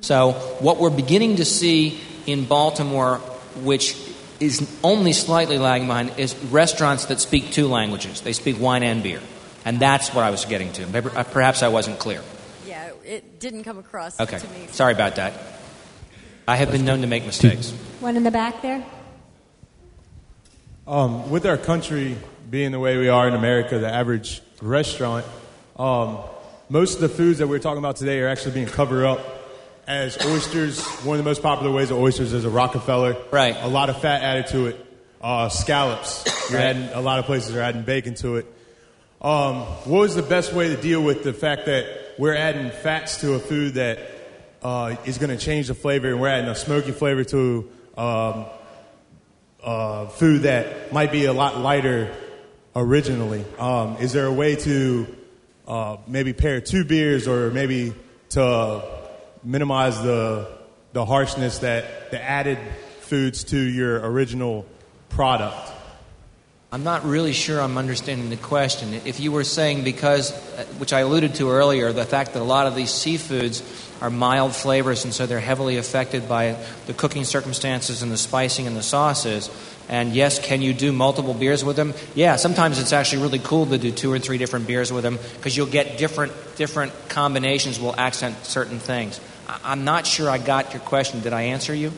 So, 0.02 0.32
what 0.58 0.78
we're 0.78 0.90
beginning 0.90 1.36
to 1.36 1.44
see 1.44 2.00
in 2.26 2.44
Baltimore, 2.44 3.18
which 3.62 3.96
is 4.40 4.68
only 4.82 5.12
slightly 5.12 5.58
lagging 5.58 5.86
behind 5.86 6.18
is 6.18 6.34
restaurants 6.46 7.04
that 7.06 7.20
speak 7.20 7.52
two 7.52 7.68
languages. 7.68 8.20
They 8.20 8.32
speak 8.32 8.60
wine 8.60 8.82
and 8.82 9.00
beer. 9.04 9.20
And 9.64 9.78
that's 9.78 10.12
what 10.12 10.24
I 10.24 10.30
was 10.30 10.44
getting 10.44 10.72
to. 10.72 10.86
Maybe- 10.88 11.10
uh, 11.14 11.22
Perhaps 11.22 11.62
I 11.62 11.68
wasn't 11.68 12.00
clear. 12.00 12.20
Yeah, 12.66 12.88
it 13.04 13.38
didn't 13.38 13.62
come 13.62 13.78
across 13.78 14.18
Okay. 14.18 14.38
to 14.40 14.46
me. 14.48 14.66
Sorry 14.72 14.92
about 14.92 15.14
that. 15.16 15.34
I 16.48 16.56
have 16.56 16.72
been 16.72 16.84
known 16.84 17.02
to 17.02 17.06
make 17.06 17.24
mistakes. 17.24 17.70
One 18.00 18.16
in 18.16 18.24
the 18.24 18.32
back 18.32 18.60
there. 18.60 18.82
Um, 20.88 21.30
with 21.30 21.46
our 21.46 21.56
country 21.56 22.16
being 22.50 22.72
the 22.72 22.80
way 22.80 22.96
we 22.96 23.08
are 23.08 23.28
in 23.28 23.34
America, 23.34 23.78
the 23.78 23.88
average 23.94 24.42
restaurant, 24.60 25.24
um, 25.78 26.18
most 26.68 26.96
of 26.96 27.00
the 27.02 27.08
foods 27.08 27.38
that 27.38 27.46
we're 27.46 27.60
talking 27.60 27.78
about 27.78 27.94
today 27.94 28.18
are 28.18 28.26
actually 28.28 28.50
being 28.54 28.66
covered 28.66 29.04
up 29.04 29.20
as 29.86 30.24
oysters. 30.24 30.84
One 31.04 31.18
of 31.18 31.24
the 31.24 31.28
most 31.28 31.42
popular 31.42 31.72
ways 31.72 31.90
of 31.90 31.98
oysters 31.98 32.32
is 32.32 32.44
a 32.44 32.50
Rockefeller. 32.50 33.16
Right. 33.30 33.56
A 33.60 33.68
lot 33.68 33.90
of 33.90 34.00
fat 34.00 34.22
added 34.22 34.46
to 34.48 34.66
it. 34.66 34.86
Uh, 35.20 35.48
scallops. 35.48 36.50
You're 36.50 36.60
adding, 36.60 36.88
a 36.94 37.00
lot 37.00 37.20
of 37.20 37.26
places 37.26 37.54
are 37.54 37.60
adding 37.60 37.82
bacon 37.82 38.14
to 38.16 38.36
it. 38.36 38.46
Um, 39.20 39.60
what 39.84 40.00
was 40.00 40.16
the 40.16 40.22
best 40.22 40.52
way 40.52 40.74
to 40.74 40.76
deal 40.76 41.00
with 41.00 41.22
the 41.22 41.32
fact 41.32 41.66
that 41.66 42.14
we're 42.18 42.34
adding 42.34 42.70
fats 42.70 43.20
to 43.20 43.34
a 43.34 43.38
food 43.38 43.74
that 43.74 44.00
uh, 44.62 44.96
is 45.04 45.18
going 45.18 45.30
to 45.30 45.36
change 45.36 45.68
the 45.68 45.74
flavor, 45.74 46.08
and 46.08 46.20
we're 46.20 46.28
adding 46.28 46.48
a 46.48 46.56
smoky 46.56 46.90
flavor 46.90 47.22
to 47.22 47.70
um, 47.96 48.46
uh, 49.62 50.06
food 50.06 50.42
that 50.42 50.92
might 50.92 51.12
be 51.12 51.26
a 51.26 51.32
lot 51.32 51.58
lighter 51.58 52.12
originally. 52.74 53.44
Um, 53.58 53.98
is 53.98 54.12
there 54.12 54.26
a 54.26 54.32
way 54.32 54.56
to 54.56 55.06
uh, 55.68 55.96
maybe 56.08 56.32
pair 56.32 56.60
two 56.60 56.84
beers, 56.84 57.28
or 57.28 57.50
maybe 57.50 57.92
to 58.30 59.01
minimize 59.44 60.00
the 60.02 60.48
the 60.92 61.04
harshness 61.04 61.58
that 61.58 62.10
the 62.10 62.22
added 62.22 62.58
foods 63.00 63.44
to 63.44 63.58
your 63.58 64.00
original 64.00 64.66
product? 65.08 65.72
I'm 66.70 66.84
not 66.84 67.04
really 67.04 67.34
sure 67.34 67.60
I'm 67.60 67.76
understanding 67.76 68.30
the 68.30 68.38
question. 68.38 68.94
If 68.94 69.20
you 69.20 69.30
were 69.30 69.44
saying 69.44 69.84
because, 69.84 70.32
uh, 70.32 70.64
which 70.78 70.94
I 70.94 71.00
alluded 71.00 71.34
to 71.34 71.50
earlier, 71.50 71.92
the 71.92 72.06
fact 72.06 72.32
that 72.32 72.40
a 72.40 72.44
lot 72.44 72.66
of 72.66 72.74
these 72.74 72.88
seafoods 72.88 73.62
are 74.00 74.08
mild 74.08 74.56
flavors 74.56 75.04
and 75.04 75.12
so 75.12 75.26
they're 75.26 75.38
heavily 75.38 75.76
affected 75.76 76.30
by 76.30 76.56
the 76.86 76.94
cooking 76.94 77.24
circumstances 77.24 78.02
and 78.02 78.10
the 78.10 78.16
spicing 78.16 78.66
and 78.66 78.74
the 78.74 78.82
sauces. 78.82 79.50
And 79.90 80.14
yes, 80.14 80.38
can 80.38 80.62
you 80.62 80.72
do 80.72 80.92
multiple 80.92 81.34
beers 81.34 81.62
with 81.62 81.76
them? 81.76 81.92
Yeah, 82.14 82.36
sometimes 82.36 82.78
it's 82.78 82.94
actually 82.94 83.22
really 83.22 83.38
cool 83.40 83.66
to 83.66 83.76
do 83.76 83.92
two 83.92 84.10
or 84.10 84.18
three 84.18 84.38
different 84.38 84.66
beers 84.66 84.90
with 84.90 85.02
them 85.02 85.18
because 85.36 85.54
you'll 85.54 85.66
get 85.66 85.98
different 85.98 86.32
different 86.56 86.92
combinations 87.10 87.78
will 87.78 87.94
accent 87.94 88.46
certain 88.46 88.78
things. 88.78 89.20
I'm 89.64 89.84
not 89.84 90.06
sure 90.06 90.28
I 90.30 90.38
got 90.38 90.72
your 90.72 90.82
question. 90.82 91.20
Did 91.20 91.32
I 91.32 91.42
answer 91.42 91.74
you? 91.74 91.92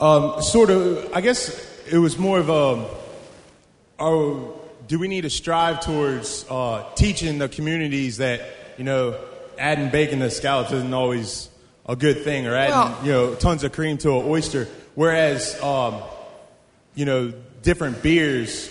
Um, 0.00 0.42
sort 0.42 0.70
of. 0.70 1.12
I 1.12 1.20
guess 1.20 1.50
it 1.90 1.98
was 1.98 2.18
more 2.18 2.38
of 2.38 2.48
a. 2.48 2.86
Oh, 3.98 4.60
do 4.86 4.98
we 4.98 5.08
need 5.08 5.22
to 5.22 5.30
strive 5.30 5.80
towards 5.80 6.44
uh, 6.48 6.84
teaching 6.94 7.38
the 7.38 7.48
communities 7.48 8.18
that 8.18 8.42
you 8.78 8.84
know 8.84 9.18
adding 9.58 9.90
bacon 9.90 10.20
to 10.20 10.30
scallops 10.30 10.72
isn't 10.72 10.94
always 10.94 11.48
a 11.86 11.96
good 11.96 12.22
thing, 12.22 12.46
or 12.46 12.54
adding 12.54 12.74
Well- 12.74 12.98
you 13.04 13.12
know 13.12 13.34
tons 13.34 13.64
of 13.64 13.72
cream 13.72 13.98
to 13.98 14.18
an 14.18 14.26
oyster, 14.26 14.68
whereas 14.94 15.60
um, 15.62 16.02
you 16.94 17.04
know 17.04 17.32
different 17.62 18.02
beers 18.02 18.70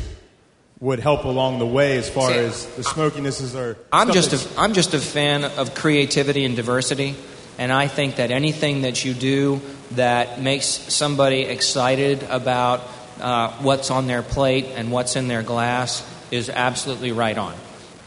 would 0.79 0.99
help 0.99 1.25
along 1.25 1.59
the 1.59 1.65
way 1.65 1.97
as 1.97 2.07
far 2.09 2.29
See, 2.31 2.37
as 2.37 2.65
the 2.75 2.83
smokinesses 2.83 3.55
are. 3.55 3.77
I'm 3.91 4.11
just 4.11 4.33
a, 4.33 4.59
I'm 4.59 4.73
just 4.73 4.93
a 4.93 4.99
fan 4.99 5.43
of 5.43 5.73
creativity 5.73 6.45
and 6.45 6.55
diversity, 6.55 7.15
and 7.57 7.71
I 7.71 7.87
think 7.87 8.17
that 8.17 8.31
anything 8.31 8.81
that 8.81 9.03
you 9.03 9.13
do 9.13 9.61
that 9.91 10.41
makes 10.41 10.65
somebody 10.65 11.41
excited 11.41 12.23
about 12.23 12.81
uh, 13.19 13.51
what's 13.59 13.89
on 13.89 14.07
their 14.07 14.21
plate 14.21 14.65
and 14.75 14.91
what's 14.91 15.15
in 15.15 15.27
their 15.27 15.43
glass 15.43 16.05
is 16.31 16.49
absolutely 16.49 17.11
right 17.11 17.37
on. 17.37 17.55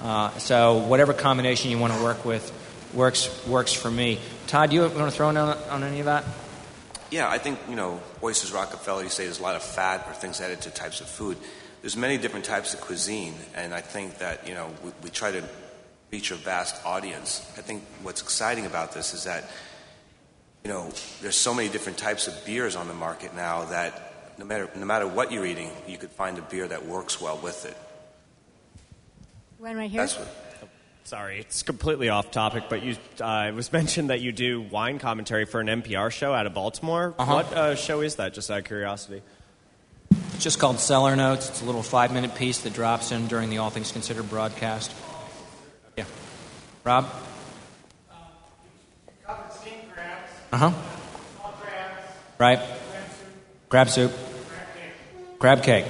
Uh, 0.00 0.30
so 0.38 0.78
whatever 0.78 1.12
combination 1.12 1.70
you 1.70 1.78
want 1.78 1.92
to 1.92 2.02
work 2.02 2.24
with 2.24 2.52
works 2.94 3.46
works 3.46 3.72
for 3.72 3.90
me. 3.90 4.18
Todd, 4.46 4.72
you 4.72 4.82
want 4.82 4.94
to 4.94 5.10
throw 5.10 5.30
in 5.30 5.36
on, 5.36 5.56
on 5.70 5.82
any 5.84 6.00
of 6.00 6.06
that? 6.06 6.24
Yeah, 7.10 7.28
I 7.28 7.38
think, 7.38 7.58
you 7.68 7.74
know, 7.74 8.00
oysters, 8.22 8.52
Rockefeller, 8.52 9.02
you 9.02 9.08
say 9.08 9.24
there's 9.24 9.40
a 9.40 9.42
lot 9.42 9.56
of 9.56 9.62
fat 9.62 10.06
or 10.08 10.14
things 10.14 10.40
added 10.40 10.60
to 10.62 10.70
types 10.70 11.00
of 11.00 11.08
food. 11.08 11.36
There's 11.82 11.96
many 11.96 12.18
different 12.18 12.44
types 12.44 12.72
of 12.72 12.80
cuisine, 12.80 13.34
and 13.54 13.74
I 13.74 13.80
think 13.80 14.18
that, 14.18 14.46
you 14.46 14.54
know, 14.54 14.70
we, 14.84 14.92
we 15.02 15.10
try 15.10 15.32
to 15.32 15.42
reach 16.10 16.30
a 16.30 16.34
vast 16.34 16.84
audience. 16.84 17.40
I 17.56 17.60
think 17.60 17.82
what's 18.02 18.22
exciting 18.22 18.66
about 18.66 18.92
this 18.92 19.14
is 19.14 19.24
that, 19.24 19.50
you 20.64 20.70
know, 20.70 20.90
there's 21.22 21.36
so 21.36 21.54
many 21.54 21.68
different 21.68 21.98
types 21.98 22.28
of 22.28 22.44
beers 22.44 22.76
on 22.76 22.88
the 22.88 22.94
market 22.94 23.34
now 23.34 23.64
that 23.66 24.34
no 24.38 24.44
matter, 24.44 24.68
no 24.74 24.86
matter 24.86 25.06
what 25.06 25.30
you're 25.32 25.46
eating, 25.46 25.70
you 25.86 25.98
could 25.98 26.10
find 26.10 26.38
a 26.38 26.42
beer 26.42 26.66
that 26.66 26.86
works 26.86 27.20
well 27.20 27.38
with 27.38 27.66
it. 27.66 27.76
One 29.58 29.76
right 29.76 29.90
here. 29.90 30.00
That's 30.00 30.18
what, 30.18 30.28
Sorry, 31.04 31.40
it's 31.40 31.62
completely 31.62 32.08
off 32.08 32.30
topic, 32.30 32.64
but 32.68 32.82
you 32.82 32.96
uh, 33.20 33.46
it 33.48 33.54
was 33.54 33.72
mentioned 33.80 34.10
that 34.10 34.20
you 34.20 34.32
do 34.32 34.60
wine 34.60 34.98
commentary 34.98 35.44
for 35.44 35.60
an 35.60 35.66
NPR 35.66 36.10
show 36.10 36.32
out 36.32 36.46
of 36.46 36.54
Baltimore. 36.54 37.14
Uh-huh. 37.18 37.34
What 37.34 37.52
uh, 37.52 37.74
show 37.74 38.00
is 38.00 38.16
that? 38.16 38.32
Just 38.32 38.50
out 38.50 38.58
of 38.58 38.64
curiosity. 38.64 39.22
It's 40.34 40.44
just 40.44 40.58
called 40.58 40.78
Cellar 40.78 41.16
Notes. 41.16 41.48
It's 41.48 41.62
a 41.62 41.64
little 41.64 41.82
five 41.82 42.12
minute 42.12 42.34
piece 42.34 42.60
that 42.60 42.74
drops 42.74 43.12
in 43.12 43.26
during 43.26 43.50
the 43.50 43.58
All 43.58 43.70
Things 43.70 43.92
Considered 43.92 44.28
broadcast. 44.30 44.92
Yeah. 46.00 46.06
Rob? 46.82 47.10
Uh 50.50 50.56
huh. 50.56 50.72
Right. 52.38 52.58
Crab 53.68 53.90
soup. 53.90 54.12
Crab 55.38 55.62
cake. 55.62 55.84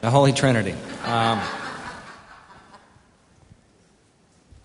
The 0.00 0.10
Holy 0.10 0.32
Trinity. 0.32 0.74
Um, 1.04 1.40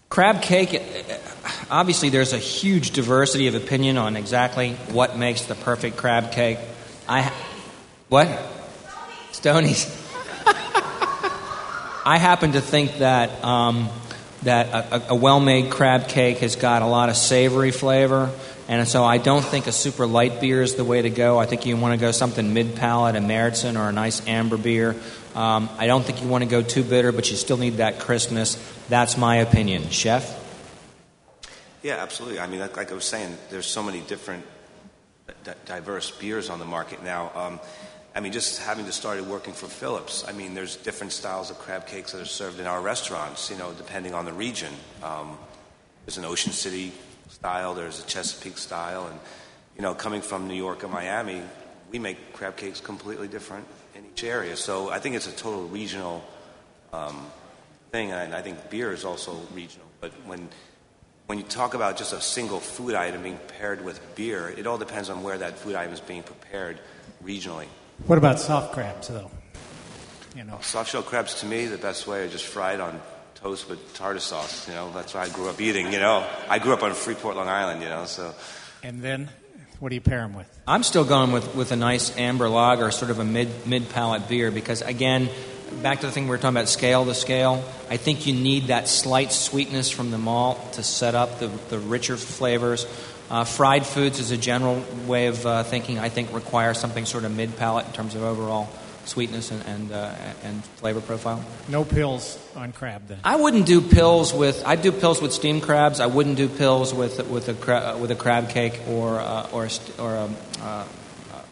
crab 0.09 0.41
cake, 0.41 0.73
uh, 0.73 1.17
obviously, 1.69 2.09
there's 2.09 2.33
a 2.33 2.39
huge 2.39 2.89
diversity 2.91 3.45
of 3.47 3.53
opinion 3.53 3.99
on 3.99 4.15
exactly 4.15 4.73
what 4.91 5.17
makes 5.19 5.43
the 5.45 5.53
perfect 5.55 5.97
crab 5.97 6.31
cake. 6.31 6.57
I. 7.07 7.21
ha- 7.21 7.33
What? 8.09 8.27
Stonies. 9.33 9.85
I 12.03 12.17
happen 12.17 12.53
to 12.53 12.61
think 12.61 12.97
that 12.97 13.43
um, 13.45 13.87
that 14.43 14.67
a, 14.67 14.95
a- 14.95 15.07
a 15.09 15.15
well-made 15.15 15.71
crab 15.71 16.07
cake 16.07 16.39
has 16.39 16.55
got 16.55 16.81
a 16.81 16.87
lot 16.87 17.09
of 17.09 17.15
savory 17.15 17.71
flavor, 17.71 18.31
and 18.67 18.87
so 18.87 19.03
I 19.03 19.17
don't 19.17 19.43
think 19.43 19.67
a 19.67 19.71
super 19.71 20.05
light 20.07 20.41
beer 20.41 20.61
is 20.61 20.75
the 20.75 20.83
way 20.85 21.01
to 21.01 21.09
go. 21.09 21.37
I 21.39 21.45
think 21.45 21.65
you 21.65 21.77
want 21.77 21.93
to 21.99 22.03
go 22.03 22.11
something 22.11 22.53
mid-palate, 22.53 23.15
a 23.15 23.19
Märzen 23.19 23.79
or 23.79 23.89
a 23.89 23.91
nice 23.91 24.25
amber 24.27 24.57
beer. 24.57 24.95
Um, 25.35 25.69
I 25.77 25.87
don't 25.87 26.03
think 26.03 26.21
you 26.21 26.27
want 26.27 26.43
to 26.43 26.49
go 26.49 26.61
too 26.61 26.83
bitter, 26.83 27.11
but 27.11 27.29
you 27.31 27.37
still 27.37 27.57
need 27.57 27.77
that 27.77 27.99
crispness. 27.99 28.57
That's 28.89 29.17
my 29.17 29.37
opinion, 29.37 29.89
chef. 29.89 30.37
Yeah, 31.83 31.95
absolutely. 31.97 32.39
I 32.39 32.47
mean, 32.47 32.59
like, 32.59 32.77
like 32.77 32.91
I 32.91 32.95
was 32.95 33.05
saying, 33.05 33.37
there's 33.49 33.65
so 33.65 33.81
many 33.81 34.01
different 34.01 34.45
di- 35.43 35.53
diverse 35.65 36.11
beers 36.11 36.49
on 36.49 36.59
the 36.59 36.65
market 36.65 37.03
now. 37.03 37.31
Um, 37.33 37.59
I 38.13 38.19
mean, 38.19 38.33
just 38.33 38.61
having 38.61 38.85
just 38.85 38.99
started 38.99 39.25
working 39.27 39.53
for 39.53 39.67
Phillips, 39.67 40.25
I 40.27 40.33
mean, 40.33 40.53
there's 40.53 40.75
different 40.75 41.13
styles 41.13 41.49
of 41.49 41.57
crab 41.59 41.87
cakes 41.87 42.11
that 42.11 42.21
are 42.21 42.25
served 42.25 42.59
in 42.59 42.67
our 42.67 42.81
restaurants, 42.81 43.49
you 43.49 43.57
know, 43.57 43.71
depending 43.73 44.13
on 44.13 44.25
the 44.25 44.33
region. 44.33 44.73
Um, 45.01 45.37
there's 46.05 46.17
an 46.17 46.25
Ocean 46.25 46.51
City 46.51 46.91
style, 47.29 47.73
there's 47.73 48.03
a 48.03 48.07
Chesapeake 48.07 48.57
style, 48.57 49.07
and, 49.07 49.17
you 49.77 49.81
know, 49.81 49.93
coming 49.93 50.21
from 50.21 50.47
New 50.47 50.55
York 50.55 50.83
and 50.83 50.91
Miami, 50.91 51.41
we 51.89 51.99
make 51.99 52.33
crab 52.33 52.57
cakes 52.57 52.81
completely 52.81 53.29
different 53.29 53.65
in 53.95 54.05
each 54.05 54.23
area. 54.25 54.57
So 54.57 54.89
I 54.89 54.99
think 54.99 55.15
it's 55.15 55.27
a 55.27 55.35
total 55.35 55.67
regional 55.67 56.21
um, 56.91 57.27
thing, 57.91 58.11
and 58.11 58.35
I 58.35 58.41
think 58.41 58.69
beer 58.69 58.91
is 58.91 59.05
also 59.05 59.39
regional. 59.53 59.87
But 60.01 60.11
when 60.25 60.49
when 61.27 61.37
you 61.37 61.45
talk 61.45 61.75
about 61.75 61.95
just 61.95 62.11
a 62.11 62.19
single 62.19 62.59
food 62.59 62.93
item 62.93 63.23
being 63.23 63.39
paired 63.57 63.85
with 63.85 64.01
beer, 64.15 64.49
it 64.49 64.67
all 64.67 64.77
depends 64.77 65.09
on 65.09 65.23
where 65.23 65.37
that 65.37 65.57
food 65.57 65.75
item 65.75 65.93
is 65.93 66.01
being 66.01 66.23
prepared 66.23 66.77
regionally. 67.23 67.67
What 68.07 68.17
about 68.17 68.39
soft 68.39 68.73
crabs, 68.73 69.07
though? 69.07 69.31
You 70.35 70.43
know, 70.45 70.59
Soft 70.61 70.91
shell 70.91 71.03
crabs, 71.03 71.41
to 71.41 71.45
me, 71.45 71.65
the 71.65 71.77
best 71.77 72.07
way 72.07 72.23
are 72.23 72.29
just 72.29 72.45
fried 72.45 72.79
on 72.79 73.01
toast 73.35 73.69
with 73.69 73.93
tartar 73.93 74.19
sauce. 74.19 74.67
You 74.67 74.73
know, 74.73 74.91
that's 74.93 75.13
what 75.13 75.29
I 75.29 75.33
grew 75.33 75.49
up 75.49 75.59
eating. 75.59 75.91
You 75.91 75.99
know, 75.99 76.25
I 76.47 76.59
grew 76.59 76.73
up 76.73 76.83
on 76.83 76.93
Freeport, 76.93 77.35
Long 77.35 77.49
Island. 77.49 77.81
You 77.81 77.89
know, 77.89 78.05
so 78.05 78.33
and 78.81 79.01
then 79.01 79.29
what 79.79 79.89
do 79.89 79.95
you 79.95 80.01
pair 80.01 80.19
them 80.21 80.33
with? 80.33 80.47
I'm 80.67 80.83
still 80.83 81.03
going 81.03 81.31
with, 81.31 81.53
with 81.55 81.71
a 81.71 81.75
nice 81.75 82.15
amber 82.17 82.47
lager, 82.47 82.91
sort 82.91 83.11
of 83.11 83.19
a 83.19 83.25
mid 83.25 83.49
mid 83.67 83.89
palate 83.89 84.29
beer, 84.29 84.51
because 84.51 84.81
again, 84.81 85.29
back 85.81 85.99
to 85.99 86.05
the 86.05 86.11
thing 86.11 86.23
we 86.23 86.29
were 86.29 86.37
talking 86.37 86.55
about, 86.55 86.69
scale 86.69 87.05
to 87.05 87.13
scale. 87.13 87.63
I 87.89 87.97
think 87.97 88.25
you 88.25 88.33
need 88.33 88.67
that 88.67 88.87
slight 88.87 89.31
sweetness 89.31 89.89
from 89.89 90.11
the 90.11 90.17
malt 90.17 90.73
to 90.73 90.83
set 90.83 91.13
up 91.13 91.39
the, 91.39 91.47
the 91.69 91.79
richer 91.79 92.15
flavors. 92.15 92.85
Uh, 93.31 93.45
fried 93.45 93.85
foods, 93.85 94.19
as 94.19 94.31
a 94.31 94.37
general 94.37 94.83
way 95.07 95.27
of 95.27 95.45
uh, 95.45 95.63
thinking, 95.63 95.97
I 95.97 96.09
think 96.09 96.33
require 96.33 96.73
something 96.73 97.05
sort 97.05 97.23
of 97.23 97.33
mid 97.33 97.55
palate 97.55 97.85
in 97.85 97.93
terms 97.93 98.13
of 98.13 98.23
overall 98.23 98.67
sweetness 99.05 99.51
and 99.51 99.65
and, 99.65 99.91
uh, 99.93 100.13
and 100.43 100.61
flavor 100.65 100.99
profile. 100.99 101.41
No 101.69 101.85
pills 101.85 102.37
on 102.57 102.73
crab 102.73 103.07
then. 103.07 103.19
I 103.23 103.37
wouldn't 103.37 103.65
do 103.65 103.79
pills 103.79 104.33
with. 104.33 104.61
I'd 104.65 104.81
do 104.81 104.91
pills 104.91 105.21
with 105.21 105.31
steamed 105.31 105.63
crabs. 105.63 106.01
I 106.01 106.07
wouldn't 106.07 106.35
do 106.35 106.49
pills 106.49 106.93
with 106.93 107.25
with 107.29 107.47
a 107.47 107.53
cra- 107.53 107.95
with 107.97 108.11
a 108.11 108.15
crab 108.15 108.49
cake 108.49 108.81
or 108.89 109.21
uh, 109.21 109.47
or 109.53 109.63
a 109.63 109.69
or 109.97 110.13
a, 110.13 110.29
uh, 110.61 110.85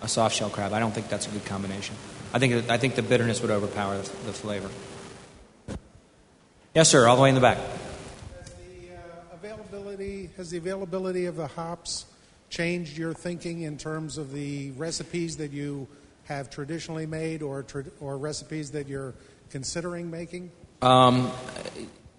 a 0.01 0.07
soft 0.09 0.35
shell 0.35 0.49
crab. 0.49 0.73
I 0.73 0.79
don't 0.79 0.91
think 0.91 1.07
that's 1.07 1.27
a 1.27 1.31
good 1.31 1.45
combination. 1.45 1.95
I 2.33 2.39
think 2.39 2.69
I 2.69 2.77
think 2.77 2.95
the 2.95 3.03
bitterness 3.03 3.41
would 3.41 3.51
overpower 3.51 3.95
the, 3.97 4.03
the 4.25 4.33
flavor. 4.33 4.69
Yes, 6.75 6.89
sir. 6.89 7.07
All 7.07 7.15
the 7.15 7.21
way 7.21 7.29
in 7.29 7.35
the 7.35 7.41
back. 7.41 7.57
Has 10.37 10.49
the 10.49 10.57
availability 10.57 11.25
of 11.25 11.35
the 11.35 11.47
hops 11.47 12.05
changed 12.49 12.97
your 12.97 13.13
thinking 13.13 13.63
in 13.63 13.77
terms 13.77 14.17
of 14.17 14.31
the 14.31 14.71
recipes 14.71 15.37
that 15.37 15.51
you 15.51 15.87
have 16.23 16.49
traditionally 16.49 17.05
made 17.05 17.41
or 17.41 17.65
or 17.99 18.17
recipes 18.17 18.71
that 18.71 18.87
you're 18.87 19.13
considering 19.49 20.09
making? 20.09 20.51
Um, 20.81 21.31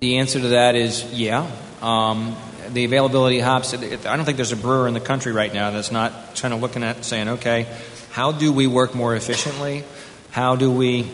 the 0.01 0.19
answer 0.19 0.41
to 0.41 0.49
that 0.49 0.75
is 0.75 1.05
yeah. 1.13 1.51
Um, 1.81 2.37
the 2.69 2.85
availability 2.85 3.39
of 3.39 3.47
hops. 3.47 3.73
I 3.73 3.79
don't 3.97 4.25
think 4.25 4.37
there's 4.37 4.53
a 4.53 4.57
brewer 4.57 4.87
in 4.87 4.95
the 4.95 5.01
country 5.01 5.33
right 5.33 5.53
now 5.53 5.71
that's 5.71 5.91
not 5.91 6.37
kind 6.37 6.53
of 6.53 6.61
looking 6.61 6.83
at 6.83 7.05
saying, 7.05 7.29
okay, 7.29 7.67
how 8.11 8.33
do 8.33 8.53
we 8.53 8.67
work 8.67 8.95
more 8.95 9.17
efficiently? 9.17 9.85
How 10.31 10.57
do 10.57 10.71
we 10.71 11.11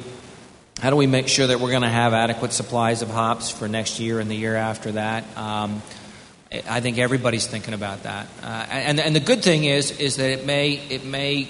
how 0.80 0.90
do 0.90 0.96
we 0.96 1.06
make 1.06 1.28
sure 1.28 1.46
that 1.46 1.60
we're 1.60 1.70
going 1.70 1.82
to 1.82 1.88
have 1.88 2.12
adequate 2.12 2.52
supplies 2.52 3.00
of 3.00 3.08
hops 3.08 3.50
for 3.50 3.66
next 3.66 4.00
year 4.00 4.20
and 4.20 4.30
the 4.30 4.34
year 4.34 4.56
after 4.56 4.92
that? 4.92 5.24
Um, 5.36 5.80
I 6.68 6.80
think 6.80 6.98
everybody's 6.98 7.46
thinking 7.46 7.74
about 7.74 8.04
that. 8.04 8.26
Uh, 8.42 8.66
and, 8.70 9.00
and 9.00 9.14
the 9.14 9.20
good 9.20 9.42
thing 9.42 9.64
is, 9.64 9.98
is 9.98 10.16
that 10.16 10.30
it 10.30 10.46
may, 10.46 10.72
it 10.72 11.04
may, 11.04 11.48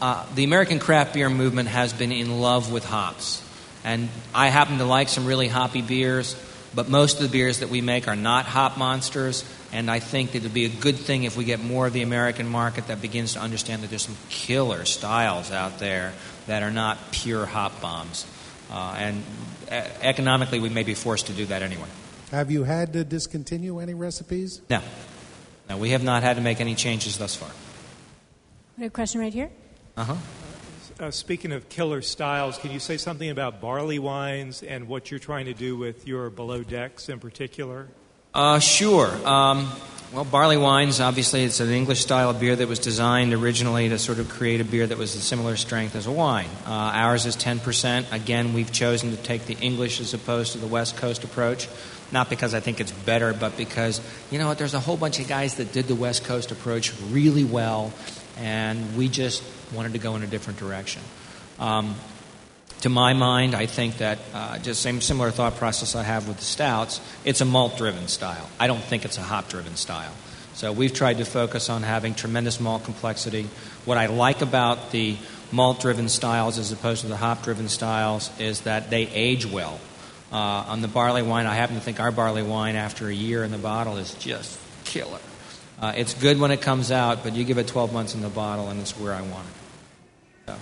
uh, 0.00 0.26
the 0.34 0.44
American 0.44 0.78
craft 0.78 1.14
beer 1.14 1.30
movement 1.30 1.68
has 1.68 1.92
been 1.92 2.12
in 2.12 2.40
love 2.40 2.72
with 2.72 2.84
hops. 2.84 3.42
And 3.84 4.08
I 4.34 4.48
happen 4.48 4.78
to 4.78 4.84
like 4.84 5.08
some 5.08 5.26
really 5.26 5.48
hoppy 5.48 5.82
beers, 5.82 6.36
but 6.74 6.88
most 6.88 7.16
of 7.16 7.22
the 7.22 7.28
beers 7.28 7.60
that 7.60 7.70
we 7.70 7.80
make 7.80 8.08
are 8.08 8.16
not 8.16 8.44
hop 8.44 8.76
monsters. 8.76 9.44
And 9.72 9.90
I 9.90 10.00
think 10.00 10.32
that 10.32 10.38
it 10.38 10.42
would 10.42 10.54
be 10.54 10.66
a 10.66 10.68
good 10.68 10.96
thing 10.96 11.24
if 11.24 11.36
we 11.36 11.44
get 11.44 11.60
more 11.60 11.86
of 11.86 11.92
the 11.92 12.02
American 12.02 12.48
market 12.48 12.88
that 12.88 13.00
begins 13.00 13.34
to 13.34 13.40
understand 13.40 13.82
that 13.82 13.88
there's 13.88 14.02
some 14.02 14.16
killer 14.28 14.84
styles 14.84 15.50
out 15.50 15.78
there 15.78 16.12
that 16.46 16.62
are 16.62 16.70
not 16.70 16.98
pure 17.12 17.46
hop 17.46 17.80
bombs. 17.80 18.26
Uh, 18.70 18.94
and 18.98 19.22
uh, 19.70 19.82
economically, 20.02 20.60
we 20.60 20.68
may 20.68 20.82
be 20.82 20.94
forced 20.94 21.26
to 21.26 21.32
do 21.32 21.46
that 21.46 21.62
anyway. 21.62 21.88
Have 22.30 22.50
you 22.50 22.62
had 22.62 22.92
to 22.92 23.02
discontinue 23.02 23.80
any 23.80 23.94
recipes? 23.94 24.62
No. 24.70 24.80
No, 25.68 25.76
we 25.76 25.90
have 25.90 26.04
not 26.04 26.22
had 26.22 26.36
to 26.36 26.42
make 26.42 26.60
any 26.60 26.74
changes 26.74 27.18
thus 27.18 27.34
far. 27.34 27.50
We 28.76 28.84
have 28.84 28.92
a 28.92 28.94
question 28.94 29.20
right 29.20 29.34
here. 29.34 29.50
Uh 29.96 30.04
huh. 30.04 30.16
Uh, 31.00 31.10
speaking 31.10 31.50
of 31.50 31.68
killer 31.68 32.02
styles, 32.02 32.58
can 32.58 32.70
you 32.70 32.78
say 32.78 32.96
something 32.98 33.30
about 33.30 33.60
barley 33.60 33.98
wines 33.98 34.62
and 34.62 34.86
what 34.86 35.10
you're 35.10 35.18
trying 35.18 35.46
to 35.46 35.54
do 35.54 35.76
with 35.76 36.06
your 36.06 36.30
below 36.30 36.62
decks 36.62 37.08
in 37.08 37.18
particular? 37.18 37.88
Uh, 38.32 38.58
sure. 38.58 39.08
Um, 39.26 39.72
well, 40.12 40.24
barley 40.24 40.56
wines, 40.56 41.00
obviously, 41.00 41.44
it's 41.44 41.60
an 41.60 41.70
English 41.70 42.00
style 42.00 42.30
of 42.30 42.38
beer 42.38 42.54
that 42.54 42.68
was 42.68 42.78
designed 42.78 43.32
originally 43.32 43.88
to 43.88 43.98
sort 43.98 44.18
of 44.18 44.28
create 44.28 44.60
a 44.60 44.64
beer 44.64 44.86
that 44.86 44.98
was 44.98 45.14
a 45.14 45.20
similar 45.20 45.56
strength 45.56 45.96
as 45.96 46.06
a 46.06 46.12
wine. 46.12 46.48
Uh, 46.66 46.70
ours 46.70 47.26
is 47.26 47.36
10%. 47.36 48.12
Again, 48.12 48.52
we've 48.52 48.70
chosen 48.70 49.10
to 49.10 49.16
take 49.16 49.46
the 49.46 49.54
English 49.54 50.00
as 50.00 50.12
opposed 50.12 50.52
to 50.52 50.58
the 50.58 50.66
West 50.66 50.96
Coast 50.96 51.24
approach. 51.24 51.68
Not 52.12 52.28
because 52.28 52.54
I 52.54 52.60
think 52.60 52.80
it's 52.80 52.92
better, 52.92 53.32
but 53.32 53.56
because, 53.56 54.00
you 54.30 54.38
know 54.38 54.48
what, 54.48 54.58
there's 54.58 54.74
a 54.74 54.80
whole 54.80 54.96
bunch 54.96 55.20
of 55.20 55.28
guys 55.28 55.56
that 55.56 55.72
did 55.72 55.86
the 55.86 55.94
West 55.94 56.24
Coast 56.24 56.50
approach 56.50 56.92
really 57.10 57.44
well, 57.44 57.92
and 58.36 58.96
we 58.96 59.08
just 59.08 59.44
wanted 59.72 59.92
to 59.92 59.98
go 59.98 60.16
in 60.16 60.22
a 60.22 60.26
different 60.26 60.58
direction. 60.58 61.02
Um, 61.58 61.94
to 62.80 62.88
my 62.88 63.12
mind, 63.12 63.54
I 63.54 63.66
think 63.66 63.98
that 63.98 64.18
uh, 64.32 64.58
just 64.58 64.80
same 64.80 65.00
similar 65.00 65.30
thought 65.30 65.56
process 65.56 65.94
I 65.94 66.02
have 66.02 66.26
with 66.26 66.38
the 66.38 66.44
stouts. 66.44 67.00
It's 67.24 67.42
a 67.42 67.44
malt-driven 67.44 68.08
style. 68.08 68.48
I 68.58 68.66
don't 68.66 68.82
think 68.82 69.04
it's 69.04 69.18
a 69.18 69.22
hop-driven 69.22 69.76
style. 69.76 70.12
So 70.54 70.72
we've 70.72 70.92
tried 70.92 71.18
to 71.18 71.24
focus 71.24 71.70
on 71.70 71.82
having 71.82 72.14
tremendous 72.14 72.58
malt 72.58 72.84
complexity. 72.84 73.48
What 73.84 73.98
I 73.98 74.06
like 74.06 74.40
about 74.40 74.90
the 74.90 75.16
malt-driven 75.52 76.08
styles 76.08 76.58
as 76.58 76.72
opposed 76.72 77.02
to 77.02 77.08
the 77.08 77.16
hop-driven 77.16 77.68
styles 77.68 78.30
is 78.40 78.62
that 78.62 78.90
they 78.90 79.06
age 79.08 79.46
well. 79.46 79.78
Uh, 80.32 80.36
on 80.36 80.80
the 80.80 80.88
barley 80.88 81.22
wine, 81.22 81.46
I 81.46 81.54
happen 81.54 81.74
to 81.74 81.80
think 81.80 81.98
our 81.98 82.12
barley 82.12 82.42
wine, 82.42 82.76
after 82.76 83.08
a 83.08 83.12
year 83.12 83.42
in 83.42 83.50
the 83.50 83.58
bottle, 83.58 83.96
is 83.96 84.14
just 84.14 84.58
killer. 84.84 85.18
Uh, 85.80 85.92
it's 85.96 86.14
good 86.14 86.38
when 86.38 86.50
it 86.50 86.60
comes 86.60 86.92
out, 86.92 87.22
but 87.24 87.34
you 87.34 87.44
give 87.44 87.58
it 87.58 87.66
12 87.66 87.92
months 87.92 88.14
in 88.14 88.20
the 88.20 88.28
bottle, 88.28 88.68
and 88.68 88.80
it's 88.80 88.98
where 88.98 89.12
I 89.12 89.22
want 89.22 89.46
it. 89.48 89.54
So. 90.46 90.56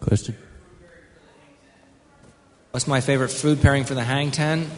Question. 0.00 0.36
What's 2.70 2.86
my 2.86 3.02
favorite 3.02 3.28
food 3.28 3.60
pairing 3.60 3.84
for 3.84 3.94
the 3.94 4.02
hang 4.02 4.30
ten? 4.30 4.70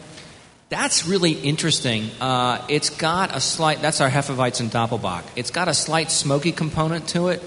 That's 0.67 1.07
really 1.07 1.31
interesting. 1.31 2.09
Uh, 2.19 2.65
it's 2.67 2.89
got 2.89 3.33
a 3.33 3.39
slight, 3.39 3.81
that's 3.81 4.01
our 4.01 4.09
Hefeweizen 4.09 4.69
Doppelbock. 4.69 5.23
It's 5.37 5.51
got 5.51 5.69
a 5.69 5.73
slight 5.73 6.11
smoky 6.11 6.51
component 6.51 7.07
to 7.09 7.29
it. 7.29 7.41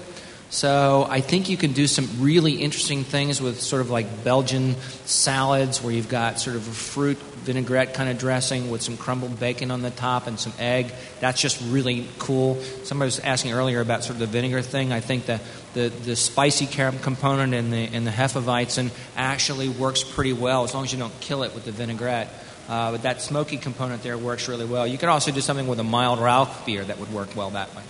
So 0.49 1.05
I 1.07 1.21
think 1.21 1.47
you 1.47 1.57
can 1.57 1.73
do 1.73 1.85
some 1.85 2.07
really 2.19 2.53
interesting 2.53 3.03
things 3.03 3.39
with 3.39 3.61
sort 3.61 3.83
of 3.83 3.91
like 3.91 4.23
Belgian 4.23 4.75
salads 5.05 5.83
where 5.83 5.93
you've 5.93 6.09
got 6.09 6.39
sort 6.39 6.55
of 6.55 6.67
a 6.67 6.71
fruit 6.71 7.17
vinaigrette 7.17 7.93
kind 7.93 8.09
of 8.09 8.17
dressing 8.17 8.71
with 8.71 8.81
some 8.81 8.97
crumbled 8.97 9.39
bacon 9.39 9.69
on 9.69 9.83
the 9.83 9.91
top 9.91 10.25
and 10.25 10.39
some 10.39 10.51
egg. 10.57 10.91
That's 11.19 11.39
just 11.39 11.61
really 11.71 12.07
cool. 12.17 12.59
Somebody 12.83 13.07
was 13.07 13.19
asking 13.19 13.53
earlier 13.53 13.79
about 13.79 14.03
sort 14.03 14.15
of 14.15 14.19
the 14.19 14.25
vinegar 14.25 14.63
thing. 14.63 14.91
I 14.91 15.01
think 15.01 15.27
the, 15.27 15.39
the, 15.75 15.89
the 15.89 16.15
spicy 16.15 16.65
component 16.65 17.53
in 17.53 17.69
the, 17.69 17.83
in 17.83 18.03
the 18.03 18.11
Hefeweizen 18.11 18.89
actually 19.15 19.69
works 19.69 20.03
pretty 20.03 20.33
well 20.33 20.63
as 20.63 20.73
long 20.73 20.83
as 20.83 20.91
you 20.91 20.97
don't 20.97 21.17
kill 21.21 21.43
it 21.43 21.53
with 21.53 21.65
the 21.65 21.71
vinaigrette. 21.71 22.27
Uh, 22.67 22.91
but 22.91 23.03
that 23.03 23.21
smoky 23.21 23.57
component 23.57 24.01
there 24.01 24.17
works 24.17 24.47
really 24.47 24.65
well. 24.65 24.85
You 24.85 24.97
could 24.97 25.09
also 25.09 25.31
do 25.31 25.41
something 25.41 25.67
with 25.67 25.79
a 25.79 25.83
mild 25.83 26.19
Rauch 26.19 26.65
beer 26.65 26.83
that 26.83 26.99
would 26.99 27.11
work 27.13 27.35
well 27.35 27.51
that 27.51 27.73
way. 27.75 27.83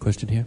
Question 0.00 0.28
here. 0.28 0.46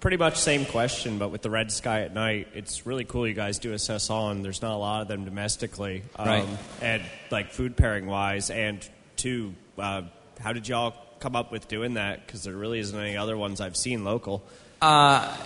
Pretty 0.00 0.16
much 0.16 0.36
same 0.36 0.64
question, 0.64 1.18
but 1.18 1.28
with 1.28 1.42
the 1.42 1.50
Red 1.50 1.70
Sky 1.70 2.02
at 2.02 2.14
night, 2.14 2.48
it's 2.54 2.86
really 2.86 3.04
cool. 3.04 3.28
You 3.28 3.34
guys 3.34 3.58
do 3.58 3.72
a 3.74 3.78
saison. 3.78 4.42
There's 4.42 4.62
not 4.62 4.74
a 4.74 4.78
lot 4.78 5.02
of 5.02 5.08
them 5.08 5.26
domestically, 5.26 6.02
um, 6.16 6.26
Right. 6.26 6.48
And 6.80 7.02
like 7.30 7.52
food 7.52 7.76
pairing 7.76 8.06
wise, 8.06 8.48
and 8.48 8.86
two, 9.16 9.54
uh, 9.78 10.02
how 10.40 10.54
did 10.54 10.66
y'all 10.66 10.94
come 11.20 11.36
up 11.36 11.52
with 11.52 11.68
doing 11.68 11.94
that? 11.94 12.26
Because 12.26 12.44
there 12.44 12.56
really 12.56 12.78
isn't 12.78 12.98
any 12.98 13.18
other 13.18 13.36
ones 13.36 13.60
I've 13.60 13.76
seen 13.76 14.02
local. 14.02 14.42
Uh, 14.80 15.36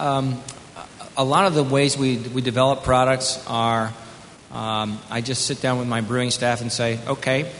um, 0.00 0.42
a 1.16 1.24
lot 1.24 1.46
of 1.46 1.54
the 1.54 1.62
ways 1.62 1.96
we, 1.96 2.18
we 2.18 2.42
develop 2.42 2.82
products 2.82 3.44
are 3.46 3.92
um, 4.54 5.00
I 5.10 5.20
just 5.20 5.46
sit 5.46 5.60
down 5.60 5.78
with 5.78 5.88
my 5.88 6.00
brewing 6.00 6.30
staff 6.30 6.60
and 6.60 6.70
say, 6.70 7.00
okay, 7.06 7.50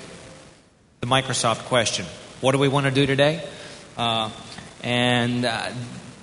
the 1.01 1.09
Microsoft 1.09 1.65
question. 1.65 2.07
What 2.41 2.53
do 2.53 2.59
we 2.59 2.69
want 2.69 2.87
to 2.87 2.93
do 2.93 3.05
today? 3.05 3.45
Uh, 3.97 4.31
and 4.85 5.47
uh, 5.47 5.71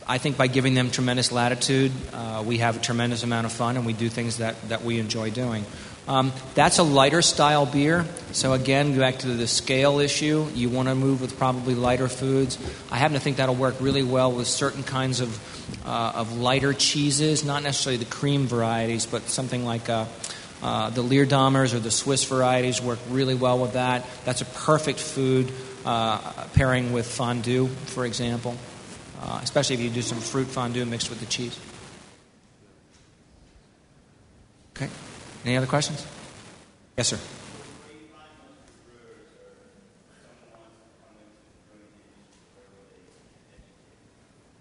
I 0.07 0.19
think 0.19 0.37
by 0.37 0.45
giving 0.45 0.75
them 0.75 0.91
tremendous 0.91 1.31
latitude, 1.31 1.91
uh, 2.13 2.43
we 2.45 2.59
have 2.59 2.77
a 2.77 2.79
tremendous 2.79 3.23
amount 3.23 3.47
of 3.47 3.51
fun 3.51 3.75
and 3.75 3.87
we 3.87 3.93
do 3.93 4.07
things 4.07 4.37
that, 4.37 4.55
that 4.69 4.83
we 4.83 4.99
enjoy 4.99 5.31
doing. 5.31 5.65
Um, 6.07 6.31
that's 6.53 6.77
a 6.77 6.83
lighter 6.83 7.23
style 7.23 7.65
beer. 7.65 8.05
So, 8.33 8.53
again, 8.53 8.97
back 8.97 9.19
to 9.19 9.27
the 9.27 9.47
scale 9.47 9.99
issue, 9.99 10.47
you 10.53 10.69
want 10.69 10.89
to 10.89 10.95
move 10.95 11.21
with 11.21 11.37
probably 11.37 11.73
lighter 11.73 12.07
foods. 12.07 12.59
I 12.91 12.97
happen 12.97 13.13
to 13.13 13.19
think 13.19 13.37
that'll 13.37 13.55
work 13.55 13.75
really 13.79 14.03
well 14.03 14.31
with 14.31 14.47
certain 14.47 14.83
kinds 14.83 15.21
of, 15.21 15.85
uh, 15.85 16.13
of 16.15 16.37
lighter 16.37 16.73
cheeses, 16.73 17.43
not 17.43 17.63
necessarily 17.63 17.97
the 17.97 18.09
cream 18.09 18.45
varieties, 18.45 19.05
but 19.07 19.23
something 19.23 19.65
like 19.65 19.89
uh, 19.89 20.05
uh, 20.61 20.89
the 20.89 21.03
Leerdammers 21.03 21.73
or 21.73 21.79
the 21.79 21.91
Swiss 21.91 22.23
varieties 22.23 22.81
work 22.81 22.99
really 23.09 23.35
well 23.35 23.59
with 23.59 23.73
that. 23.73 24.05
That's 24.25 24.41
a 24.41 24.45
perfect 24.45 24.99
food 24.99 25.51
uh, 25.85 26.19
pairing 26.53 26.93
with 26.93 27.07
fondue, 27.07 27.67
for 27.67 28.05
example, 28.05 28.55
uh, 29.21 29.39
especially 29.41 29.75
if 29.75 29.81
you 29.81 29.89
do 29.89 30.01
some 30.01 30.19
fruit 30.19 30.47
fondue 30.47 30.85
mixed 30.85 31.09
with 31.09 31.19
the 31.19 31.25
cheese. 31.25 31.59
Okay. 34.75 34.89
Any 35.45 35.57
other 35.57 35.67
questions? 35.67 36.05
Yes, 36.97 37.07
sir. 37.09 37.19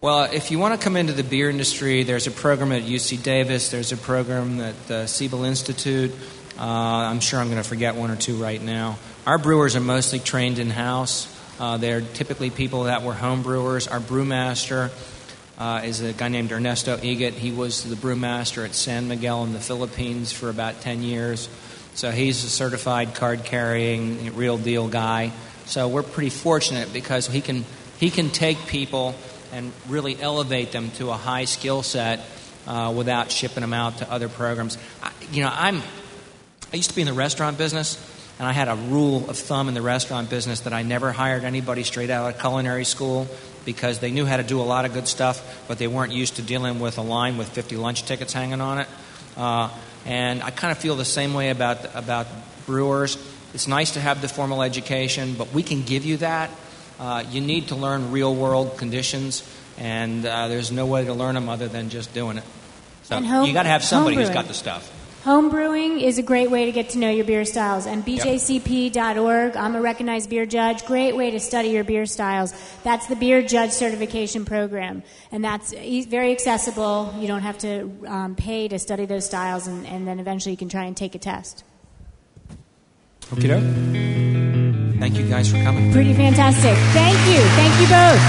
Well, 0.03 0.31
if 0.33 0.51
you 0.51 0.59
want 0.59 0.81
to 0.81 0.83
come 0.83 0.97
into 0.97 1.13
the 1.13 1.23
beer 1.23 1.51
industry, 1.51 2.05
there's 2.05 2.27
a 2.27 2.31
program 2.31 2.73
at 2.73 2.85
UC 2.85 3.23
Davis, 3.23 3.71
there's 3.71 3.93
a 3.93 3.99
program 3.99 4.59
at 4.59 4.87
the 4.87 5.07
Siebel 5.07 5.45
Institute. 5.45 6.11
Uh, 6.59 6.63
I'm 6.65 7.21
sure 7.21 7.39
I'm 7.39 7.49
going 7.51 7.63
to 7.63 7.69
forget 7.69 7.97
one 7.97 8.11
or 8.11 8.17
two 8.17 8.37
right 8.37 8.63
now. 8.63 8.99
Our 9.27 9.37
brewers 9.37 9.77
are 9.77 9.81
mostly 9.81 10.19
trained 10.19 10.59
in 10.59 10.71
house. 10.71 11.29
Uh, 11.61 11.77
they're 11.77 12.01
typically 12.01 12.49
people 12.49 12.85
that 12.85 13.03
were 13.03 13.13
home 13.13 13.43
brewers. 13.43 13.89
Our 13.89 14.01
brewmaster 14.01 14.91
uh, 15.59 15.83
is 15.85 16.01
a 16.01 16.15
guy 16.15 16.29
named 16.29 16.51
Ernesto 16.51 16.97
Igot. 16.97 17.33
He 17.33 17.53
was 17.53 17.85
the 17.85 17.95
brewmaster 17.95 18.65
at 18.65 18.75
San 18.75 19.07
Miguel 19.07 19.45
in 19.45 19.53
the 19.53 19.61
Philippines 19.61 20.33
for 20.33 20.49
about 20.49 20.81
10 20.81 21.03
years. 21.03 21.51
So 21.95 22.11
he's 22.11 22.43
a 22.43 22.49
certified 22.49 23.15
card 23.17 23.45
carrying, 23.45 24.35
real 24.35 24.57
deal 24.57 24.89
guy. 24.89 25.33
So 25.67 25.89
we're 25.89 26.05
pretty 26.05 26.31
fortunate 26.31 26.91
because 26.91 27.27
he 27.27 27.43
can, 27.43 27.67
he 27.99 28.09
can 28.09 28.31
take 28.31 28.57
people 28.67 29.15
and 29.53 29.73
really 29.89 30.21
elevate 30.21 30.73
them 30.73 30.91
to 30.93 31.11
a 31.11 31.15
high 31.15 31.45
skill 31.45 31.83
set 31.83 32.21
uh, 32.67 32.93
without 32.97 33.31
shipping 33.31 33.63
them 33.63 33.73
out 33.73 33.99
to 33.99 34.11
other 34.11 34.29
programs. 34.29 34.79
I, 35.03 35.13
you 35.33 35.43
know, 35.43 35.51
I'm, 35.53 35.83
I 36.73 36.77
used 36.77 36.91
to 36.91 36.97
be 36.97 37.03
in 37.03 37.07
the 37.07 37.13
restaurant 37.13 37.59
business, 37.59 37.99
And 38.39 38.49
I 38.49 38.53
had 38.53 38.69
a 38.69 38.75
rule 38.75 39.29
of 39.29 39.37
thumb 39.37 39.69
in 39.69 39.75
the 39.75 39.83
restaurant 39.83 40.31
business 40.31 40.61
that 40.61 40.73
I 40.73 40.83
never 40.83 41.13
hired 41.13 41.45
anybody 41.45 41.85
straight 41.85 42.11
out 42.11 42.33
of 42.33 42.41
culinary 42.41 42.85
school 42.85 43.29
because 43.65 43.99
they 43.99 44.11
knew 44.11 44.25
how 44.25 44.39
to 44.39 44.43
do 44.43 44.61
a 44.61 44.65
lot 44.65 44.87
of 44.87 44.95
good 44.95 45.07
stuff, 45.07 45.65
but 45.69 45.79
they 45.79 45.87
weren't 45.87 46.13
used 46.13 46.37
to 46.37 46.43
dealing 46.43 46.81
with 46.81 46.97
a 46.97 47.03
line 47.03 47.37
with 47.37 47.49
50 47.51 47.77
lunch 47.77 48.05
tickets 48.05 48.33
hanging 48.33 48.61
on 48.61 48.79
it. 48.79 48.89
Uh, 49.37 49.69
and 50.07 50.43
I 50.43 50.51
kind 50.51 50.73
of 50.73 50.79
feel 50.79 50.97
the 50.97 51.05
same 51.05 51.35
way 51.35 51.51
about 51.51 51.95
about 51.95 52.27
brewers. 52.67 53.19
It's 53.53 53.67
nice 53.67 53.93
to 53.93 54.01
have 54.01 54.23
the 54.23 54.29
formal 54.29 54.63
education, 54.63 55.35
but 55.35 55.53
we 55.53 55.63
can 55.63 55.83
give 55.83 56.05
you 56.05 56.17
that. 56.19 56.51
Uh, 57.01 57.25
you 57.31 57.41
need 57.41 57.69
to 57.69 57.75
learn 57.75 58.13
real 58.13 58.35
world 58.35 58.77
conditions, 58.77 59.43
and 59.79 60.27
uh, 60.27 60.49
there's 60.49 60.71
no 60.71 60.85
way 60.85 61.07
to 61.07 61.15
learn 61.15 61.35
them 61.35 61.49
other 61.49 61.67
than 61.67 61.89
just 61.89 62.13
doing 62.13 62.37
it. 62.37 62.45
So 63.05 63.23
home- 63.23 63.47
you 63.47 63.55
got 63.55 63.63
to 63.63 63.71
have 63.71 63.83
somebody 63.83 64.17
who's 64.17 64.29
got 64.29 64.49
the 64.49 64.55
stuff. 64.55 64.93
Home 65.25 65.51
brewing 65.51 66.01
is 66.01 66.17
a 66.19 66.23
great 66.23 66.51
way 66.51 66.65
to 66.65 66.73
get 66.73 66.91
to 66.91 66.99
know 66.99 67.11
your 67.11 67.27
beer 67.27 67.45
styles. 67.45 67.87
And 67.87 68.05
BJCP.org, 68.07 69.55
I'm 69.55 69.77
a 69.77 69.81
recognized 69.81 70.31
beer 70.31 70.47
judge. 70.47 70.87
Great 70.87 71.15
way 71.15 71.31
to 71.31 71.41
study 71.41 71.69
your 71.69 71.85
beer 71.85 72.07
styles. 72.07 72.55
That's 72.85 73.07
the 73.07 73.17
Beer 73.17 73.43
Judge 73.43 73.73
Certification 73.73 74.47
Program. 74.47 75.03
And 75.31 75.45
that's 75.45 75.75
very 75.75 76.33
accessible. 76.33 77.15
You 77.19 77.27
don't 77.27 77.43
have 77.43 77.59
to 77.59 77.93
um, 78.07 78.35
pay 78.35 78.69
to 78.69 78.79
study 78.79 79.05
those 79.05 79.27
styles, 79.27 79.67
and, 79.67 79.87
and 79.87 80.09
then 80.09 80.21
eventually 80.21 80.53
you 80.53 80.59
can 80.59 80.71
try 80.71 80.85
and 80.85 80.97
take 80.97 81.15
a 81.15 81.19
test. 81.19 81.65
Okay, 83.35 84.40
Thank 85.01 85.17
you 85.17 85.27
guys 85.27 85.51
for 85.51 85.57
coming. 85.63 85.91
Pretty 85.93 86.13
fantastic. 86.13 86.77
Thank 86.93 87.17
you. 87.27 87.41
Thank 87.57 87.81
you 87.81 87.89
both. 87.89 88.21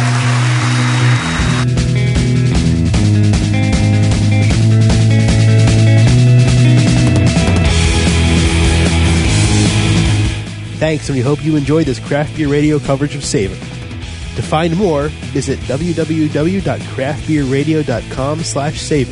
Thanks, 10.80 11.10
and 11.10 11.18
we 11.18 11.22
hope 11.22 11.44
you 11.44 11.58
enjoyed 11.58 11.86
this 11.86 12.00
craft 12.00 12.38
beer 12.38 12.48
radio 12.48 12.80
coverage 12.80 13.14
of 13.16 13.24
Savor. 13.24 13.54
To 13.54 14.42
find 14.42 14.76
more, 14.78 15.10
visit 15.10 15.60
www.craftbeerradio.com 15.60 18.44
slash 18.44 18.82
savor. 18.82 19.12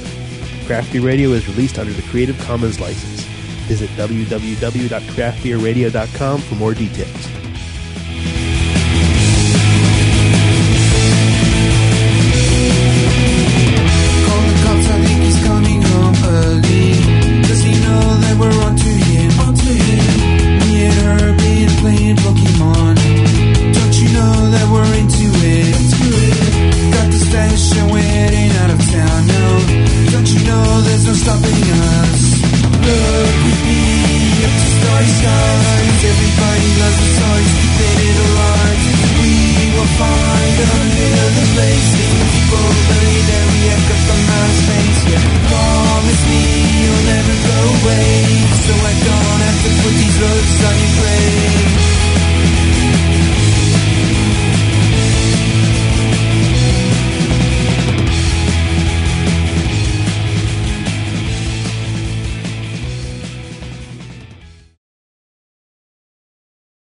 Craft 0.65 0.93
Beer 0.93 1.01
Radio 1.01 1.31
is 1.31 1.45
released 1.49 1.77
under 1.77 1.91
the 1.91 2.03
Creative 2.03 2.39
Commons 2.39 2.79
license. 2.79 3.23
Visit 3.67 3.89
www.craftbeerradio.com 3.91 6.41
for 6.41 6.55
more 6.55 6.73
details. 6.73 7.38